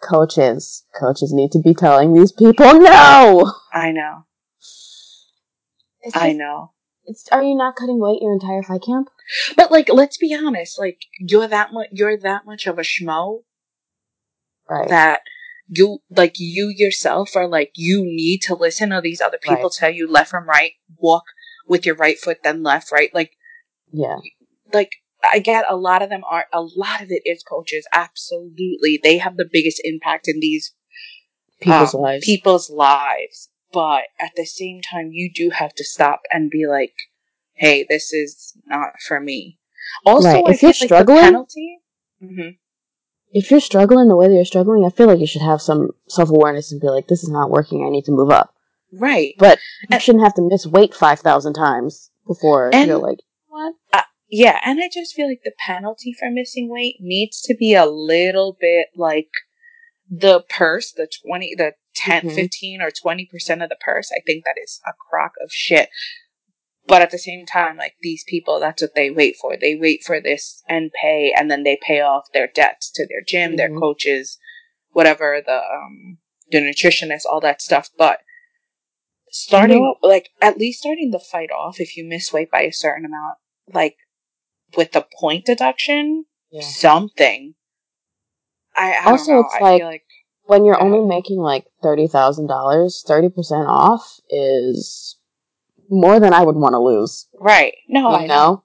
[0.00, 0.84] Coaches.
[0.98, 3.52] Coaches need to be telling these people no!
[3.72, 4.26] I know.
[6.02, 6.72] It's I know.
[7.06, 9.08] It's, are you not cutting weight your entire fight camp?
[9.56, 10.78] But like, let's be honest.
[10.78, 11.88] Like, you're that much.
[11.92, 13.40] You're that much of a schmo
[14.68, 14.88] Right.
[14.88, 15.20] that
[15.68, 19.72] you like you yourself are like you need to listen to these other people Right.
[19.72, 21.22] tell you left from right, walk
[21.68, 23.12] with your right foot, then left, right.
[23.14, 23.32] Like,
[23.92, 24.16] yeah.
[24.72, 24.96] like
[25.28, 27.86] I get a lot of them are a lot of it is coaches.
[27.92, 30.72] Absolutely, they have the biggest impact in these
[31.60, 32.24] People's um, lives.
[32.26, 33.48] people's lives.
[33.76, 36.94] But at the same time, you do have to stop and be like,
[37.52, 39.58] "Hey, this is not for me."
[40.06, 41.78] Also, Right, if feel you're like struggling- penalty.
[42.20, 42.48] hmm
[43.32, 45.90] If you're struggling the way that you're struggling, I feel like you should have some
[46.08, 47.84] self awareness and be like, "This is not working.
[47.84, 48.54] I need to move up."
[48.92, 49.34] Right.
[49.38, 53.18] But you And- shouldn't have to miss weight five thousand times before And- you're like,
[53.48, 53.74] "What?"
[54.28, 57.84] Yeah, and I just feel like the penalty for missing weight needs to be a
[57.86, 59.28] little bit like
[60.08, 62.34] the purse, the 20, the 10, Mhm.
[62.34, 64.12] 15 or 20% of the purse.
[64.12, 65.88] I think that is a crock of shit.
[66.86, 69.56] But at the same time, like these people, that's what they wait for.
[69.56, 73.22] They wait for this and pay, and then they pay off their debts to their
[73.26, 73.80] gym, their Mhm.
[73.80, 74.38] coaches,
[74.90, 76.18] whatever, the, um,
[76.50, 77.90] the nutritionist, all that stuff.
[77.98, 78.20] But
[79.30, 82.72] starting, know like, at least starting the fight off, if you miss weight by a
[82.72, 83.38] certain amount,
[83.72, 83.96] like,
[84.76, 86.62] with the point deduction, Yeah.
[86.62, 87.54] something.
[88.76, 89.40] I, I Also, don't know.
[89.46, 90.05] it's I like- feel like
[90.46, 95.16] When you're only making like thirty thousand dollars, thirty percent off is
[95.90, 97.26] more than I would want to lose.
[97.38, 97.74] right.
[97.88, 98.64] No, I know.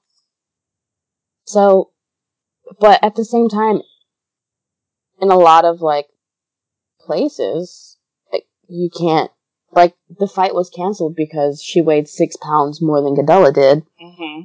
[1.45, 1.91] So,
[2.79, 3.81] but at the same time,
[5.19, 6.07] in a lot of like
[6.99, 7.97] places,
[8.31, 9.31] like, you can't.
[9.73, 14.41] Like the fight was canceled because she weighed six pounds more than Gadelha did, hmm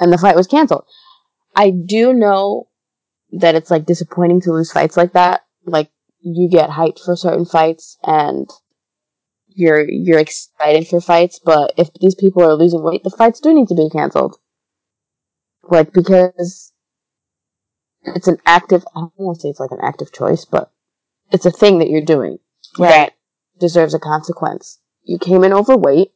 [0.00, 0.84] and the fight was canceled.
[1.56, 2.68] I do know
[3.32, 5.42] that it's like disappointing to lose fights like that.
[5.64, 5.90] Like
[6.20, 8.48] you get hyped for certain fights and
[9.48, 13.52] you're you're excited for fights, but if these people are losing weight, the fights do
[13.54, 14.36] need to be canceled.
[15.64, 16.72] Like because
[18.02, 20.70] it's an active I don't want to say it's like an active choice, but
[21.30, 22.38] it's a thing that you're doing
[22.78, 22.88] Right.
[22.88, 23.12] that
[23.58, 24.78] deserves a consequence.
[25.04, 26.12] You came in overweight.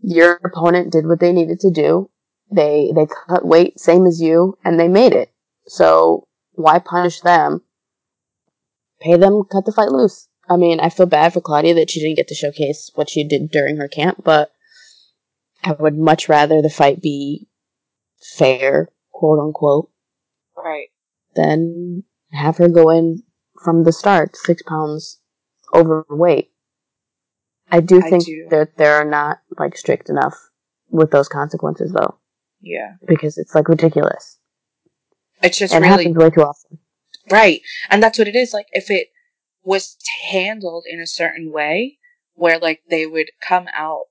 [0.00, 2.10] Your opponent did what they needed to do.
[2.50, 5.30] They they cut weight same as you and they made it.
[5.66, 7.62] So why punish them?
[9.00, 10.28] Pay them cut the fight loose.
[10.48, 13.22] I mean, I feel bad for Claudia that she didn't get to showcase what she
[13.26, 14.50] did during her camp, but
[15.62, 17.48] I would much rather the fight be
[18.36, 19.90] fair, quote unquote,
[20.56, 20.88] Right.
[21.34, 23.22] than have her go in
[23.62, 25.20] from the start six pounds
[25.74, 26.50] overweight.
[27.70, 28.46] I do I think do.
[28.50, 30.34] that they're not like strict enough
[30.90, 32.18] with those consequences though,
[32.62, 32.94] Yeah.
[33.06, 34.38] because it's like ridiculous.
[35.42, 36.78] It's just it really happens way too often.
[37.30, 37.60] Right,
[37.90, 38.52] and that's what it is.
[38.52, 39.08] Like if it
[39.64, 39.96] was
[40.30, 41.98] handled in a certain way,
[42.34, 44.04] where like they would come out,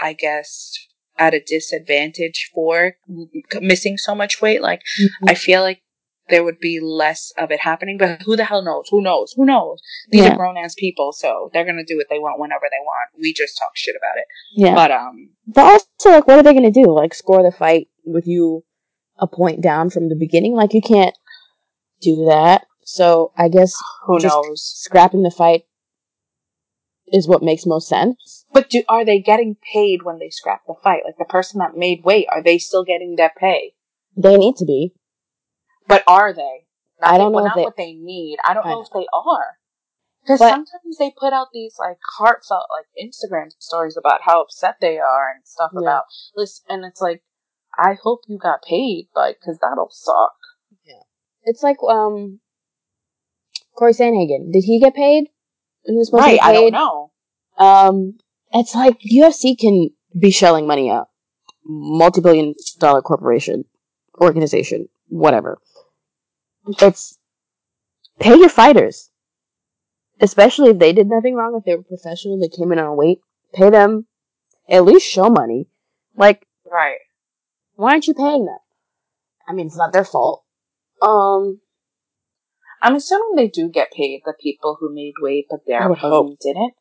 [0.00, 0.72] I guess,
[1.18, 2.94] at a disadvantage for
[3.60, 4.62] missing so much weight.
[4.62, 4.80] Like
[5.28, 5.82] I feel like
[6.28, 7.98] there would be less of it happening.
[7.98, 8.86] But who the hell knows?
[8.90, 9.34] Who knows?
[9.36, 9.80] Who knows?
[10.10, 10.32] These Yeah.
[10.32, 13.10] are grown ass people, so they're gonna do what they want whenever they want.
[13.20, 14.24] We just talk shit about it.
[14.54, 14.74] Yeah.
[14.74, 16.90] But um, But also, like, what are they going to do?
[16.94, 18.64] Like, score the fight with you
[19.18, 20.54] a point down from the beginning?
[20.54, 21.14] Like, you can't
[22.02, 22.66] do that.
[22.84, 23.74] So, I guess
[24.06, 24.62] who Just- knows?
[24.62, 25.64] scrapping the fight
[27.06, 28.44] is what makes most sense.
[28.52, 31.02] But do, are they getting paid when they scrap the fight?
[31.04, 33.74] Like the person that made weight, are they still getting their pay?
[34.16, 34.94] They need to be.
[35.86, 36.66] But are they?
[37.00, 38.38] Not I don't they- know not they- what they need.
[38.44, 38.82] I don't I know, know.
[38.82, 39.58] if they are.
[40.22, 44.98] Because sometimes they put out these like heartfelt like Instagram stories about how upset they
[44.98, 45.80] are and stuff Yeah.
[45.80, 46.04] about
[46.36, 47.24] this, and it's like,
[47.76, 50.34] I hope you got paid, like, because that'll suck.
[51.44, 52.40] It's like, um,
[53.76, 54.52] Cory Sandhagen.
[54.52, 55.28] Did he get paid?
[55.84, 56.38] He was supposed Right?
[56.38, 57.10] to I don't know.
[57.58, 58.18] Um,
[58.52, 61.08] it's like UFC can be shelling money out.
[61.64, 63.64] Multi-billion dollar corporation,
[64.20, 65.58] organization, whatever.
[66.80, 67.18] It's
[68.20, 69.10] pay your fighters.
[70.20, 73.18] Especially if they did nothing wrong, if they were professional, they came in on weight,
[73.52, 74.06] pay them
[74.68, 75.66] at least show money.
[76.16, 76.98] Like, Right.
[77.74, 78.58] why aren't you paying them?
[79.48, 80.41] I mean, it's not their fault.
[81.02, 81.60] Um,
[82.82, 86.40] I'm assuming they do get paid the people who made weight, but their would opponent
[86.40, 86.74] didn't.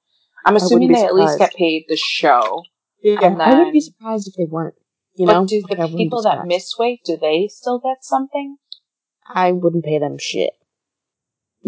[0.45, 2.63] I'm assuming they at least get paid the show.
[3.03, 4.75] yeah, And I wouldn't be surprised if they weren't.
[5.15, 8.57] You but know, do Like, the people that miss weight do they still get something?
[9.27, 10.53] I wouldn't pay them shit.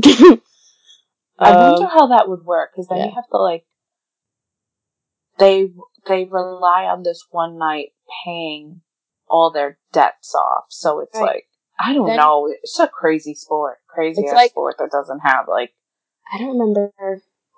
[0.03, 3.05] I Um, wonder how that would work because then yeah.
[3.07, 3.65] you have to like
[5.37, 5.71] they
[6.07, 7.89] they rely on this one night
[8.25, 8.81] paying
[9.27, 10.65] all their debts off.
[10.69, 11.27] So it's Right.
[11.27, 11.47] like
[11.83, 12.47] I don't Then- know.
[12.61, 15.71] It's a crazy sport, crazy like- sport that doesn't have like
[16.33, 16.91] I don't remember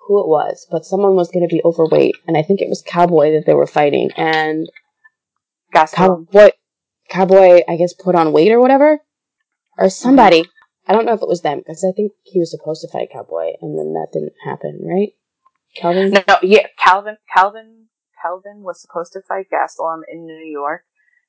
[0.06, 2.82] who it was, but someone was going to be overweight, and I think it was
[2.82, 4.68] Cowboy that they were fighting, and
[5.72, 5.92] gas.
[5.94, 6.50] Cowboy,
[7.08, 9.00] Cowboy, I guess put on weight or whatever,
[9.78, 10.44] or somebody.
[10.86, 13.10] I don't know if it was them because I think he was supposed to fight
[13.12, 15.12] Cowboy, and then that didn't happen, right?
[15.76, 16.10] Calvin.
[16.10, 17.86] No, no, yeah, Calvin, Calvin,
[18.22, 20.82] Calvin was supposed to fight Gastelum in New York.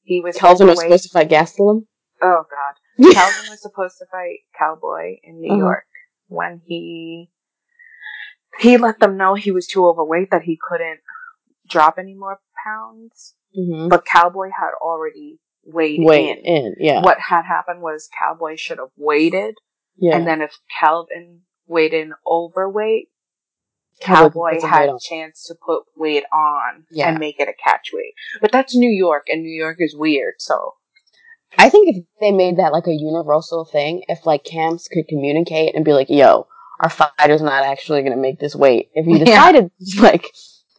[0.03, 1.86] He was Calvin was supposed to fight Gastelum.
[2.22, 2.76] Oh God.
[2.98, 5.60] Calvin was supposed to fight Cowboy in New Uh-huh.
[5.60, 5.86] York
[6.28, 7.30] when he
[8.60, 10.99] he let them know he was too overweight that he couldn't
[11.69, 13.36] drop any more pounds.
[13.57, 13.90] Mm-hmm.
[13.90, 16.45] But Cowboy had already weighed Wait, in.
[16.45, 17.02] in, yeah.
[17.02, 19.56] What had happened was Cowboy should have waited,
[19.98, 20.15] Yeah.
[20.18, 23.10] and then if Calvin weighed in overweight,
[23.99, 27.10] Cowboy Cowboy had a chance to put weight on Yeah.
[27.10, 28.14] and make it a catch weight.
[28.41, 30.76] But that's New York, and New York is weird, so
[31.57, 35.76] I think if they made that like a universal thing, if like camps could communicate
[35.76, 36.48] and be like, "Yo,
[36.82, 39.26] our fighter's not actually going to make this weight." If you Yeah.
[39.26, 40.32] decided to, like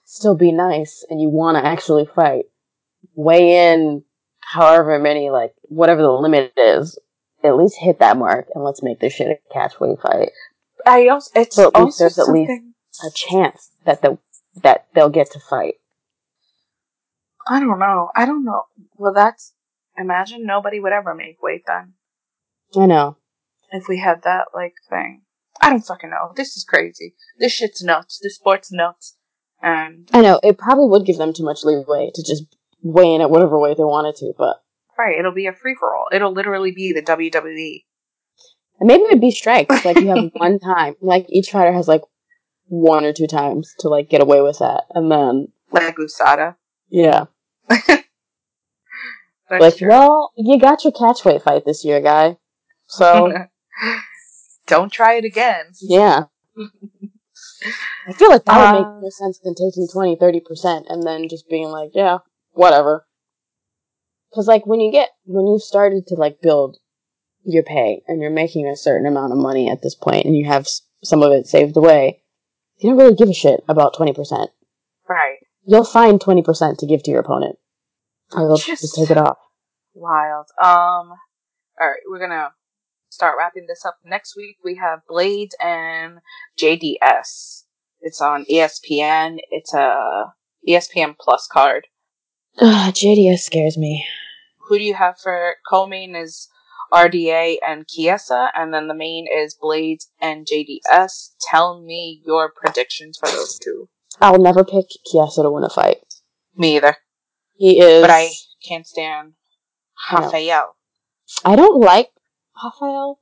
[0.04, 2.44] still be nice and you want to actually fight,
[3.14, 4.04] weigh in
[4.40, 6.98] however many like whatever the limit is.
[7.44, 10.30] At least hit that mark and let's make this shit a catch weight fight.
[10.84, 12.50] I also it's So at least also there's at least-
[13.06, 14.18] A chance that the
[14.62, 15.74] that they'll get to fight.
[17.46, 18.10] I don't know.
[18.16, 18.64] I don't know.
[18.96, 19.52] Well, that's
[19.98, 21.94] imagine nobody would ever make weight then
[22.76, 23.16] I know.
[23.72, 25.22] if we had that like thing.
[25.60, 26.32] I don't fucking know.
[26.36, 27.14] This is crazy.
[27.38, 28.20] This shit's nuts.
[28.22, 29.16] This sport's nuts.
[29.60, 30.38] And I know.
[30.42, 32.44] It probably would give them too much leeway to just
[32.82, 34.62] weigh in at whatever weight they wanted to, but
[34.96, 36.06] right, it'll be a free for all.
[36.12, 37.02] It'll literally be the.
[37.02, 37.84] WWE.
[38.80, 39.84] And maybe it'd be strikes.
[39.84, 40.94] Like you have one time.
[41.00, 42.02] Like each fighter has like
[42.66, 44.84] one or two times to like get away with that.
[44.94, 46.54] And then Like USADA.
[46.88, 47.24] yeah.
[49.48, 49.88] That's like, true.
[49.88, 52.36] well, you got your catchweight fight this year, guy.
[52.86, 53.32] So
[54.66, 55.66] don't try it again.
[55.80, 56.24] yeah.
[58.06, 61.28] I feel like that would make um, more sense than taking 20, 30% and then
[61.28, 62.18] just being like, yeah,
[62.52, 63.06] whatever.
[64.34, 66.78] Cause like when you get, when you've started to like build
[67.44, 70.46] your pay and you're making a certain amount of money at this point and you
[70.46, 72.22] have s- some of it saved away,
[72.78, 74.48] you don't really give a shit about 20%.
[75.08, 75.38] Right.
[75.64, 77.56] You'll find 20% to give to your opponent.
[78.32, 79.38] Or they'll Just- take it off.
[79.94, 80.46] Wild.
[80.62, 81.12] Um.
[81.80, 82.50] All right, we're gonna
[83.08, 83.96] start wrapping this up.
[84.04, 86.18] Next week we have Blaydes and
[86.58, 87.64] JDS.
[88.00, 89.38] It's on ESPN.
[89.50, 90.34] It's a
[90.68, 91.86] ESPN Plus card.
[92.60, 94.04] Ugh, JDS scares me.
[94.68, 96.48] Who do you have for co-main is
[96.92, 101.34] RDA and Chiesa, and then the main is Blaydes and JDS.
[101.50, 103.88] Tell me your predictions for those two.
[104.20, 105.98] I'll never pick Chiesa to win a fight.
[106.56, 106.96] Me either,
[107.58, 108.02] He is.
[108.02, 108.30] but I
[108.66, 109.32] can't stand.
[110.12, 110.76] Rafael.
[111.44, 112.10] I don't like
[112.62, 113.18] Rafael.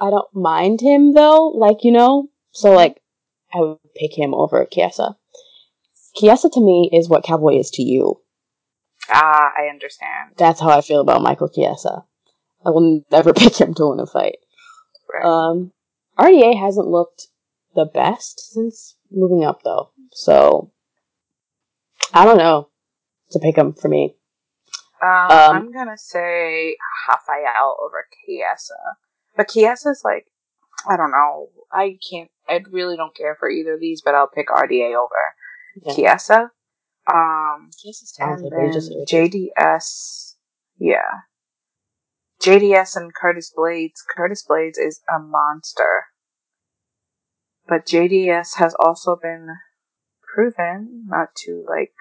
[0.00, 2.30] I don't mind him though, like you know.
[2.52, 3.02] So like,
[3.52, 5.18] I would pick him over Chiesa.
[6.16, 8.22] Chiesa to me is what Cowboy is to you.
[9.10, 10.32] Ah, I understand.
[10.38, 12.04] That's how I feel about Michael Chiesa.
[12.64, 14.38] I will never pick him to win a fight.
[15.12, 15.22] Right.
[15.22, 15.72] Um,
[16.18, 17.28] RDA hasn't looked
[17.74, 20.72] the best since moving up though, so
[22.14, 22.70] I don't know
[23.38, 24.16] to pick him for me.
[25.02, 26.76] Um, Um, I'm gonna say
[27.08, 28.74] Rafael over Chiesa.
[29.36, 30.26] But Chiesa's like,
[30.88, 31.50] I don't know.
[31.72, 35.34] I can't, I really don't care for either of these, but I'll pick RDA over
[35.82, 35.94] Yeah.
[35.94, 36.50] Chiesa.
[37.06, 38.92] Um, Chiesa's and talented, but he just.
[39.12, 40.34] JDS,
[40.78, 41.20] yeah.
[42.42, 44.00] JDS and Curtis Blaydes.
[44.14, 46.04] Curtis Blaydes is a monster.
[47.68, 49.48] But JDS has also been
[50.34, 51.92] proven not to, like,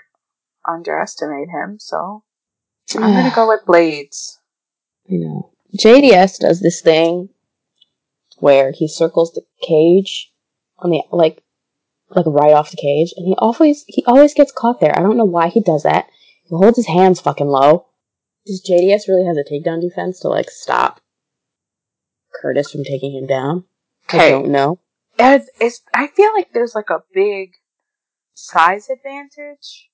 [0.68, 2.24] underestimate him, so
[2.96, 4.38] I'm gonna go with Blaydes.
[5.10, 5.52] I know.
[5.78, 7.30] JDS does this thing
[8.40, 10.32] where he circles the cage
[10.80, 11.44] on the like
[12.10, 14.98] like right off the cage, and he always he always gets caught there.
[14.98, 16.08] I don't know why he does that.
[16.44, 17.88] He holds his hands fucking low.
[18.46, 21.02] Does JDS really have a takedown defense to like stop
[22.42, 23.66] Curtis from taking him down?
[24.10, 24.30] I Okay.
[24.30, 24.80] don't know.
[25.18, 27.54] It's, it's, I feel like there's like a big
[28.34, 29.90] size advantage.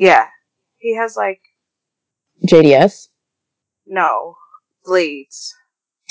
[0.00, 0.28] Yeah.
[0.78, 1.42] He has like,
[2.48, 3.08] JDS.
[3.86, 4.36] no,
[4.86, 5.50] Blaydes.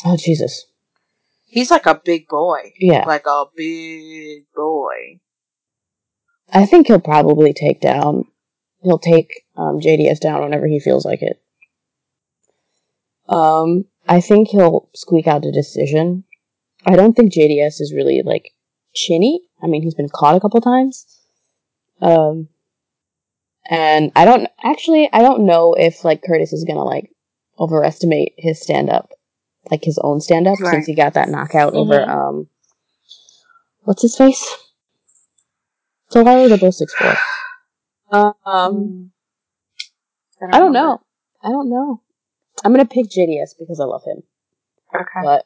[0.05, 0.67] Oh Jesus.
[1.47, 2.71] He's like a big boy.
[2.79, 3.03] Yeah.
[3.07, 5.19] Like a big boy.
[6.53, 8.25] I think he'll probably take down.
[8.83, 11.41] He'll take um, JDS down whenever he feels like it.
[13.27, 16.25] Um, I think he'll squeak out a decision.
[16.85, 18.53] I don't think JDS is really like
[18.93, 19.41] chinny.
[19.63, 21.07] I mean, he's been caught a couple times.
[22.01, 22.49] Um,
[23.69, 25.09] and I don't actually.
[25.13, 27.11] I don't know if like Curtis is gonna like
[27.59, 29.11] overestimate his stand up,
[29.69, 30.71] like his own stand up, Right.
[30.71, 32.09] since he got that knockout over Mhm.
[32.09, 32.49] um,
[33.83, 34.43] what's his face?
[36.09, 37.13] So why were they both six four?
[38.11, 39.11] Um, Um,
[40.41, 41.01] I don't know.
[41.43, 42.01] I don't know.
[42.63, 44.23] I'm gonna pick JDS because I love him,
[44.93, 45.21] Okay.
[45.21, 45.45] but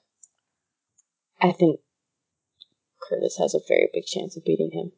[1.41, 1.81] I think
[3.01, 4.93] Curtis has a very big chance of beating him.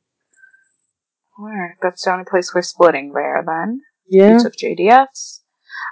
[1.38, 3.82] Alright, that's the only place we're splitting there then.
[4.08, 4.34] Yeah.
[4.34, 5.40] You took JDS.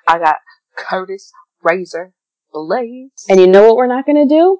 [0.08, 0.38] I got
[0.78, 2.14] Curtis Razor
[2.54, 3.26] Blades.
[3.30, 4.60] And you know what we're not gonna do?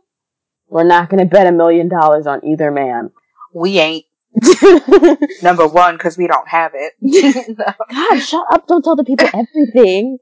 [0.68, 3.12] We're not gonna bet a million dollars on either man.
[3.54, 4.06] We ain't.
[5.44, 6.94] Number one, because we don't have it.
[7.92, 8.68] God, shut up!
[8.68, 10.18] Don't tell the people everything.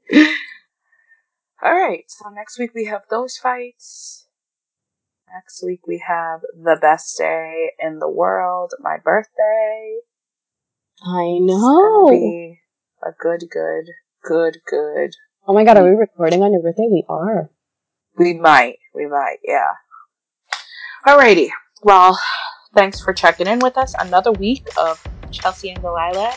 [1.63, 2.03] All right.
[2.07, 4.27] So next week we have those fights.
[5.33, 9.99] Next week we have the best day in the world, my birthday.
[11.03, 12.07] I know.
[12.11, 12.59] be
[13.03, 13.85] a good, good,
[14.23, 15.09] good, good.
[15.47, 16.87] Oh my god, are we recording on your birthday?
[16.91, 17.49] We are.
[18.19, 19.71] We might, we might, yeah.
[21.07, 21.49] Alrighty.
[21.81, 22.19] Well,
[22.75, 23.95] thanks for checking in with us.
[23.97, 26.35] Another week of Chelsea and Delilah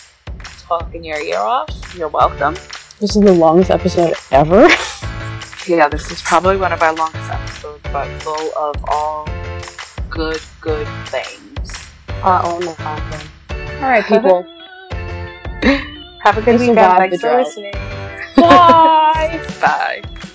[0.60, 1.68] talking your ear off.
[1.94, 2.54] You're welcome.
[3.00, 4.68] This is the longest episode ever.
[5.66, 9.26] Yeah, this is probably one of our longest episodes, but full of all
[10.10, 11.88] good, good things.
[12.22, 12.76] Uh oh, no.
[13.82, 14.53] All right, people.
[15.64, 16.78] Have a good We weekend.
[16.78, 17.74] survived Thanks for listening.
[18.36, 19.40] Bye.
[19.60, 20.30] Bye.